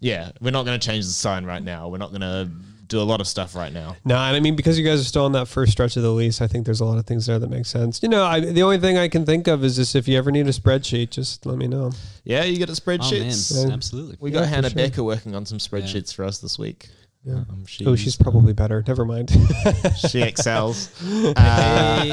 yeah, 0.00 0.30
we're 0.40 0.50
not 0.50 0.64
going 0.64 0.78
to 0.78 0.86
change 0.86 1.04
the 1.04 1.10
sign 1.12 1.44
right 1.44 1.62
now. 1.62 1.88
We're 1.88 1.98
not 1.98 2.10
going 2.10 2.22
to 2.22 2.50
do 2.86 3.00
a 3.00 3.02
lot 3.02 3.20
of 3.20 3.26
stuff 3.26 3.54
right 3.54 3.72
now. 3.72 3.96
No, 4.04 4.14
and 4.16 4.36
I 4.36 4.40
mean 4.40 4.56
because 4.56 4.78
you 4.78 4.84
guys 4.84 5.00
are 5.00 5.04
still 5.04 5.24
on 5.24 5.32
that 5.32 5.48
first 5.48 5.72
stretch 5.72 5.96
of 5.96 6.02
the 6.02 6.10
lease, 6.10 6.42
I 6.42 6.46
think 6.46 6.66
there's 6.66 6.80
a 6.80 6.84
lot 6.84 6.98
of 6.98 7.06
things 7.06 7.26
there 7.26 7.38
that 7.38 7.48
make 7.50 7.64
sense. 7.66 8.02
You 8.02 8.08
know, 8.10 8.24
I, 8.24 8.40
the 8.40 8.62
only 8.62 8.78
thing 8.78 8.98
I 8.98 9.08
can 9.08 9.24
think 9.24 9.46
of 9.48 9.64
is 9.64 9.76
just 9.76 9.96
if 9.96 10.06
you 10.06 10.18
ever 10.18 10.30
need 10.30 10.46
a 10.46 10.50
spreadsheet, 10.50 11.10
just 11.10 11.46
let 11.46 11.56
me 11.56 11.66
know. 11.66 11.92
Yeah, 12.24 12.44
you 12.44 12.58
get 12.58 12.68
a 12.68 12.72
Oh 12.72 12.74
spreadsheets. 12.74 13.62
man, 13.64 13.72
absolutely. 13.72 14.16
we 14.20 14.30
Yeah, 14.30 14.40
got 14.40 14.48
Hannah 14.48 14.68
sure. 14.70 14.76
Becker 14.76 15.02
working 15.02 15.34
on 15.34 15.46
some 15.46 15.58
spreadsheets 15.58 16.14
for 16.14 16.24
us 16.24 16.38
this 16.38 16.58
week. 16.58 16.88
Yeah. 17.24 17.36
Um, 17.36 17.64
she's, 17.66 17.86
Oh, 17.86 17.96
she's 17.96 18.16
probably 18.16 18.52
better. 18.52 18.84
Never 18.86 19.04
mind. 19.06 19.30
she 20.10 20.20
excels. 20.20 20.90
Uh, 21.02 22.04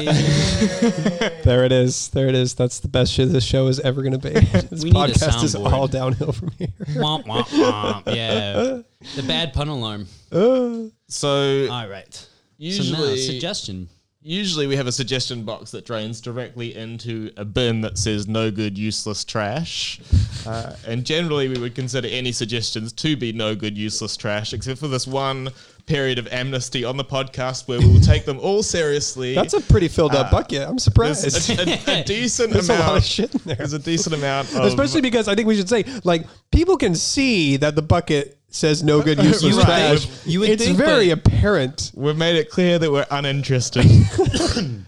there 1.44 1.64
it 1.64 1.72
is. 1.72 2.08
There 2.08 2.28
it 2.28 2.34
is. 2.34 2.54
That's 2.54 2.80
the 2.80 2.88
best 2.88 3.12
shit 3.12 3.30
this 3.30 3.44
show 3.44 3.66
is 3.68 3.78
ever 3.80 4.02
going 4.02 4.18
to 4.18 4.30
be. 4.32 4.32
This 4.72 4.84
We 4.84 4.90
podcast 4.92 5.44
is 5.44 5.54
all 5.54 5.86
downhill 5.86 6.32
from 6.32 6.50
here. 6.58 6.68
womp, 6.94 7.24
womp, 7.26 7.44
womp. 7.48 8.14
Yeah, 8.14 8.80
the 9.16 9.22
bad 9.26 9.52
pun 9.52 9.68
alarm. 9.68 10.06
Uh, 10.30 10.84
so 11.08 11.68
All 11.70 11.88
right. 11.88 12.14
so 12.14 12.26
now 12.28 12.28
usually, 12.58 13.16
suggestion. 13.18 13.88
Usually 14.22 14.66
we 14.66 14.76
have 14.76 14.86
a 14.86 14.92
suggestion 14.92 15.44
box 15.44 15.70
that 15.72 15.84
drains 15.84 16.20
directly 16.20 16.74
into 16.76 17.30
a 17.36 17.44
bin 17.44 17.80
that 17.82 17.98
says 17.98 18.26
no 18.28 18.50
good, 18.50 18.76
useless 18.78 19.24
trash. 19.24 20.00
Uh, 20.44 20.74
and 20.88 21.04
generally, 21.04 21.46
we 21.46 21.56
would 21.56 21.72
consider 21.72 22.08
any 22.08 22.32
suggestions 22.32 22.92
to 22.92 23.16
be 23.16 23.32
no 23.32 23.54
good, 23.54 23.78
useless 23.78 24.16
trash, 24.16 24.52
except 24.52 24.80
for 24.80 24.88
this 24.88 25.06
one 25.06 25.48
period 25.86 26.18
of 26.18 26.26
amnesty 26.32 26.84
on 26.84 26.96
the 26.96 27.04
podcast 27.04 27.68
where 27.68 27.78
we 27.78 27.86
will 27.86 28.00
take 28.00 28.24
them 28.24 28.40
all 28.40 28.60
seriously. 28.60 29.36
that's 29.36 29.54
a 29.54 29.60
pretty 29.60 29.86
filled 29.86 30.16
up 30.16 30.32
bucket. 30.32 30.68
I'm 30.68 30.80
surprised. 30.80 31.22
There's 31.22 31.48
a, 31.48 31.90
a- 31.92 32.00
a 32.00 32.04
decent 32.06 32.52
There's 32.52 32.68
a 32.68 32.72
amount. 32.74 32.88
lot 32.88 32.96
of 32.98 33.04
shit 33.04 33.32
in 33.32 33.40
there. 33.44 33.54
There's 33.54 33.72
a 33.72 33.78
decent 33.78 34.16
amount 34.16 34.52
of. 34.52 34.64
Especially 34.64 35.00
because 35.00 35.28
I 35.28 35.36
think 35.36 35.46
we 35.46 35.54
should 35.54 35.68
say, 35.68 35.84
like, 36.02 36.26
people 36.50 36.76
can 36.76 36.96
see 36.96 37.56
that 37.58 37.76
the 37.76 37.82
bucket 37.82 38.36
says 38.54 38.82
no 38.82 39.02
good 39.02 39.18
useless 39.22 39.42
You 39.42 39.56
would 39.56 39.64
trash. 39.64 40.26
you 40.26 40.40
would 40.40 40.48
it's 40.50 40.64
think, 40.64 40.78
very 40.78 41.08
but- 41.14 41.26
apparent. 41.26 41.90
We've 41.94 42.16
made 42.16 42.36
it 42.36 42.50
clear 42.50 42.78
that 42.78 42.90
we're 42.90 43.06
uninterested. 43.10 43.86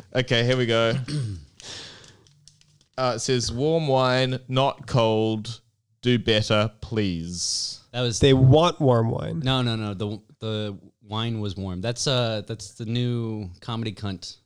okay, 0.14 0.44
here 0.44 0.56
we 0.56 0.66
go. 0.66 0.94
Uh, 2.96 3.14
it 3.16 3.18
says 3.18 3.50
warm 3.52 3.88
wine, 3.88 4.38
not 4.46 4.86
cold. 4.86 5.60
Do 6.00 6.16
better, 6.16 6.70
please. 6.80 7.80
That 7.90 8.02
was 8.02 8.20
They 8.20 8.32
want 8.34 8.80
warm 8.80 9.10
wine. 9.10 9.40
no, 9.40 9.62
no, 9.62 9.74
no. 9.74 9.94
The 9.94 10.20
the 10.38 10.78
wine 11.02 11.40
was 11.40 11.56
warm. 11.56 11.80
That's 11.80 12.06
uh, 12.06 12.42
that's 12.46 12.74
the 12.74 12.84
new 12.84 13.50
comedy 13.60 13.90
cunt. 13.92 14.36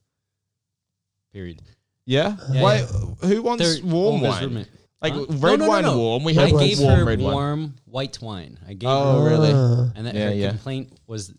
Period. 1.30 1.60
Yeah. 2.06 2.36
Yeah, 2.50 2.62
Why? 2.62 2.76
yeah. 2.76 2.86
Who 3.28 3.42
wants 3.42 3.64
They're- 3.80 3.84
warm 3.84 4.14
Olga's 4.24 4.28
wine? 4.30 4.44
roommate. 4.44 4.68
Like 5.00 5.12
Huh? 5.12 5.26
red 5.30 5.40
No, 5.40 5.48
no, 5.56 5.64
no, 5.64 5.68
wine 5.68 5.82
no. 5.84 5.98
warm. 5.98 6.24
We 6.24 6.36
I 6.38 6.48
have 6.48 6.58
gave 6.58 6.80
warm 6.80 6.98
her 6.98 7.04
red 7.04 7.20
wine. 7.20 7.26
I 7.26 7.26
gave 7.26 7.26
her 7.28 7.32
warm 7.34 7.74
white 7.84 8.20
wine. 8.20 8.58
I 8.66 8.72
gave 8.74 8.88
Oh, 8.90 9.22
her, 9.22 9.28
really? 9.30 9.50
And 9.96 10.06
that 10.06 10.14
Yeah, 10.14 10.28
her 10.30 10.34
yeah. 10.34 10.48
complaint 10.50 10.92
was, 11.06 11.32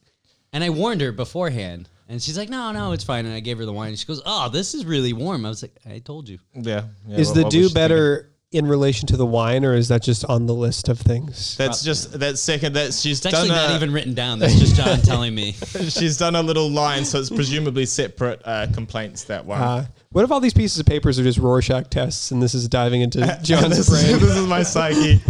and 0.54 0.64
I 0.64 0.70
warned 0.70 1.02
her 1.02 1.12
beforehand, 1.12 1.90
and 2.08 2.22
she's 2.22 2.38
like, 2.38 2.50
"No, 2.50 2.72
no, 2.72 2.94
it's 2.94 3.04
fine." 3.04 3.26
And 3.26 3.34
I 3.36 3.40
gave 3.42 3.58
her 3.58 3.66
the 3.66 3.74
wine, 3.74 3.90
and 3.90 4.00
she 4.00 4.06
goes, 4.06 4.22
"Oh, 4.26 4.50
this 4.50 4.74
is 4.74 4.86
really 4.86 5.14
warm." 5.14 5.46
I 5.46 5.50
was 5.50 5.62
like, 5.62 5.76
"I 5.86 6.00
told 6.00 6.30
you." 6.30 6.40
Yeah. 6.56 6.84
yeah, 7.08 7.18
Is 7.18 7.28
what- 7.28 7.36
the 7.36 7.44
what 7.44 7.52
do 7.52 7.58
was 7.60 7.68
she 7.70 7.74
thinking? 7.74 7.74
better 7.74 8.30
in 8.52 8.66
relation 8.66 9.06
to 9.06 9.16
the 9.16 9.26
wine, 9.28 9.64
or 9.64 9.76
is 9.76 9.90
that 9.90 10.02
just 10.02 10.26
on 10.26 10.48
the 10.48 10.56
list 10.56 10.90
of 10.90 10.98
things? 11.00 11.56
That's 11.58 11.84
just 11.84 12.18
that 12.20 12.40
second. 12.40 12.74
That's 12.74 13.00
she's 13.00 13.18
It's 13.20 13.28
actually 13.28 13.50
done 13.50 13.58
not 13.58 13.72
a, 13.74 13.76
even 13.76 13.92
written 13.94 14.16
down. 14.16 14.40
That's 14.40 14.58
just 14.58 14.76
John 14.76 15.02
telling 15.02 15.36
me. 15.36 15.52
she's 15.90 16.18
done 16.18 16.36
a 16.36 16.42
little 16.42 16.68
line, 16.72 17.06
so 17.06 17.20
it's 17.20 17.30
presumably 17.30 17.86
separate 17.86 18.42
uh, 18.46 18.66
complaints. 18.74 19.26
That 19.26 19.46
one. 19.46 19.62
Uh, 19.62 19.86
what 20.12 20.24
if 20.24 20.32
all 20.32 20.40
these 20.40 20.54
pieces 20.54 20.80
of 20.80 20.86
papers 20.88 21.20
are 21.20 21.24
just 21.24 21.38
Rorschach 21.38 21.90
tests, 21.90 22.32
and 22.32 22.42
this 22.42 22.56
is 22.56 22.68
diving 22.68 23.02
into 23.02 23.20
John's 23.44 23.78
this, 23.78 23.90
is, 23.90 23.90
brain? 23.90 24.20
this 24.20 24.38
is 24.38 24.48
my 24.48 24.64
psyche. 24.64 25.22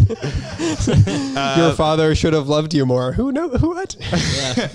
Your 1.59 1.73
father 1.73 2.15
should 2.15 2.33
have 2.33 2.47
loved 2.47 2.73
you 2.73 2.85
more. 2.85 3.11
Who 3.11 3.31
know 3.31 3.49
what? 3.49 3.95
Yeah. 3.99 4.69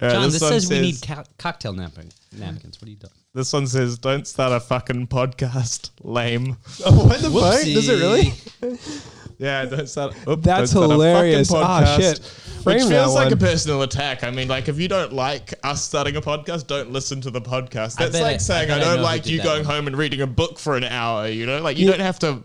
Uh, 0.00 0.10
John, 0.10 0.30
this, 0.30 0.40
one 0.40 0.52
says, 0.52 0.68
we 0.68 0.80
need 0.80 0.96
co- 1.00 1.22
cocktail 1.38 1.72
napkin- 1.72 2.10
napkins. 2.32 2.80
What 2.80 2.88
are 2.88 2.90
you 2.90 2.96
doing? 2.96 3.12
This 3.34 3.52
one 3.52 3.66
says, 3.66 3.98
"Don't 3.98 4.26
start 4.26 4.52
a 4.52 4.60
fucking 4.60 5.06
podcast." 5.06 5.90
Lame. 6.02 6.56
oh, 6.84 7.06
what 7.06 7.20
the 7.20 7.30
fuck? 7.30 7.62
Does 7.62 7.88
it 7.88 8.00
really? 8.00 8.34
Yeah, 9.42 9.64
don't 9.64 9.88
start. 9.88 10.14
oop, 10.20 10.24
don't 10.24 10.42
That's 10.42 10.70
start 10.70 10.84
a 10.84 10.88
fucking 10.88 10.92
hilarious. 10.92 11.52
Ah, 11.52 11.82
podcast. 11.82 12.00
shit. 12.00 12.18
Frame 12.62 12.76
Which 12.76 12.84
that 12.84 12.88
feels 12.90 13.14
like 13.16 13.24
one. 13.24 13.32
a 13.32 13.36
personal 13.36 13.82
attack. 13.82 14.22
I 14.22 14.30
mean, 14.30 14.46
like 14.46 14.68
if 14.68 14.78
you 14.78 14.86
don't 14.86 15.12
like 15.12 15.52
us 15.64 15.82
starting 15.82 16.14
a 16.14 16.20
podcast, 16.20 16.68
don't 16.68 16.92
listen 16.92 17.20
to 17.22 17.30
the 17.32 17.40
podcast. 17.40 18.00
I 18.00 18.04
That's 18.04 18.12
bet 18.12 18.14
I- 18.14 18.20
like 18.22 18.40
saying 18.40 18.70
I, 18.70 18.74
bet 18.74 18.76
I 18.76 18.78
know 18.80 18.84
don't 18.90 18.98
who 18.98 19.02
like 19.04 19.22
did 19.24 19.32
you 19.32 19.38
that 19.38 19.44
going 19.44 19.64
one. 19.66 19.74
home 19.74 19.86
and 19.88 19.96
reading 19.98 20.20
a 20.20 20.28
book 20.28 20.60
for 20.60 20.76
an 20.76 20.84
hour. 20.84 21.26
You 21.26 21.44
know, 21.46 21.60
like 21.60 21.76
you 21.76 21.86
Yeah. 21.86 21.96
don't 21.96 22.06
have 22.06 22.20
to 22.20 22.42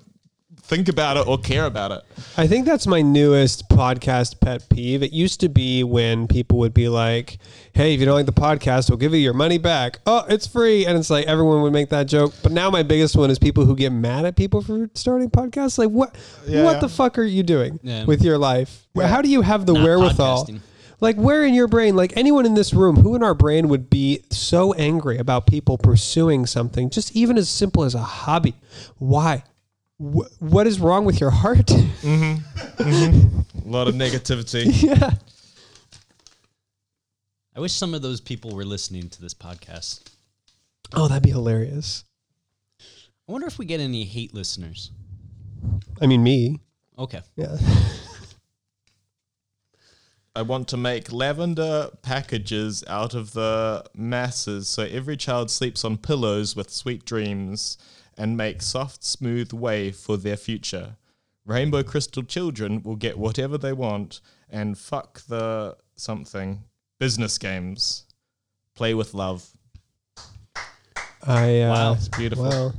think 0.68 0.90
about 0.90 1.18
it 1.18 1.28
or 1.28 1.38
care 1.38 1.66
about 1.66 1.92
it. 1.92 2.02
I 2.38 2.46
think 2.48 2.66
that's 2.66 2.86
my 2.88 3.02
newest 3.02 3.70
podcast 3.70 4.40
pet 4.42 4.68
peeve. 4.70 5.02
It 5.02 5.14
used 5.14 5.40
to 5.40 5.50
be 5.50 5.84
when 5.84 6.28
people 6.28 6.58
would 6.60 6.74
be 6.74 6.90
like, 6.90 7.38
"Hey, 7.74 7.94
if 7.94 8.00
you 8.00 8.06
don't 8.06 8.16
like 8.16 8.26
the 8.26 8.34
podcast, 8.34 8.90
we'll 8.90 8.98
give 8.98 9.14
you 9.14 9.20
your 9.20 9.34
money 9.34 9.58
back. 9.58 10.00
Oh, 10.06 10.26
it's 10.28 10.46
free." 10.46 10.86
And 10.86 10.98
it's 10.98 11.10
like 11.10 11.26
everyone 11.26 11.62
would 11.62 11.74
make 11.74 11.90
that 11.90 12.08
joke. 12.08 12.34
But 12.44 12.52
now 12.52 12.70
my 12.70 12.84
biggest 12.84 13.16
one 13.16 13.30
is 13.32 13.40
people 13.40 13.66
who 13.66 13.76
get 13.76 13.92
mad 13.92 14.26
at 14.26 14.36
people 14.36 14.62
for 14.62 14.90
starting 14.94 15.30
podcasts. 15.30 15.78
Like, 15.78 15.90
what 15.90 16.16
Yeah. 16.48 16.64
what 16.64 16.82
the 16.82 16.90
fuck 16.90 17.18
are 17.18 17.24
you 17.24 17.44
doing 17.44 17.80
Yeah. 17.84 18.04
with 18.06 18.22
your 18.22 18.38
life? 18.38 18.88
Well, 18.94 19.08
How 19.08 19.22
do 19.22 19.30
you 19.30 19.42
have 19.44 19.66
the 19.66 19.74
Not 19.74 19.84
wherewithal? 19.84 20.46
podcasting. 20.46 20.60
Like, 21.00 21.16
where 21.16 21.46
in 21.46 21.54
your 21.54 21.68
brain, 21.68 21.96
like 21.96 22.12
anyone 22.18 22.46
in 22.46 22.56
this 22.56 22.74
room, 22.74 22.98
who 22.98 23.14
in 23.16 23.22
our 23.24 23.36
brain 23.36 23.68
would 23.70 23.88
be 23.90 24.24
so 24.32 24.74
angry 24.74 25.18
about 25.20 25.46
people 25.46 25.78
pursuing 25.78 26.46
something, 26.48 26.90
just 26.90 27.16
even 27.16 27.38
as 27.38 27.48
simple 27.48 27.84
as 27.84 27.94
a 27.94 28.00
hobby? 28.00 28.56
Why? 28.98 29.44
Wh- 30.00 30.42
what 30.42 30.68
is 30.68 30.80
wrong 30.80 31.06
with 31.06 31.20
your 31.20 31.32
heart? 31.32 31.70
A 31.72 32.42
lot 33.66 33.88
of 33.88 33.96
negativity. 33.96 34.84
yeah. 34.84 35.12
I 37.56 37.60
wish 37.60 37.74
some 37.74 37.94
of 37.96 38.04
those 38.04 38.22
people 38.22 38.56
were 38.56 38.66
listening 38.66 39.10
to 39.10 39.22
this 39.22 39.34
podcast. 39.34 40.02
Oh, 40.94 41.08
that'd 41.08 41.24
be 41.24 41.32
hilarious. 41.32 42.04
I 43.28 43.32
wonder 43.32 43.48
if 43.48 43.58
we 43.58 43.66
get 43.66 43.80
any 43.80 44.04
hate 44.06 44.34
listeners. 44.34 44.92
I 46.00 46.06
mean, 46.06 46.24
me. 46.24 46.60
Okay. 46.98 47.22
Yeah. 47.36 47.58
I 50.36 50.44
want 50.44 50.68
to 50.68 50.78
make 50.78 51.12
lavender 51.12 51.90
packages 52.04 52.84
out 52.88 53.16
of 53.16 53.34
the 53.34 53.84
masses 53.96 54.68
so 54.68 54.84
every 54.84 55.18
child 55.18 55.50
sleeps 55.50 55.84
on 55.84 55.98
pillows 55.98 56.56
with 56.56 56.70
sweet 56.70 57.06
dreams 57.06 57.80
and 58.18 58.36
make 58.36 58.62
soft, 58.62 59.04
smooth 59.04 59.54
way 59.54 59.92
for 59.92 60.18
their 60.18 60.38
future. 60.38 60.96
Rainbow 61.46 61.84
crystal 61.84 62.24
children 62.24 62.82
will 62.84 62.96
get 62.96 63.18
whatever 63.18 63.58
they 63.58 63.74
want 63.74 64.20
and 64.50 64.78
fuck 64.78 65.22
the 65.28 65.78
something. 65.96 66.64
Business 67.00 67.38
games. 67.38 68.06
Play 68.76 68.94
with 68.94 69.14
love. 69.14 69.50
I. 71.26 71.62
Uh, 71.62 71.70
Wow, 71.70 71.94
It's 71.94 72.08
beautiful. 72.10 72.46
Wow. 72.50 72.74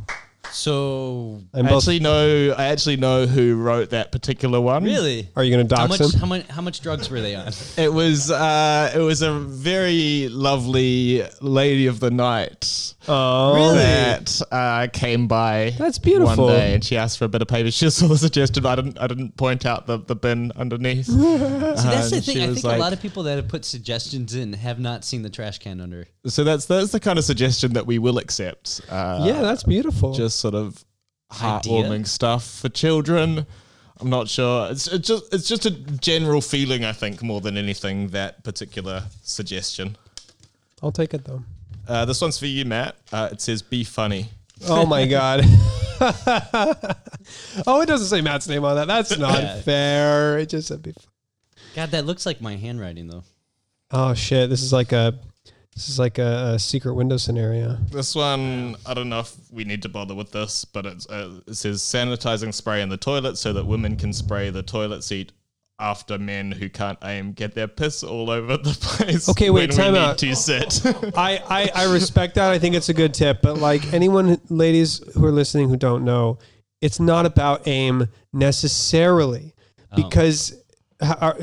So 0.52 1.40
I'm 1.54 1.66
I 1.66 1.68
both. 1.70 1.82
actually 1.82 2.00
know 2.00 2.54
I 2.56 2.66
actually 2.66 2.96
know 2.96 3.26
who 3.26 3.56
wrote 3.56 3.90
that 3.90 4.12
particular 4.12 4.61
one. 4.61 4.84
really, 4.84 5.28
Are 5.37 5.44
you 5.44 5.54
going 5.54 5.66
to 5.68 5.74
how 5.76 5.87
dox 5.87 6.00
much? 6.00 6.14
him? 6.14 6.20
How 6.20 6.26
much? 6.26 6.46
How 6.48 6.62
much 6.62 6.80
drugs 6.80 7.11
were 7.11 7.20
they 7.20 7.34
on? 7.34 7.52
It 7.76 7.92
was 7.92 8.30
uh, 8.30 8.92
it 8.94 8.98
was 8.98 9.22
a 9.22 9.32
very 9.32 10.28
lovely 10.30 11.22
lady 11.40 11.87
of 11.87 12.00
the 12.00 12.11
night 12.11 12.94
Oh, 13.11 13.74
that 13.74 14.42
uh, 14.52 14.87
came 14.92 15.28
by. 15.28 15.74
That's 15.78 15.99
beautiful. 15.99 16.44
One 16.46 16.55
day, 16.55 16.74
and 16.74 16.84
she 16.84 16.96
asked 16.99 17.18
for 17.18 17.24
a 17.24 17.28
bit 17.28 17.40
of 17.42 17.49
paper. 17.49 17.70
She 17.78 17.88
saw 17.90 18.09
the 18.09 18.18
suggestion, 18.18 18.62
but 18.62 18.78
I 18.78 18.82
didn't. 18.82 18.99
I 18.99 19.07
didn't 19.07 19.36
point 19.36 19.64
out 19.64 19.86
the, 19.86 19.99
the 19.99 20.16
bin 20.16 20.53
underneath. 20.57 21.07
See, 21.07 21.14
that's 21.14 22.11
the 22.11 22.16
And 22.16 22.24
thing. 22.24 22.40
I 22.42 22.49
was 22.49 22.62
think 22.62 22.74
a 22.74 22.78
lot 22.78 22.92
of 22.92 23.01
people 23.01 23.22
that 23.24 23.36
have 23.36 23.49
put 23.49 23.64
suggestions 23.64 24.34
in 24.34 24.53
have 24.55 24.78
not 24.80 25.05
seen 25.05 25.22
the 25.22 25.30
trash 25.30 25.59
can 25.59 25.80
under. 25.80 26.07
so 26.26 26.44
that's 26.44 26.66
that's 26.66 26.92
the 26.92 27.01
kind 27.01 27.18
of 27.18 27.24
suggestion 27.24 27.74
that 27.74 27.86
we 27.86 27.99
will 27.99 28.18
accept. 28.18 28.80
Uh, 28.90 29.22
yeah, 29.26 29.40
that's 29.42 29.62
beautiful. 29.62 30.12
just 30.12 30.38
sort 30.39 30.55
of 30.55 30.84
heartwarming 31.32 32.07
stuff 32.07 32.49
for 32.61 32.68
children. 32.68 33.47
I'm 34.01 34.11
not 34.11 34.28
sure. 34.28 34.70
It's, 34.70 34.86
it's 34.86 35.09
just 35.09 35.34
it's 35.34 35.49
just 35.49 35.66
a 35.66 35.70
general 35.72 36.41
feeling, 36.41 36.84
I 36.84 36.93
think, 36.93 37.22
more 37.22 37.41
than 37.41 37.57
anything. 37.57 38.09
That 38.09 38.45
particular 38.45 39.03
suggestion. 39.22 39.97
I'll 40.82 40.93
take 40.93 41.12
it 41.14 41.24
though. 41.24 41.43
Uh, 41.86 42.05
this 42.05 42.20
one's 42.20 42.39
for 42.39 42.47
you, 42.47 42.64
Matt. 42.64 42.97
Uh, 43.12 43.28
it 43.32 43.41
says 43.41 43.61
"Be 43.61 43.82
funny." 43.84 44.28
Oh 44.68 44.86
my 44.86 45.07
god. 45.16 45.45
oh, 47.66 47.80
it 47.82 47.86
doesn't 47.86 48.07
say 48.07 48.20
Matt's 48.20 48.49
name 48.49 48.64
on 48.64 48.76
that. 48.76 48.86
That's 48.86 49.18
not 49.18 49.43
Yeah. 49.43 49.61
fair. 49.62 50.39
It 50.39 50.49
just 50.51 50.68
said 50.68 50.82
be. 50.82 50.93
Funny. 50.93 51.07
God, 51.74 51.91
that 51.91 52.07
looks 52.07 52.24
like 52.26 52.41
my 52.41 52.57
handwriting 52.57 53.09
though. 53.09 53.24
Oh 53.91 54.14
shit! 54.14 54.49
This 54.51 54.62
is 54.62 54.72
like 54.72 54.93
a 54.93 55.18
this 55.79 55.89
is 55.89 55.99
like 56.01 56.18
a, 56.18 56.55
a 56.55 56.59
secret 56.59 56.95
window 56.95 57.16
scenario. 57.16 57.74
This 57.93 58.16
one, 58.16 58.74
I 58.85 58.95
don't 58.95 59.09
know 59.09 59.20
if 59.20 59.37
we 59.53 59.62
need 59.62 59.81
to 59.83 59.89
bother 59.89 60.12
with 60.12 60.33
this, 60.33 60.64
but 60.64 60.85
it's, 60.85 61.09
uh, 61.09 61.39
it 61.47 61.55
says 61.55 61.81
sanitizing 61.83 62.53
spray 62.53 62.83
in 62.83 62.89
the 62.89 62.97
toilet 62.97 63.39
so 63.39 63.53
that 63.53 63.64
women 63.64 63.95
can 63.95 64.12
spray 64.12 64.51
the 64.51 64.64
toilet 64.64 65.05
seat 65.05 65.31
after 65.79 66.18
men 66.18 66.51
who 66.51 66.68
can't 66.68 66.99
aim 67.05 67.31
get 67.31 67.55
their 67.55 67.68
piss 67.68 68.03
all 68.03 68.29
over 68.29 68.57
the 68.57 68.70
place. 68.81 69.29
Okay, 69.29 69.51
wait, 69.51 69.70
when 69.70 69.79
time 69.79 69.93
we 69.93 70.01
need 70.01 70.05
out. 70.05 70.18
to 70.18 70.35
sit. 70.35 70.83
I, 71.16 71.41
I 71.49 71.70
I 71.85 71.93
respect 71.93 72.35
that. 72.35 72.51
I 72.51 72.59
think 72.59 72.74
it's 72.74 72.89
a 72.89 72.95
good 72.95 73.14
tip. 73.14 73.41
But 73.41 73.59
like 73.59 73.93
anyone, 73.93 74.41
ladies 74.49 75.01
who 75.14 75.24
are 75.26 75.31
listening 75.31 75.68
who 75.68 75.76
don't 75.76 76.05
know, 76.05 76.39
it's 76.81 76.99
not 76.99 77.24
about 77.24 77.68
aim 77.68 78.09
necessarily 78.33 79.55
because 79.95 80.61
how, 81.01 81.34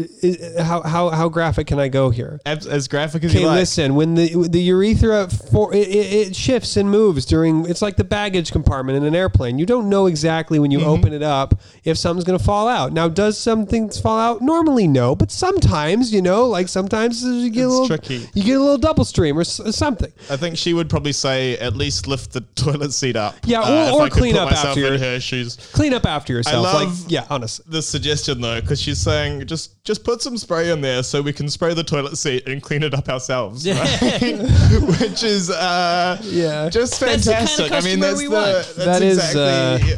how 0.59 0.81
how 0.81 1.09
how 1.09 1.29
graphic 1.29 1.67
can 1.67 1.79
I 1.79 1.87
go 1.87 2.09
here? 2.09 2.39
as, 2.45 2.67
as 2.67 2.87
graphic 2.89 3.23
as 3.23 3.31
Okay, 3.31 3.41
you 3.41 3.47
like. 3.47 3.55
listen. 3.59 3.95
When 3.95 4.13
the 4.15 4.47
the 4.49 4.61
urethra 4.61 5.29
for 5.29 5.73
it, 5.73 5.87
it, 5.87 6.27
it 6.29 6.35
shifts 6.35 6.75
and 6.75 6.91
moves 6.91 7.25
during, 7.25 7.65
it's 7.69 7.81
like 7.81 7.95
the 7.95 8.03
baggage 8.03 8.51
compartment 8.51 8.97
in 8.97 9.03
an 9.05 9.15
airplane. 9.15 9.57
You 9.57 9.65
don't 9.65 9.89
know 9.89 10.07
exactly 10.07 10.59
when 10.59 10.71
you 10.71 10.79
Mm-hmm. 10.79 10.89
open 10.89 11.13
it 11.13 11.23
up 11.23 11.57
if 11.85 11.97
something's 11.97 12.25
going 12.25 12.37
to 12.37 12.43
fall 12.43 12.67
out. 12.67 12.91
Now, 12.91 13.07
does 13.07 13.37
some 13.37 13.65
things 13.65 13.97
fall 13.99 14.19
out? 14.19 14.41
Normally, 14.41 14.87
no, 14.87 15.15
but 15.15 15.31
sometimes, 15.31 16.11
you 16.13 16.21
know, 16.21 16.45
like 16.47 16.67
sometimes 16.67 17.23
you 17.23 17.49
get 17.49 17.61
a 17.61 17.65
It's 17.67 17.71
little 17.71 17.87
tricky. 17.87 18.29
You 18.33 18.43
get 18.43 18.57
a 18.57 18.59
little 18.59 18.77
double 18.77 19.05
stream 19.05 19.37
or 19.37 19.41
s- 19.41 19.61
something. 19.75 20.11
I 20.29 20.35
think 20.35 20.57
she 20.57 20.73
would 20.73 20.89
probably 20.89 21.13
say 21.13 21.57
at 21.59 21.75
least 21.77 22.07
lift 22.07 22.33
the 22.33 22.41
toilet 22.55 22.91
seat 22.91 23.15
up. 23.15 23.35
Yeah, 23.45 23.61
uh, 23.61 23.69
or- 23.71 23.87
if 23.87 23.93
or 23.93 24.01
I 24.01 24.09
could 24.09 24.17
clean 24.19 24.33
put 24.33 24.41
up 24.41 24.49
myself 24.49 24.67
after 24.67 24.79
your- 24.81 24.93
in 24.95 24.99
her 24.99 25.19
shoes. 25.21 25.55
Clean 25.71 25.93
up 25.93 26.05
after 26.05 26.33
yourself. 26.33 26.61
love- 26.63 27.01
like, 27.03 27.11
yeah, 27.11 27.25
honestly. 27.29 27.63
The 27.69 27.81
suggestion 27.81 28.41
though, 28.41 28.59
because 28.59 28.81
she's 28.81 28.97
saying 28.99 29.44
just 29.45 29.83
just 29.83 30.03
put 30.03 30.21
some 30.21 30.37
spray 30.37 30.71
in 30.71 30.81
there 30.81 31.03
so 31.03 31.21
we 31.21 31.31
can 31.33 31.49
spray 31.49 31.73
the 31.73 31.83
toilet 31.83 32.17
seat 32.17 32.47
and 32.47 32.61
clean 32.61 32.83
it 32.83 32.93
up 32.93 33.07
ourselves, 33.09 33.67
right? 33.67 34.01
which 34.99 35.23
is 35.23 35.49
uh, 35.49 36.19
Yeah. 36.23 36.69
just 36.69 36.99
That's 36.99 37.25
the 37.25 37.31
kind 37.31 37.43
of 37.43 37.49
fantastic. 37.49 37.71
I 37.71 37.79
mean, 37.81 37.99
customer 37.99 38.05
that's 38.07 38.17
we 38.17 38.25
the 38.25 38.31
want. 38.31 38.45
that's 38.45 38.75
That 38.75 39.01
is, 39.01 39.17
exactly. 39.17 39.93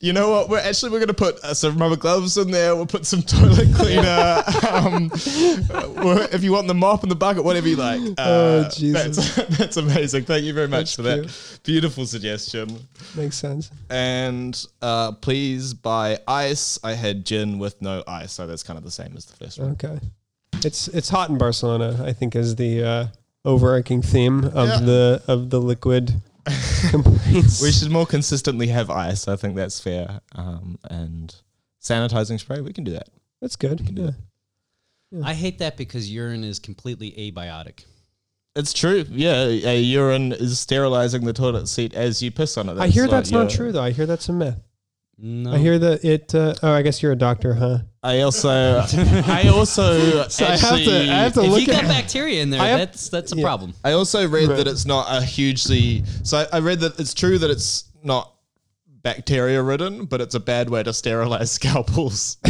You 0.00 0.12
know 0.12 0.30
what? 0.30 0.48
We're 0.48 0.58
actually 0.58 0.92
we're 0.92 1.00
gonna 1.00 1.14
put 1.14 1.36
uh, 1.42 1.54
some 1.54 1.78
rubber 1.78 1.96
gloves 1.96 2.36
in 2.36 2.50
there. 2.50 2.76
We'll 2.76 2.86
put 2.86 3.06
some 3.06 3.22
toilet 3.34 3.74
cleaner. 3.74 4.42
um, 4.70 5.10
if 6.32 6.42
you 6.44 6.52
want 6.52 6.66
the 6.68 6.74
mop 6.74 7.02
and 7.02 7.10
the 7.10 7.14
bucket, 7.16 7.44
whatever 7.44 7.68
you 7.68 7.76
like. 7.76 8.00
Uh, 8.18 8.64
Oh, 8.66 8.68
Jesus. 8.74 9.34
That's, 9.34 9.48
that's 9.58 9.76
amazing. 9.76 10.24
Thank 10.24 10.44
you 10.44 10.52
very 10.52 10.68
much 10.68 10.96
That's 10.96 10.96
for 10.96 11.02
that 11.02 11.60
beautiful 11.64 12.06
suggestion. 12.06 12.78
Makes 13.16 13.36
sense. 13.36 13.70
And 13.90 14.62
uh, 14.82 15.12
please 15.12 15.74
buy 15.74 16.18
ice. 16.28 16.78
I 16.84 16.92
had 16.92 17.24
gin 17.24 17.58
with 17.58 17.80
no 17.80 18.02
ice, 18.06 18.32
so 18.32 18.46
that's 18.46 18.62
kind 18.62 18.76
of 18.78 18.84
the 18.84 18.90
same 18.90 19.14
as 19.16 19.24
the 19.26 19.36
first 19.36 19.58
one. 19.58 19.70
Okay. 19.72 19.98
It's 20.64 20.88
it's 20.88 21.08
hot 21.08 21.28
in 21.30 21.38
Barcelona. 21.38 22.02
I 22.04 22.12
think 22.12 22.34
is 22.34 22.56
the 22.56 22.82
uh, 22.82 23.06
overarching 23.44 24.02
theme 24.02 24.44
of 24.44 24.68
Yeah. 24.68 24.80
the 24.80 25.22
of 25.28 25.50
the 25.50 25.60
liquid 25.60 26.14
complaints. 26.90 27.62
We 27.62 27.72
should 27.72 27.90
more 27.90 28.06
consistently 28.06 28.68
have 28.68 28.90
ice. 28.90 29.28
I 29.28 29.36
think 29.36 29.56
that's 29.56 29.80
fair. 29.80 30.20
Um, 30.34 30.78
and 30.90 31.34
sanitizing 31.82 32.38
spray, 32.40 32.60
we 32.60 32.72
can 32.72 32.84
do 32.84 32.92
that. 32.92 33.08
That's 33.40 33.56
good. 33.56 33.80
We 33.80 33.86
can 33.86 33.94
do 33.94 34.14
Yeah. 35.10 35.22
I 35.24 35.34
hate 35.34 35.58
that 35.58 35.76
because 35.76 36.10
urine 36.10 36.44
is 36.44 36.58
completely 36.58 37.12
abiotic. 37.12 37.84
It's 38.54 38.72
true. 38.72 39.04
Yeah, 39.10 39.44
a 39.44 39.80
urine 39.80 40.32
is 40.32 40.58
sterilizing 40.58 41.24
the 41.24 41.32
toilet 41.34 41.68
seat 41.68 41.94
as 41.94 42.22
you 42.22 42.30
piss 42.30 42.56
on 42.56 42.68
it. 42.70 42.78
I 42.78 42.88
hear 42.88 43.02
like 43.02 43.10
that's 43.10 43.30
not 43.30 43.50
your- 43.50 43.50
true 43.50 43.72
though. 43.72 43.82
I 43.82 43.90
hear 43.90 44.06
that's 44.06 44.28
a 44.28 44.32
myth. 44.32 44.58
No, 45.18 45.52
I 45.52 45.58
hear 45.58 45.78
that 45.78 46.04
it. 46.04 46.34
Uh, 46.34 46.54
oh, 46.62 46.72
I 46.72 46.82
guess 46.82 47.02
you're 47.02 47.12
a 47.12 47.16
doctor, 47.16 47.54
huh? 47.54 47.78
I 48.06 48.20
also, 48.20 48.48
I 49.26 49.48
also 49.52 50.28
So 50.28 50.44
I 50.46 50.56
have 50.56 50.84
to- 50.84 51.00
I 51.12 51.22
have 51.24 51.32
to 51.34 51.42
if 51.42 51.50
look 51.50 51.60
you 51.60 51.66
got 51.66 51.84
at- 51.84 51.88
bacteria 51.88 52.40
in 52.42 52.50
there, 52.50 52.60
have- 52.60 52.78
that's 52.78 53.08
that's 53.08 53.32
a 53.32 53.36
yeah. 53.36 53.42
problem. 53.42 53.74
I 53.84 53.92
also 53.92 54.26
read 54.28 54.48
Right. 54.48 54.56
that 54.58 54.66
it's 54.68 54.86
not 54.86 55.06
a 55.10 55.20
hugely. 55.24 56.04
So 56.22 56.38
I, 56.38 56.56
I 56.56 56.60
read 56.60 56.80
that 56.80 56.98
it's 57.00 57.14
true 57.14 57.38
that 57.38 57.50
it's 57.50 57.84
not 58.02 58.32
bacteria 59.02 59.62
ridden, 59.62 60.04
but 60.06 60.20
it's 60.20 60.34
a 60.34 60.40
bad 60.40 60.68
way 60.70 60.82
to 60.82 60.92
sterilize 60.92 61.50
scalpels. 61.52 62.38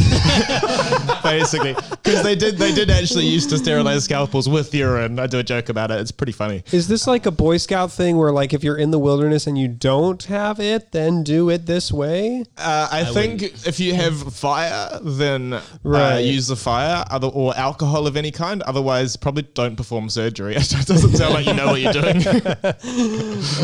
Basically, 1.30 1.74
because 1.74 2.22
they 2.22 2.34
did 2.34 2.56
they 2.58 2.72
did 2.74 2.90
actually 2.90 3.26
used 3.26 3.50
to 3.50 3.58
sterilize 3.58 4.04
scalpels 4.04 4.48
with 4.48 4.74
urine. 4.74 5.18
I 5.18 5.26
do 5.26 5.38
a 5.38 5.42
joke 5.42 5.68
about 5.68 5.90
it. 5.90 6.00
It's 6.00 6.12
pretty 6.12 6.32
funny. 6.32 6.62
Is 6.72 6.88
this 6.88 7.06
like 7.06 7.26
a 7.26 7.30
Boy 7.30 7.56
Scout 7.56 7.92
thing 7.92 8.16
where, 8.16 8.32
like, 8.32 8.52
if 8.52 8.62
you're 8.62 8.76
in 8.78 8.90
the 8.90 8.98
wilderness 8.98 9.46
and 9.46 9.58
you 9.58 9.68
don't 9.68 10.22
have 10.24 10.60
it, 10.60 10.92
then 10.92 11.22
do 11.22 11.50
it 11.50 11.66
this 11.66 11.92
way? 11.92 12.44
Uh, 12.56 12.88
I, 12.90 13.04
think 13.04 13.42
if 13.66 13.80
you 13.80 13.94
have 13.94 14.34
fire, 14.34 14.98
then 15.02 15.54
uh, 15.84 16.20
use 16.22 16.46
the 16.46 16.56
fire, 16.56 17.04
other 17.10 17.28
or 17.28 17.56
alcohol 17.56 18.06
of 18.06 18.16
any 18.16 18.30
kind. 18.30 18.62
Otherwise, 18.62 19.16
probably 19.16 19.42
don't 19.42 19.76
perform 19.76 20.08
surgery. 20.08 20.56
It 20.66 20.86
doesn't 20.86 21.16
sound 21.16 21.34
like 21.34 21.46
you 21.46 21.54
know 21.54 21.68
what 21.68 21.80
you're 21.80 21.92
doing. 21.92 22.16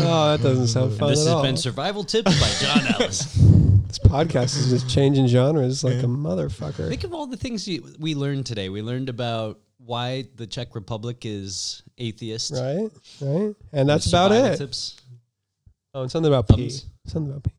Oh, 0.05 0.31
that 0.31 0.39
doesn't 0.41 0.67
sound 0.67 0.97
fun 0.97 1.09
This 1.09 1.19
at 1.21 1.25
has 1.25 1.27
all. 1.27 1.43
been 1.43 1.57
survival 1.57 2.03
tips 2.03 2.39
by 2.39 2.49
John 2.65 2.93
Ellis. 2.95 3.33
this 3.87 3.99
podcast 3.99 4.57
is 4.57 4.69
just 4.69 4.89
changing 4.89 5.27
genres 5.27 5.83
like 5.83 5.95
a 5.95 6.07
motherfucker. 6.07 6.89
Think 6.89 7.03
of 7.03 7.13
all 7.13 7.27
the 7.27 7.37
things 7.37 7.52
you, 7.67 7.95
we 7.99 8.15
learned 8.15 8.45
today. 8.45 8.69
We 8.69 8.81
learned 8.81 9.09
about 9.09 9.59
why 9.77 10.25
the 10.35 10.47
Czech 10.47 10.75
Republic 10.75 11.25
is 11.25 11.83
atheist. 11.97 12.53
Right, 12.53 12.89
right, 13.21 13.55
and 13.71 13.87
that's 13.89 14.07
about 14.07 14.31
it. 14.31 14.57
Tips. 14.57 14.97
Oh, 15.93 16.01
and 16.01 16.11
something 16.11 16.31
about 16.31 16.47
pee. 16.47 16.69
Something 17.05 17.31
about 17.31 17.43
pee. 17.43 17.51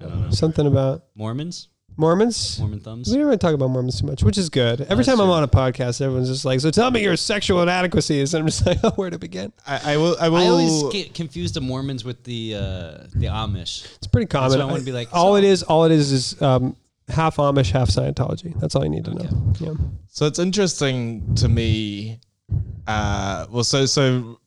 I 0.00 0.04
don't 0.04 0.22
know. 0.22 0.30
Something 0.30 0.66
about 0.66 1.04
Mormons, 1.14 1.68
Mormons. 1.96 2.58
Mormon 2.58 2.80
thumbs. 2.80 3.08
We 3.10 3.16
don't 3.16 3.26
really 3.26 3.38
talk 3.38 3.54
about 3.54 3.70
Mormons 3.70 4.00
too 4.00 4.06
much, 4.06 4.22
which 4.22 4.38
is 4.38 4.50
good. 4.50 4.80
Every 4.82 4.96
That's 4.96 5.08
time 5.08 5.20
I'm 5.20 5.30
on 5.30 5.42
a 5.42 5.48
podcast, 5.48 6.00
everyone's 6.00 6.28
just 6.28 6.44
like, 6.44 6.60
"So 6.60 6.70
tell 6.70 6.90
me 6.90 7.02
your 7.02 7.16
sexual 7.16 7.62
inadequacies," 7.62 8.34
and 8.34 8.42
I'm 8.42 8.46
just 8.48 8.66
like, 8.66 8.78
"Oh, 8.84 8.90
where 8.90 9.10
to 9.10 9.18
begin?" 9.18 9.52
I, 9.66 9.94
I 9.94 9.96
will. 9.96 10.16
I 10.20 10.28
will. 10.28 10.38
I 10.38 10.46
always 10.46 10.92
get 10.92 11.14
confused 11.14 11.54
the 11.54 11.60
Mormons 11.60 12.04
with 12.04 12.22
the 12.24 12.54
uh, 12.56 12.60
the 13.14 13.26
Amish. 13.26 13.86
It's 13.96 14.06
pretty 14.06 14.26
common. 14.26 14.58
why 14.58 14.64
I 14.64 14.68
wanna 14.68 14.84
be 14.84 14.92
like, 14.92 15.08
all 15.12 15.32
so- 15.32 15.36
it 15.36 15.44
is, 15.44 15.62
all 15.62 15.84
it 15.84 15.92
is, 15.92 16.12
is 16.12 16.42
um, 16.42 16.76
half 17.08 17.36
Amish, 17.36 17.70
half 17.70 17.88
Scientology. 17.88 18.58
That's 18.60 18.74
all 18.74 18.84
you 18.84 18.90
need 18.90 19.04
to 19.06 19.10
Okay. 19.12 19.24
know. 19.28 19.52
Yeah. 19.60 19.74
So 20.08 20.26
it's 20.26 20.38
interesting 20.38 21.34
to 21.36 21.48
me. 21.48 22.20
Uh, 22.86 23.46
well, 23.50 23.64
so 23.64 23.86
so 23.86 24.38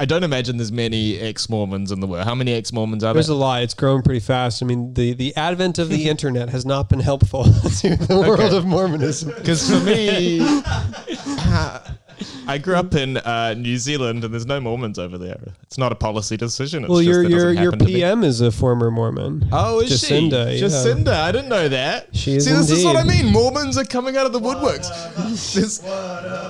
I 0.00 0.04
don't 0.04 0.22
imagine 0.22 0.58
there's 0.58 0.70
many 0.70 1.18
ex 1.18 1.48
Mormons 1.48 1.90
in 1.90 1.98
the 2.00 2.06
world. 2.06 2.24
How 2.24 2.34
many 2.34 2.52
ex 2.52 2.72
Mormons 2.72 3.02
are 3.02 3.08
there? 3.08 3.14
There's 3.14 3.28
a 3.30 3.34
lot. 3.34 3.62
It's 3.62 3.74
grown 3.74 4.02
pretty 4.02 4.20
fast. 4.20 4.62
I 4.62 4.66
mean, 4.66 4.94
the, 4.94 5.12
the 5.14 5.34
advent 5.36 5.78
of 5.78 5.88
the 5.88 6.08
internet 6.08 6.50
has 6.50 6.64
not 6.64 6.88
been 6.88 7.00
helpful 7.00 7.44
to 7.80 7.96
the 7.96 8.16
world 8.26 8.54
of 8.54 8.64
Mormonism. 8.64 9.32
Because 9.38 9.68
for 9.68 9.80
me, 9.84 10.38
I 12.46 12.58
grew 12.58 12.74
up 12.76 12.94
in 12.94 13.16
uh, 13.18 13.54
New 13.54 13.76
Zealand, 13.78 14.24
and 14.24 14.32
there's 14.32 14.46
no 14.46 14.60
Mormons 14.60 14.98
over 14.98 15.18
there. 15.18 15.38
It's 15.62 15.78
not 15.78 15.92
a 15.92 15.94
policy 15.94 16.36
decision. 16.36 16.84
It's 16.84 16.90
Well, 16.90 16.98
just 17.00 17.06
your 17.08 17.22
your 17.22 17.52
your 17.52 17.64
happen 17.72 17.78
to 17.80 17.84
be. 17.84 17.94
PM 17.94 18.24
is 18.24 18.40
a 18.40 18.50
former 18.50 18.90
Mormon. 18.90 19.48
Oh, 19.52 19.80
is 19.80 19.90
Jacinda, 19.90 20.50
she? 20.52 20.58
yeah. 20.58 20.66
Jacinda, 20.66 21.08
I 21.14 21.32
didn't 21.32 21.48
know 21.50 21.68
that. 21.68 22.14
She 22.16 22.34
is 22.36 22.44
See, 22.46 22.52
this 22.52 22.70
is 22.70 22.84
what 22.84 22.96
I 22.96 23.04
mean. 23.04 23.26
Mormons 23.32 23.76
are 23.78 23.84
coming 23.84 24.16
out 24.16 24.26
of 24.26 24.32
the 24.32 24.40
woodworks. 24.40 24.88
There's, 25.54 25.78
there's 25.80 25.82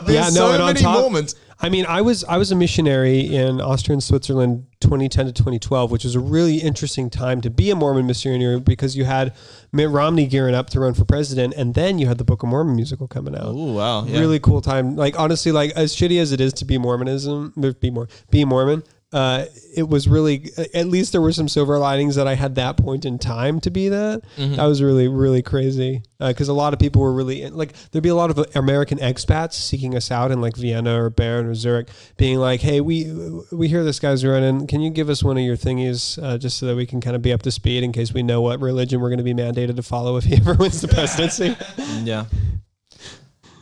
Yeah, 0.08 0.22
no, 0.24 0.30
so 0.30 0.52
and 0.52 0.62
on 0.62 0.68
many 0.68 0.80
top- 0.80 1.00
Mormons. 1.00 1.34
I 1.60 1.68
mean, 1.68 1.86
I 1.86 2.02
was 2.02 2.22
I 2.24 2.36
was 2.36 2.52
a 2.52 2.56
missionary 2.56 3.20
in 3.20 3.60
Austria 3.60 3.94
and 3.94 4.02
Switzerland 4.02 4.66
2010 4.80 5.26
to 5.26 5.32
2012, 5.32 5.90
which 5.90 6.04
was 6.04 6.14
a 6.14 6.20
really 6.20 6.58
interesting 6.58 7.10
time 7.10 7.40
to 7.40 7.50
be 7.50 7.70
a 7.70 7.74
Mormon 7.74 8.06
missionary 8.06 8.60
because 8.60 8.96
you 8.96 9.04
had 9.04 9.34
Mitt 9.72 9.90
Romney 9.90 10.26
gearing 10.26 10.54
up 10.54 10.70
to 10.70 10.80
run 10.80 10.94
for 10.94 11.04
president, 11.04 11.54
and 11.56 11.74
then 11.74 11.98
you 11.98 12.06
had 12.06 12.18
the 12.18 12.24
Book 12.24 12.44
of 12.44 12.48
Mormon 12.48 12.76
musical 12.76 13.08
coming 13.08 13.34
out. 13.34 13.46
Oh 13.46 13.72
wow, 13.72 14.04
yeah. 14.04 14.20
Really 14.20 14.38
cool 14.38 14.60
time. 14.60 14.94
Like 14.94 15.18
honestly, 15.18 15.50
like 15.50 15.72
as 15.72 15.96
shitty 15.96 16.20
as 16.20 16.30
it 16.30 16.40
is 16.40 16.52
to 16.54 16.64
be 16.64 16.78
Mormonism, 16.78 17.52
be 17.80 17.90
more 17.90 18.08
be 18.30 18.44
Mormon. 18.44 18.84
Uh, 19.10 19.46
it 19.74 19.88
was 19.88 20.06
really 20.06 20.50
at 20.74 20.86
least 20.86 21.12
there 21.12 21.20
were 21.22 21.32
some 21.32 21.48
silver 21.48 21.78
linings 21.78 22.16
that 22.16 22.26
I 22.26 22.34
had 22.34 22.56
that 22.56 22.76
point 22.76 23.06
in 23.06 23.18
time 23.18 23.58
to 23.60 23.70
be 23.70 23.88
that. 23.88 24.22
Mm-hmm. 24.36 24.56
That 24.56 24.66
was 24.66 24.82
really 24.82 25.08
really 25.08 25.40
crazy 25.40 26.02
because 26.18 26.48
a 26.48 26.52
lot 26.52 26.74
of 26.74 26.78
people 26.78 27.00
were 27.00 27.12
really 27.12 27.48
like 27.48 27.72
there'd 27.90 28.02
be 28.02 28.10
a 28.10 28.14
lot 28.14 28.28
of 28.28 28.54
American 28.54 28.98
expats 28.98 29.54
seeking 29.54 29.96
us 29.96 30.10
out 30.10 30.30
in 30.30 30.42
like 30.42 30.56
Vienna 30.56 31.02
or 31.02 31.08
Bern 31.08 31.46
or 31.46 31.54
Zurich, 31.54 31.88
being 32.18 32.38
like, 32.38 32.60
"Hey, 32.60 32.82
we 32.82 33.10
we 33.50 33.68
hear 33.68 33.82
this 33.82 33.98
guy's 33.98 34.26
running. 34.26 34.66
Can 34.66 34.82
you 34.82 34.90
give 34.90 35.08
us 35.08 35.24
one 35.24 35.38
of 35.38 35.42
your 35.42 35.56
thingies 35.56 36.22
uh, 36.22 36.36
just 36.36 36.58
so 36.58 36.66
that 36.66 36.76
we 36.76 36.84
can 36.84 37.00
kind 37.00 37.16
of 37.16 37.22
be 37.22 37.32
up 37.32 37.40
to 37.42 37.50
speed 37.50 37.82
in 37.82 37.92
case 37.92 38.12
we 38.12 38.22
know 38.22 38.42
what 38.42 38.60
religion 38.60 39.00
we're 39.00 39.08
going 39.08 39.18
to 39.18 39.24
be 39.24 39.34
mandated 39.34 39.76
to 39.76 39.82
follow 39.82 40.18
if 40.18 40.24
he 40.24 40.36
ever 40.36 40.52
wins 40.58 40.82
the 40.82 40.88
presidency?" 40.88 41.56
Yeah. 42.04 42.26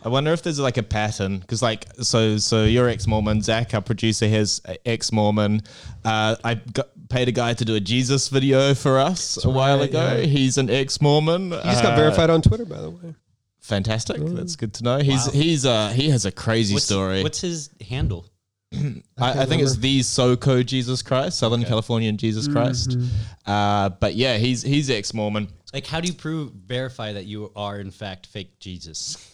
I 0.06 0.08
wonder 0.08 0.32
if 0.32 0.40
there's 0.40 0.60
like 0.60 0.76
a 0.76 0.84
pattern 0.84 1.40
because, 1.40 1.62
like, 1.62 1.84
so 2.00 2.36
so 2.36 2.62
you're 2.62 2.88
ex 2.88 3.08
Mormon. 3.08 3.42
Zach, 3.42 3.74
our 3.74 3.80
producer, 3.80 4.28
has 4.28 4.62
ex 4.84 5.10
Mormon. 5.10 5.62
Uh, 6.04 6.36
I 6.44 6.54
got, 6.54 6.90
paid 7.08 7.26
a 7.26 7.32
guy 7.32 7.54
to 7.54 7.64
do 7.64 7.74
a 7.74 7.80
Jesus 7.80 8.28
video 8.28 8.72
for 8.74 9.00
us 9.00 9.44
a 9.44 9.50
while 9.50 9.80
right, 9.80 9.88
ago. 9.88 10.18
yeah. 10.18 10.26
He's 10.26 10.58
an 10.58 10.70
ex 10.70 11.00
Mormon. 11.00 11.50
He 11.50 11.58
just 11.58 11.82
got 11.82 11.96
verified 11.98 12.30
on 12.30 12.40
Twitter, 12.40 12.64
by 12.64 12.80
the 12.80 12.90
way. 12.90 13.16
Fantastic. 13.58 14.18
That's 14.20 14.54
good 14.54 14.74
to 14.74 14.84
know. 14.84 14.98
He's 14.98 15.26
Wow. 15.26 15.32
he's 15.32 15.66
uh 15.66 15.88
he 15.88 16.10
has 16.10 16.24
a 16.24 16.30
crazy 16.30 16.74
What's, 16.74 16.86
story. 16.86 17.24
what's 17.24 17.40
his 17.40 17.70
handle? 17.88 18.26
I, 18.72 19.42
I 19.42 19.44
think 19.46 19.60
it's 19.60 19.76
the 19.76 20.00
SoCo 20.00 20.64
Jesus 20.64 21.02
Christ, 21.02 21.36
Southern 21.36 21.64
Californian 21.64 22.16
Jesus 22.16 22.46
Christ. 22.46 22.90
Mm-hmm. 22.90 23.50
Uh, 23.50 23.88
but 23.88 24.14
yeah, 24.14 24.36
he's 24.36 24.62
he's 24.62 24.88
ex 24.88 25.12
Mormon. 25.12 25.48
Like, 25.74 25.84
how 25.84 26.00
do 26.00 26.06
you 26.06 26.14
prove 26.14 26.52
verify 26.52 27.12
that 27.14 27.24
you 27.24 27.50
are 27.56 27.80
in 27.80 27.90
fact 27.90 28.26
fake 28.26 28.60
Jesus? 28.60 29.32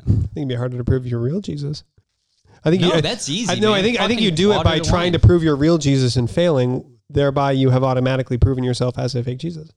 I 0.00 0.10
think 0.10 0.30
it'd 0.36 0.48
be 0.48 0.54
harder 0.54 0.78
to 0.78 0.84
prove 0.84 1.06
you're 1.06 1.20
real 1.20 1.40
Jesus. 1.40 1.84
I 2.64 2.70
think 2.70 2.82
No, 2.82 2.88
you, 2.88 2.94
I- 2.94 3.00
that's 3.00 3.28
easy, 3.28 3.52
I, 3.52 3.58
no, 3.58 3.72
I 3.72 3.82
think 3.82 4.00
I 4.00 4.08
think 4.08 4.20
you 4.20 4.30
do 4.30 4.52
it 4.52 4.64
by 4.64 4.78
trying 4.80 5.04
wine. 5.04 5.12
to 5.12 5.18
prove 5.18 5.42
you're 5.42 5.56
real 5.56 5.78
Jesus 5.78 6.16
and 6.16 6.30
failing. 6.30 6.84
Thereby, 7.08 7.52
you 7.52 7.70
have 7.70 7.84
automatically 7.84 8.36
proven 8.38 8.64
yourself 8.64 8.98
as 8.98 9.14
a 9.14 9.22
fake 9.22 9.38
Jesus. 9.38 9.70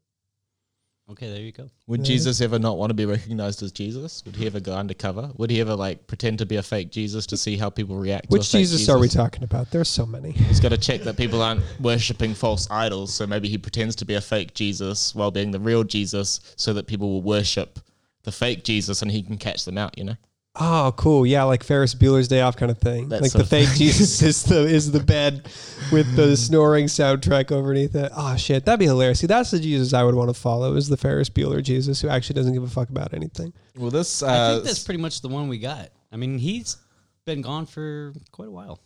Okay, 1.12 1.28
there 1.32 1.42
you 1.42 1.52
go. 1.52 1.68
Would 1.88 2.06
Jesus 2.06 2.40
ever 2.40 2.60
not 2.60 2.78
want 2.78 2.92
to 2.92 2.94
be 2.94 3.06
recognized 3.06 3.64
as 3.64 3.72
Jesus? 3.72 4.24
Would 4.26 4.36
he 4.36 4.46
ever 4.46 4.60
go 4.60 4.76
undercover? 4.76 5.32
Would 5.38 5.50
he 5.50 5.60
ever 5.60 5.76
like 5.76 6.06
pretend 6.06 6.38
to 6.40 6.46
be 6.46 6.58
a 6.58 6.62
fake 6.62 6.92
Jesus 6.92 7.26
to 7.28 7.38
see 7.38 7.58
how 7.58 7.72
people 7.72 7.96
react? 7.98 8.30
to 8.30 8.36
a 8.36 8.38
Which 8.38 8.48
fake 8.48 8.62
Jesus, 8.62 8.88
are 8.90 9.00
we 9.00 9.08
talking 9.08 9.44
about? 9.44 9.72
There's 9.72 9.90
so 9.90 10.06
many. 10.06 10.32
He's 10.32 10.60
got 10.60 10.70
to 10.70 10.78
check 10.78 11.02
that 11.02 11.18
people 11.18 11.42
aren't 11.42 11.64
worshipping 11.80 12.36
false 12.36 12.70
idols. 12.70 13.12
So 13.12 13.26
maybe 13.26 13.50
he 13.50 13.58
pretends 13.58 13.96
to 13.98 14.06
be 14.06 14.14
a 14.16 14.22
fake 14.22 14.54
Jesus 14.54 15.16
while 15.16 15.32
being 15.32 15.50
the 15.50 15.60
real 15.60 15.84
Jesus, 15.84 16.42
so 16.56 16.74
that 16.74 16.86
people 16.86 17.10
will 17.10 17.24
worship 17.24 17.80
the 18.24 18.32
fake 18.32 18.64
Jesus 18.64 19.02
and 19.02 19.12
he 19.12 19.22
can 19.22 19.38
catch 19.38 19.66
them 19.66 19.78
out. 19.78 19.98
You 19.98 20.06
know. 20.06 20.16
Oh, 20.56 20.94
cool. 20.98 21.26
Yeah, 21.26 21.44
like 21.44 21.64
Ferris 21.64 21.96
Bueller's 21.96 22.28
Day 22.28 22.42
Off 22.42 22.58
kind 22.58 22.72
of 22.72 22.80
thing. 22.80 23.10
That 23.10 23.22
like 23.22 23.32
the 23.32 23.42
of 23.42 23.50
fake 23.50 23.70
Jesus 23.76 24.22
is 24.22 24.44
the 24.44 24.66
is 24.66 24.92
the 24.92 25.00
bed 25.00 25.48
with 25.92 26.16
the 26.16 26.36
snoring 26.36 26.88
soundtrack 26.88 27.56
underneath 27.56 27.96
it. 27.96 28.12
Oh 28.16 28.36
shit, 28.36 28.66
that'd 28.66 28.80
be 28.80 28.86
hilarious. 28.86 29.20
See, 29.20 29.28
that's 29.28 29.52
the 29.52 29.60
Jesus 29.60 29.94
I 29.94 30.04
would 30.04 30.16
want 30.16 30.30
to 30.30 30.40
follow. 30.40 30.76
Is 30.76 30.90
the 30.90 30.98
Ferris 30.98 31.30
Bueller 31.30 31.64
Jesus 31.64 32.02
who 32.02 32.10
actually 32.10 32.36
doesn't 32.36 32.54
give 32.54 32.64
a 32.64 32.68
fuck 32.68 32.90
about 32.90 33.14
anything. 33.14 33.54
Well, 33.78 33.92
this 33.92 34.24
I 34.24 34.36
uh, 34.36 34.54
think 34.54 34.66
that's 34.66 34.84
pretty 34.84 35.02
much 35.02 35.22
the 35.22 35.30
one 35.30 35.48
we 35.48 35.60
got. 35.60 35.90
I 36.12 36.18
mean, 36.18 36.40
he's 36.40 36.78
been 37.26 37.42
gone 37.42 37.66
for 37.66 38.14
quite 38.32 38.48
a 38.48 38.52
while. 38.52 38.80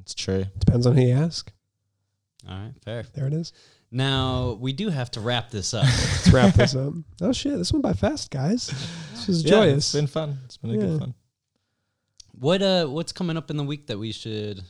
it's 0.00 0.14
true. 0.14 0.44
Depends 0.58 0.86
on 0.86 0.96
who 0.96 1.02
you 1.02 1.14
ask. 1.14 1.50
All 2.48 2.56
right, 2.56 2.72
fair. 2.84 3.04
There 3.14 3.26
it 3.26 3.32
is. 3.32 3.52
Now 3.96 4.58
we 4.60 4.74
do 4.74 4.90
have 4.90 5.10
to 5.12 5.20
wrap 5.20 5.50
this 5.50 5.72
up. 5.72 5.84
Let's 5.84 6.28
wrap 6.30 6.54
this 6.54 6.74
up. 6.76 6.92
Oh 7.22 7.32
shit, 7.32 7.56
this 7.56 7.72
went 7.72 7.82
by 7.82 7.94
fast, 7.94 8.30
guys. 8.30 8.66
This 9.12 9.26
was 9.26 9.42
Yeah, 9.42 9.50
joyous. 9.52 9.76
it's 9.86 9.92
been 9.94 10.06
fun. 10.06 10.38
It's 10.44 10.58
been 10.58 10.70
a 10.70 10.74
Yeah. 10.74 10.80
good 10.80 10.98
fun. 11.00 11.14
what 12.38 12.60
uh, 12.60 12.86
what's 12.88 13.12
coming 13.12 13.38
up 13.38 13.48
in 13.50 13.56
the 13.56 13.64
week 13.64 13.86
that 13.86 13.98
we 13.98 14.12
should 14.12 14.62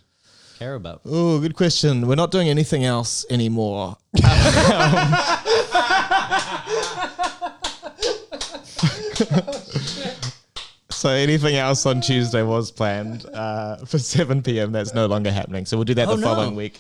care 0.60 0.76
about? 0.76 1.00
Oh, 1.04 1.40
good 1.40 1.56
question. 1.56 2.06
We're 2.06 2.14
not 2.14 2.30
doing 2.30 2.48
anything 2.48 2.84
else 2.84 3.26
anymore. 3.28 3.96
so 10.90 11.10
anything 11.10 11.56
else 11.56 11.84
on 11.86 12.00
Tuesday 12.00 12.42
was 12.42 12.70
planned 12.70 13.26
uh, 13.34 13.76
for 13.84 13.98
7 13.98 14.42
p.m. 14.42 14.72
That's 14.72 14.94
no 14.94 15.06
longer 15.06 15.30
happening. 15.30 15.66
So 15.66 15.76
we'll 15.76 15.84
do 15.84 15.94
that 15.94 16.08
Oh, 16.08 16.16
the 16.16 16.20
no. 16.22 16.26
following 16.26 16.54
week. 16.56 16.78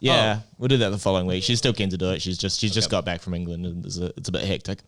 Yeah, 0.00 0.40
we'll 0.58 0.68
do 0.68 0.78
that 0.78 0.90
the 0.90 0.98
following 0.98 1.26
week. 1.26 1.42
She's 1.42 1.58
still 1.58 1.72
keen 1.72 1.90
to 1.90 1.96
do 1.96 2.10
it. 2.10 2.22
She's 2.22 2.38
just 2.38 2.60
she's 2.60 2.72
just 2.72 2.90
got 2.90 3.04
back 3.04 3.20
from 3.20 3.34
England 3.34 3.66
and 3.66 3.84
it's 3.84 3.98
a, 3.98 4.06
it's 4.16 4.28
a 4.28 4.32
bit 4.32 4.44
hectic. 4.44 4.80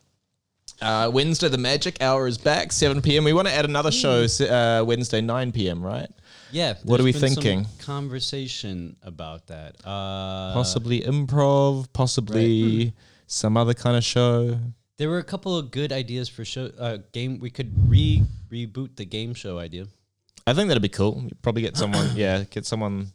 Uh, 0.81 1.11
Wednesday, 1.13 1.49
the 1.49 1.59
Magic 1.59 2.01
Hour 2.01 2.27
is 2.27 2.39
back, 2.39 2.73
7 2.73 3.03
p.m. 3.03 3.25
We 3.25 3.35
want 3.35 3.49
to 3.49 3.55
add 3.55 3.67
another 3.67 3.91
show 3.91 4.25
uh, 4.25 4.83
Wednesday, 4.87 5.21
9 5.21 5.53
p.m. 5.53 5.83
Right? 5.83 6.09
Yeah. 6.53 6.75
What 6.85 7.01
are 7.01 7.05
we 7.05 7.13
been 7.13 7.21
some 7.21 7.29
thinking? 7.31 7.67
Conversation 7.81 8.97
about 9.03 9.47
that. 9.49 9.77
Uh, 9.85 10.55
possibly 10.55 11.01
improv, 11.03 11.93
possibly 11.93 12.95
some 13.27 13.57
other 13.57 13.75
kind 13.75 13.97
of 13.97 14.05
show. 14.05 14.59
There 14.97 15.09
were 15.09 15.19
a 15.19 15.25
couple 15.25 15.57
of 15.57 15.71
good 15.71 15.93
ideas 15.93 16.29
for 16.29 16.45
show 16.45 16.71
uh, 16.79 16.99
game. 17.13 17.39
We 17.41 17.51
could 17.51 17.73
re 17.91 18.23
reboot 18.51 18.97
the 18.97 19.05
game 19.05 19.35
show 19.35 19.59
idea. 19.59 19.87
I 20.47 20.55
think 20.55 20.69
that'd 20.69 20.83
be 20.83 20.89
cool. 20.89 21.23
You'd 21.25 21.41
probably 21.43 21.63
get 21.63 21.77
someone, 21.77 22.11
yeah, 22.17 22.45
get 22.45 22.67
someone 22.67 23.13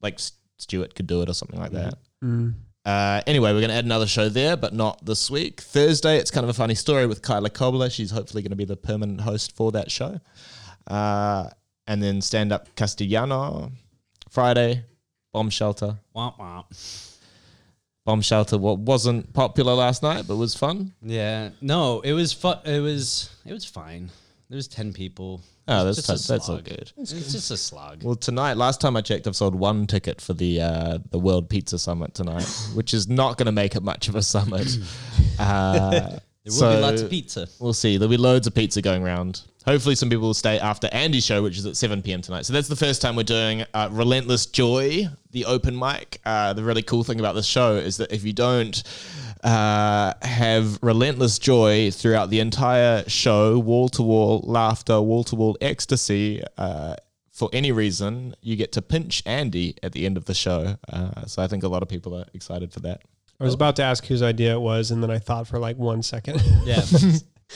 like 0.00 0.18
S- 0.62 0.64
Stuart 0.64 0.94
could 0.94 1.06
do 1.06 1.22
it 1.22 1.28
or 1.28 1.34
something 1.34 1.58
like 1.58 1.72
that. 1.72 1.94
Mm. 2.22 2.54
Uh, 2.84 3.20
anyway, 3.26 3.52
we're 3.52 3.60
going 3.60 3.70
to 3.70 3.76
add 3.76 3.84
another 3.84 4.06
show 4.06 4.28
there, 4.28 4.56
but 4.56 4.72
not 4.72 5.04
this 5.04 5.30
week. 5.30 5.60
Thursday, 5.60 6.18
it's 6.18 6.30
kind 6.30 6.44
of 6.44 6.50
a 6.50 6.54
funny 6.54 6.74
story 6.74 7.06
with 7.06 7.22
Kyla 7.22 7.50
Kobler. 7.50 7.90
She's 7.90 8.10
hopefully 8.10 8.42
going 8.42 8.50
to 8.50 8.56
be 8.56 8.64
the 8.64 8.76
permanent 8.76 9.20
host 9.20 9.54
for 9.56 9.70
that 9.72 9.90
show. 9.90 10.20
Uh, 10.86 11.48
and 11.86 12.02
then 12.02 12.20
stand 12.20 12.52
up 12.52 12.74
Castellano. 12.74 13.70
Friday, 14.30 14.84
Bomb 15.32 15.50
Shelter. 15.50 15.98
Womp 16.16 16.38
womp. 16.38 16.64
Bomb 18.04 18.20
Shelter 18.20 18.58
what 18.58 18.78
wasn't 18.78 19.32
popular 19.32 19.74
last 19.74 20.02
night, 20.02 20.24
but 20.26 20.36
was 20.36 20.56
fun. 20.56 20.92
Yeah. 21.02 21.50
No, 21.60 22.00
it 22.00 22.14
was 22.14 22.32
fun. 22.32 22.58
It 22.64 22.80
was 22.80 23.30
it 23.44 23.52
was 23.52 23.64
fine. 23.64 24.10
There 24.48 24.56
was 24.56 24.66
ten 24.66 24.92
people. 24.92 25.40
Oh, 25.68 25.84
that's 25.84 25.96
just 25.96 26.08
a 26.08 26.12
that's 26.32 26.48
all 26.48 26.56
slog. 26.56 26.64
good. 26.64 26.92
It's 26.96 27.12
just 27.12 27.50
a 27.50 27.56
slog. 27.56 28.02
Well, 28.02 28.16
tonight, 28.16 28.56
last 28.56 28.80
time 28.80 28.96
I 28.96 29.00
checked, 29.00 29.26
I've 29.26 29.36
sold 29.36 29.54
one 29.54 29.86
ticket 29.86 30.20
for 30.20 30.32
the 30.34 30.60
uh, 30.60 30.98
the 31.10 31.18
World 31.18 31.48
Pizza 31.48 31.78
Summit 31.78 32.14
tonight, 32.14 32.48
which 32.74 32.92
is 32.94 33.08
not 33.08 33.36
going 33.38 33.46
to 33.46 33.52
make 33.52 33.76
it 33.76 33.82
much 33.82 34.08
of 34.08 34.16
a 34.16 34.22
summit. 34.22 34.78
Uh, 35.38 35.90
There 35.90 36.18
will 36.46 36.52
so 36.52 36.74
be 36.76 36.82
lots 36.82 37.02
of 37.02 37.10
pizza. 37.10 37.46
We'll 37.60 37.72
see. 37.72 37.96
There'll 37.96 38.10
be 38.10 38.16
loads 38.16 38.46
of 38.46 38.54
pizza 38.54 38.82
going 38.82 39.02
around. 39.02 39.42
Hopefully, 39.64 39.94
some 39.94 40.10
people 40.10 40.26
will 40.26 40.34
stay 40.34 40.58
after 40.58 40.88
Andy's 40.92 41.24
show, 41.24 41.42
which 41.42 41.56
is 41.56 41.64
at 41.66 41.76
7 41.76 42.02
p.m. 42.02 42.20
tonight. 42.20 42.44
So 42.46 42.52
that's 42.52 42.66
the 42.68 42.76
first 42.76 43.00
time 43.00 43.14
we're 43.16 43.22
doing 43.22 43.64
uh, 43.74 43.88
Relentless 43.92 44.46
Joy, 44.46 45.06
the 45.30 45.44
open 45.46 45.78
mic. 45.78 46.20
Uh, 46.24 46.52
the 46.52 46.64
really 46.64 46.82
cool 46.82 47.04
thing 47.04 47.20
about 47.20 47.34
this 47.36 47.46
show 47.46 47.76
is 47.76 47.96
that 47.98 48.12
if 48.12 48.24
you 48.24 48.32
don't 48.32 48.82
uh, 49.42 50.14
have 50.22 50.78
relentless 50.82 51.38
joy 51.38 51.90
throughout 51.90 52.30
the 52.30 52.40
entire 52.40 53.08
show, 53.08 53.58
wall 53.58 53.88
to 53.90 54.02
wall 54.02 54.40
laughter, 54.44 55.00
wall 55.00 55.24
to 55.24 55.36
wall 55.36 55.56
ecstasy, 55.60 56.42
uh, 56.58 56.96
for 57.32 57.48
any 57.52 57.72
reason, 57.72 58.34
you 58.42 58.56
get 58.56 58.72
to 58.72 58.82
pinch 58.82 59.22
Andy 59.24 59.76
at 59.82 59.92
the 59.92 60.04
end 60.04 60.16
of 60.16 60.26
the 60.26 60.34
show. 60.34 60.76
Uh, 60.92 61.24
so 61.26 61.42
I 61.42 61.48
think 61.48 61.62
a 61.62 61.68
lot 61.68 61.82
of 61.82 61.88
people 61.88 62.14
are 62.14 62.26
excited 62.34 62.72
for 62.72 62.80
that. 62.80 63.02
I 63.40 63.44
was 63.44 63.54
about 63.54 63.76
to 63.76 63.82
ask 63.82 64.06
whose 64.06 64.22
idea 64.22 64.54
it 64.54 64.60
was, 64.60 64.90
and 64.90 65.02
then 65.02 65.10
I 65.10 65.18
thought 65.18 65.48
for 65.48 65.58
like 65.58 65.76
one 65.76 66.02
second. 66.02 66.40
Yeah. 66.64 66.82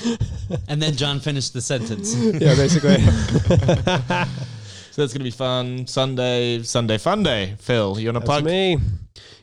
and 0.69 0.83
then 0.83 0.97
John 0.97 1.21
finished 1.21 1.53
the 1.53 1.61
sentence. 1.61 2.15
yeah, 2.17 2.55
basically. 2.55 2.97
So 4.97 5.03
that's 5.03 5.13
going 5.13 5.21
to 5.21 5.25
be 5.25 5.31
fun. 5.31 5.87
Sunday, 5.87 6.63
Sunday 6.63 6.97
Fun 6.97 7.23
Day. 7.23 7.55
Phil, 7.59 8.01
you 8.01 8.09
want 8.11 8.15
to 8.15 8.21
That's 8.21 8.41
plug? 8.41 8.45
me. 8.47 8.79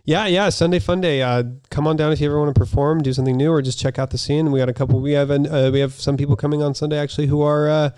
Yeah, 0.06 0.26
yeah. 0.28 0.50
Sunday 0.50 0.80
Fun 0.80 1.00
Day. 1.00 1.22
Uh, 1.22 1.44
come 1.70 1.88
on 1.88 1.96
down 1.96 2.12
if 2.12 2.20
you 2.20 2.28
ever 2.28 2.38
want 2.40 2.54
to 2.54 2.60
perform, 2.60 3.02
do 3.02 3.14
something 3.14 3.38
new, 3.38 3.52
or 3.52 3.62
just 3.62 3.80
check 3.80 3.98
out 3.98 4.10
the 4.10 4.18
scene. 4.18 4.52
We 4.52 4.60
got 4.60 4.68
a 4.68 4.74
couple. 4.74 5.00
We 5.00 5.14
have 5.14 5.30
an, 5.30 5.48
uh, 5.48 5.70
we 5.72 5.80
have 5.80 5.94
some 5.94 6.18
people 6.18 6.36
coming 6.36 6.62
on 6.62 6.76
Sunday 6.76 6.98
actually 6.98 7.28
who 7.28 7.42
are 7.42 7.70
uh, 7.70 7.90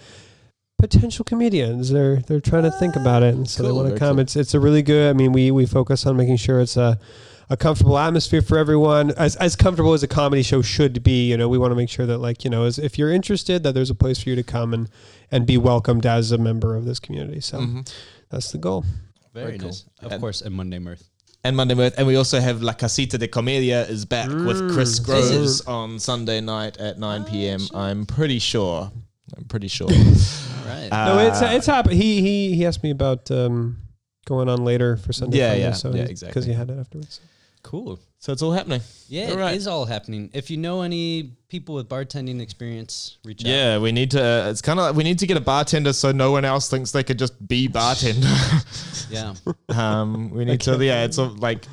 potential 0.80 1.26
comedians. 1.26 1.90
They're 1.90 2.18
they're 2.18 2.40
trying 2.42 2.64
to 2.64 2.72
think 2.72 2.96
about 2.96 3.24
it, 3.24 3.34
and 3.34 3.50
so 3.50 3.64
they 3.64 3.72
want 3.72 3.90
to 3.92 3.98
come. 3.98 4.18
cool. 4.18 4.20
It's 4.22 4.36
it's 4.36 4.54
a 4.54 4.60
really 4.60 4.84
good. 4.84 5.10
I 5.10 5.14
mean, 5.14 5.32
we 5.32 5.50
we 5.50 5.66
focus 5.66 6.06
on 6.06 6.16
making 6.16 6.38
sure 6.38 6.60
it's 6.62 6.78
a 6.78 7.00
a 7.50 7.58
comfortable 7.58 7.98
atmosphere 7.98 8.44
for 8.44 8.60
everyone, 8.60 9.10
as 9.18 9.36
as 9.38 9.56
comfortable 9.56 9.94
as 9.94 10.04
a 10.04 10.08
comedy 10.08 10.44
show 10.44 10.62
should 10.62 11.02
be. 11.02 11.28
You 11.32 11.38
know, 11.38 11.50
we 11.50 11.58
want 11.58 11.72
to 11.72 11.76
make 11.76 11.90
sure 11.90 12.06
that 12.06 12.20
like 12.20 12.44
you 12.44 12.52
know, 12.52 12.66
as 12.66 12.78
if 12.78 13.00
you're 13.00 13.12
interested, 13.12 13.64
that 13.64 13.74
there's 13.74 13.90
a 13.90 13.96
place 13.96 14.22
for 14.22 14.30
you 14.30 14.36
to 14.36 14.44
come 14.44 14.76
and 14.76 14.90
and 15.32 15.48
be 15.48 15.58
welcomed 15.58 16.06
as 16.06 16.32
a 16.32 16.38
member 16.38 16.76
of 16.76 16.86
this 16.86 17.00
community. 17.00 17.42
So 17.42 17.60
Mhm. 17.62 17.92
that's 18.30 18.52
the 18.52 18.60
goal. 18.60 18.86
Very, 19.34 19.48
Very 19.48 19.58
cool. 19.58 19.68
nice. 19.70 19.86
Of 20.04 20.12
And- 20.12 20.22
course, 20.22 20.42
and 20.44 20.54
Monday 20.54 20.78
Mirth. 20.78 21.10
And 21.46 21.56
Monday 21.56 21.76
Mirth. 21.76 21.94
And 22.00 22.08
we 22.08 22.16
also 22.16 22.40
have 22.40 22.64
La 22.64 22.74
Casita 22.74 23.20
de 23.20 23.28
Comedia 23.28 23.86
is 23.86 24.04
back 24.04 24.30
with 24.30 24.74
Chris 24.74 25.00
Mm. 25.00 25.06
Groves 25.06 25.62
on 25.68 26.00
Sunday 26.00 26.42
night 26.42 26.78
at 26.78 26.98
9 26.98 27.24
p.m. 27.26 27.62
I'm 27.76 28.08
pretty 28.08 28.40
sure. 28.40 28.92
I'm 29.38 29.44
pretty 29.44 29.68
sure. 29.68 29.88
right. 30.66 30.90
Uh, 30.92 31.06
No, 31.06 31.20
it's 31.20 31.42
it's 31.44 31.68
happened. 31.68 32.02
He 32.02 32.22
he 32.22 32.56
he 32.56 32.66
asked 32.66 32.82
me 32.82 32.90
about 32.90 33.30
um, 33.30 33.78
going 34.26 34.50
on 34.50 34.66
later 34.66 34.98
for 34.98 35.14
Sunday. 35.14 35.38
Yeah, 35.38 35.54
Funday, 35.54 35.60
yeah, 35.60 35.72
so 35.74 35.94
yeah, 35.94 36.28
Because 36.28 36.46
he 36.46 36.54
had 36.54 36.72
it 36.72 36.80
afterwards. 36.80 37.20
Cool. 37.66 38.00
so 38.20 38.32
it's 38.32 38.42
all 38.42 38.52
happening. 38.52 38.82
Yeah, 39.10 39.32
All 39.32 39.38
right. 39.38 39.54
it 39.54 39.58
is 39.58 39.68
all 39.68 39.86
happening. 39.86 40.30
If 40.34 40.50
you 40.52 40.58
know 40.58 40.84
any 40.84 41.34
people 41.50 41.76
with 41.76 41.90
bartending 41.90 42.40
experience, 42.40 43.18
reach 43.26 43.44
out. 43.44 43.50
Yeah, 43.50 43.78
we 43.80 43.92
need 43.92 44.12
to. 44.12 44.50
It's 44.50 44.62
kind 44.62 44.80
of 44.80 44.86
like 44.86 44.96
we 44.96 45.04
need 45.04 45.20
to 45.20 45.28
get 45.28 45.36
a 45.36 45.42
bartender 45.42 45.92
so 45.94 46.12
no 46.12 46.32
one 46.32 46.46
else 46.46 46.70
thinks 46.70 46.92
they 46.92 47.04
could 47.04 47.20
just 47.20 47.48
be 47.48 47.68
bartender. 47.68 48.28
Yeah. 49.10 49.34
um, 49.70 50.30
we 50.30 50.46
need 50.46 50.62
to. 50.62 50.84
Yeah, 50.84 51.04
it's 51.06 51.18
a, 51.18 51.24
like 51.24 51.66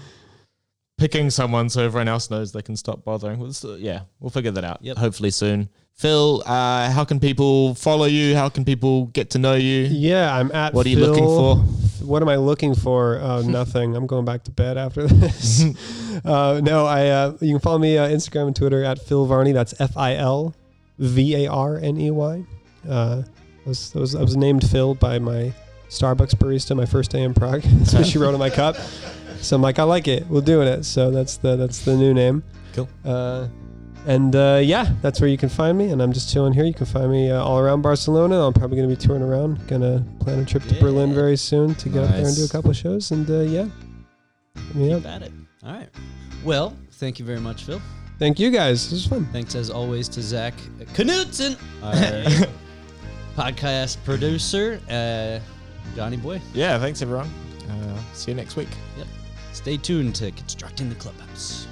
picking 0.99 1.31
someone 1.31 1.69
so 1.69 1.85
everyone 1.85 2.09
else 2.09 2.31
knows 2.31 2.53
they 2.53 2.63
can 2.63 2.77
stop 2.77 3.05
bothering. 3.05 3.39
We'll 3.39 3.51
s- 3.51 3.65
yeah, 3.79 4.03
we'll 4.21 4.31
figure 4.31 4.51
that 4.53 4.65
out. 4.65 4.79
Yep. 4.83 4.97
Hopefully 4.99 5.31
soon. 5.31 5.69
Phil, 5.95 6.43
uh, 6.47 6.91
how 6.91 7.05
can 7.05 7.21
people 7.21 7.75
follow 7.75 8.07
you? 8.07 8.35
How 8.35 8.49
can 8.49 8.65
people 8.65 9.07
get 9.07 9.31
to 9.31 9.39
know 9.39 9.55
you? 9.55 9.83
Yeah, 9.91 10.35
I'm 10.35 10.51
at. 10.53 10.73
What 10.75 10.87
are 10.87 10.89
you 10.89 10.99
looking 10.99 11.25
for? 11.25 11.57
What 12.05 12.23
am 12.23 12.29
I 12.29 12.37
looking 12.37 12.75
for? 12.75 13.21
Uh, 13.21 13.43
nothing. 13.47 13.95
I'm 13.95 14.07
going 14.07 14.25
back 14.25 14.45
to 14.45 14.51
bed 14.51 14.79
after 14.79 15.07
this. 15.07 15.65
uh, 16.25 16.61
no, 16.63 16.87
I. 16.87 17.09
Uh, 17.09 17.37
you 17.41 17.55
can 17.55 17.61
follow 17.61 17.79
me 17.79 17.99
uh, 17.99 18.09
Instagram 18.09 18.49
and 18.49 18.57
Twitter 18.57 18.83
at 18.83 18.99
Phil 19.01 19.27
Varney. 19.27 19.53
That's 19.53 19.79
F 19.81 19.97
I 19.97 20.17
L 20.17 20.55
V 20.99 21.45
A 21.45 21.51
R 21.51 21.79
N 21.79 22.01
E 22.01 22.11
Y. 22.11 22.45
Uh, 22.89 23.23
was, 23.67 23.95
I 23.95 23.99
was 24.01 24.15
I 24.15 24.23
was 24.23 24.37
named 24.37 24.69
Phil 24.69 24.95
by 24.95 25.19
my 25.19 25.53
Starbucks 25.89 26.35
barista 26.37 26.75
my 26.75 26.87
first 26.87 27.11
day 27.11 27.23
in 27.23 27.35
Prague. 27.35 27.63
that's 27.65 27.95
what 27.95 28.07
she 28.07 28.19
wrote 28.19 28.33
on 28.33 28.41
my 28.41 28.51
cup. 28.51 28.77
So 29.43 29.57
I'm 29.57 29.63
like, 29.63 29.79
I 29.79 29.83
like 29.83 30.09
it. 30.09 30.27
We're 30.29 30.41
doing 30.41 30.69
it. 30.69 30.85
So 30.85 31.11
that's 31.11 31.37
the 31.37 31.57
that's 31.57 31.85
the 31.85 31.97
new 31.97 32.15
name. 32.15 32.43
Cool. 32.73 32.89
Uh, 33.05 33.49
and 34.07 34.35
uh, 34.35 34.61
yeah, 34.63 34.93
that's 35.01 35.21
where 35.21 35.29
you 35.31 35.39
can 35.39 35.49
find 35.49 35.77
me. 35.79 35.91
And 35.91 36.03
I'm 36.03 36.13
just 36.13 36.33
chilling 36.33 36.53
here. 36.53 36.65
You 36.65 36.75
can 36.75 36.87
find 36.87 37.11
me 37.11 37.31
uh, 37.31 37.43
all 37.43 37.59
around 37.59 37.83
Barcelona. 37.83 38.47
I'm 38.47 38.53
probably 38.53 38.77
going 38.77 38.89
to 38.89 38.95
be 38.97 39.01
touring 39.01 39.23
around. 39.23 39.67
Gonna 39.69 40.05
plan 40.21 40.41
a 40.41 40.45
trip 40.45 40.65
to 40.65 40.81
Berlin 40.81 41.15
very 41.15 41.37
soon 41.37 41.75
to 41.77 41.89
get 41.89 42.05
up 42.05 42.11
there 42.11 42.27
and 42.27 42.37
do 42.37 42.45
a 42.45 42.49
couple 42.49 42.71
of 42.71 42.77
shows. 42.77 43.11
And 43.11 43.29
uh, 43.31 43.41
yeah, 43.41 43.69
hit 44.57 44.75
me 44.75 44.93
up. 44.93 45.03
Keep 45.03 45.11
at 45.11 45.23
it. 45.23 45.33
All 45.65 45.73
right. 45.73 45.89
Well, 46.45 46.77
thank 46.93 47.19
you 47.19 47.25
very 47.25 47.41
much, 47.41 47.65
Phil. 47.65 47.81
Thank 48.19 48.39
you 48.39 48.51
guys. 48.51 48.85
This 48.85 48.93
was 48.93 49.07
fun. 49.07 49.27
Thanks 49.33 49.55
as 49.55 49.71
always 49.71 50.09
to 50.11 50.23
Zach 50.23 50.55
Knutson, 50.95 51.57
our 51.83 52.47
podcast 53.37 54.03
producer, 54.05 54.81
uh, 54.91 55.41
Johnny 55.97 56.17
Boy. 56.17 56.41
Yeah, 56.55 56.79
thanks 56.79 57.03
everyone. 57.03 57.31
Uh, 57.69 57.99
see 58.13 58.33
you 58.33 58.37
next 58.37 58.57
week. 58.57 58.69
Stay 59.53 59.77
tuned 59.77 60.15
to 60.17 60.31
Constructing 60.33 60.89
the 60.89 60.95
Clubhouse. 60.97 61.67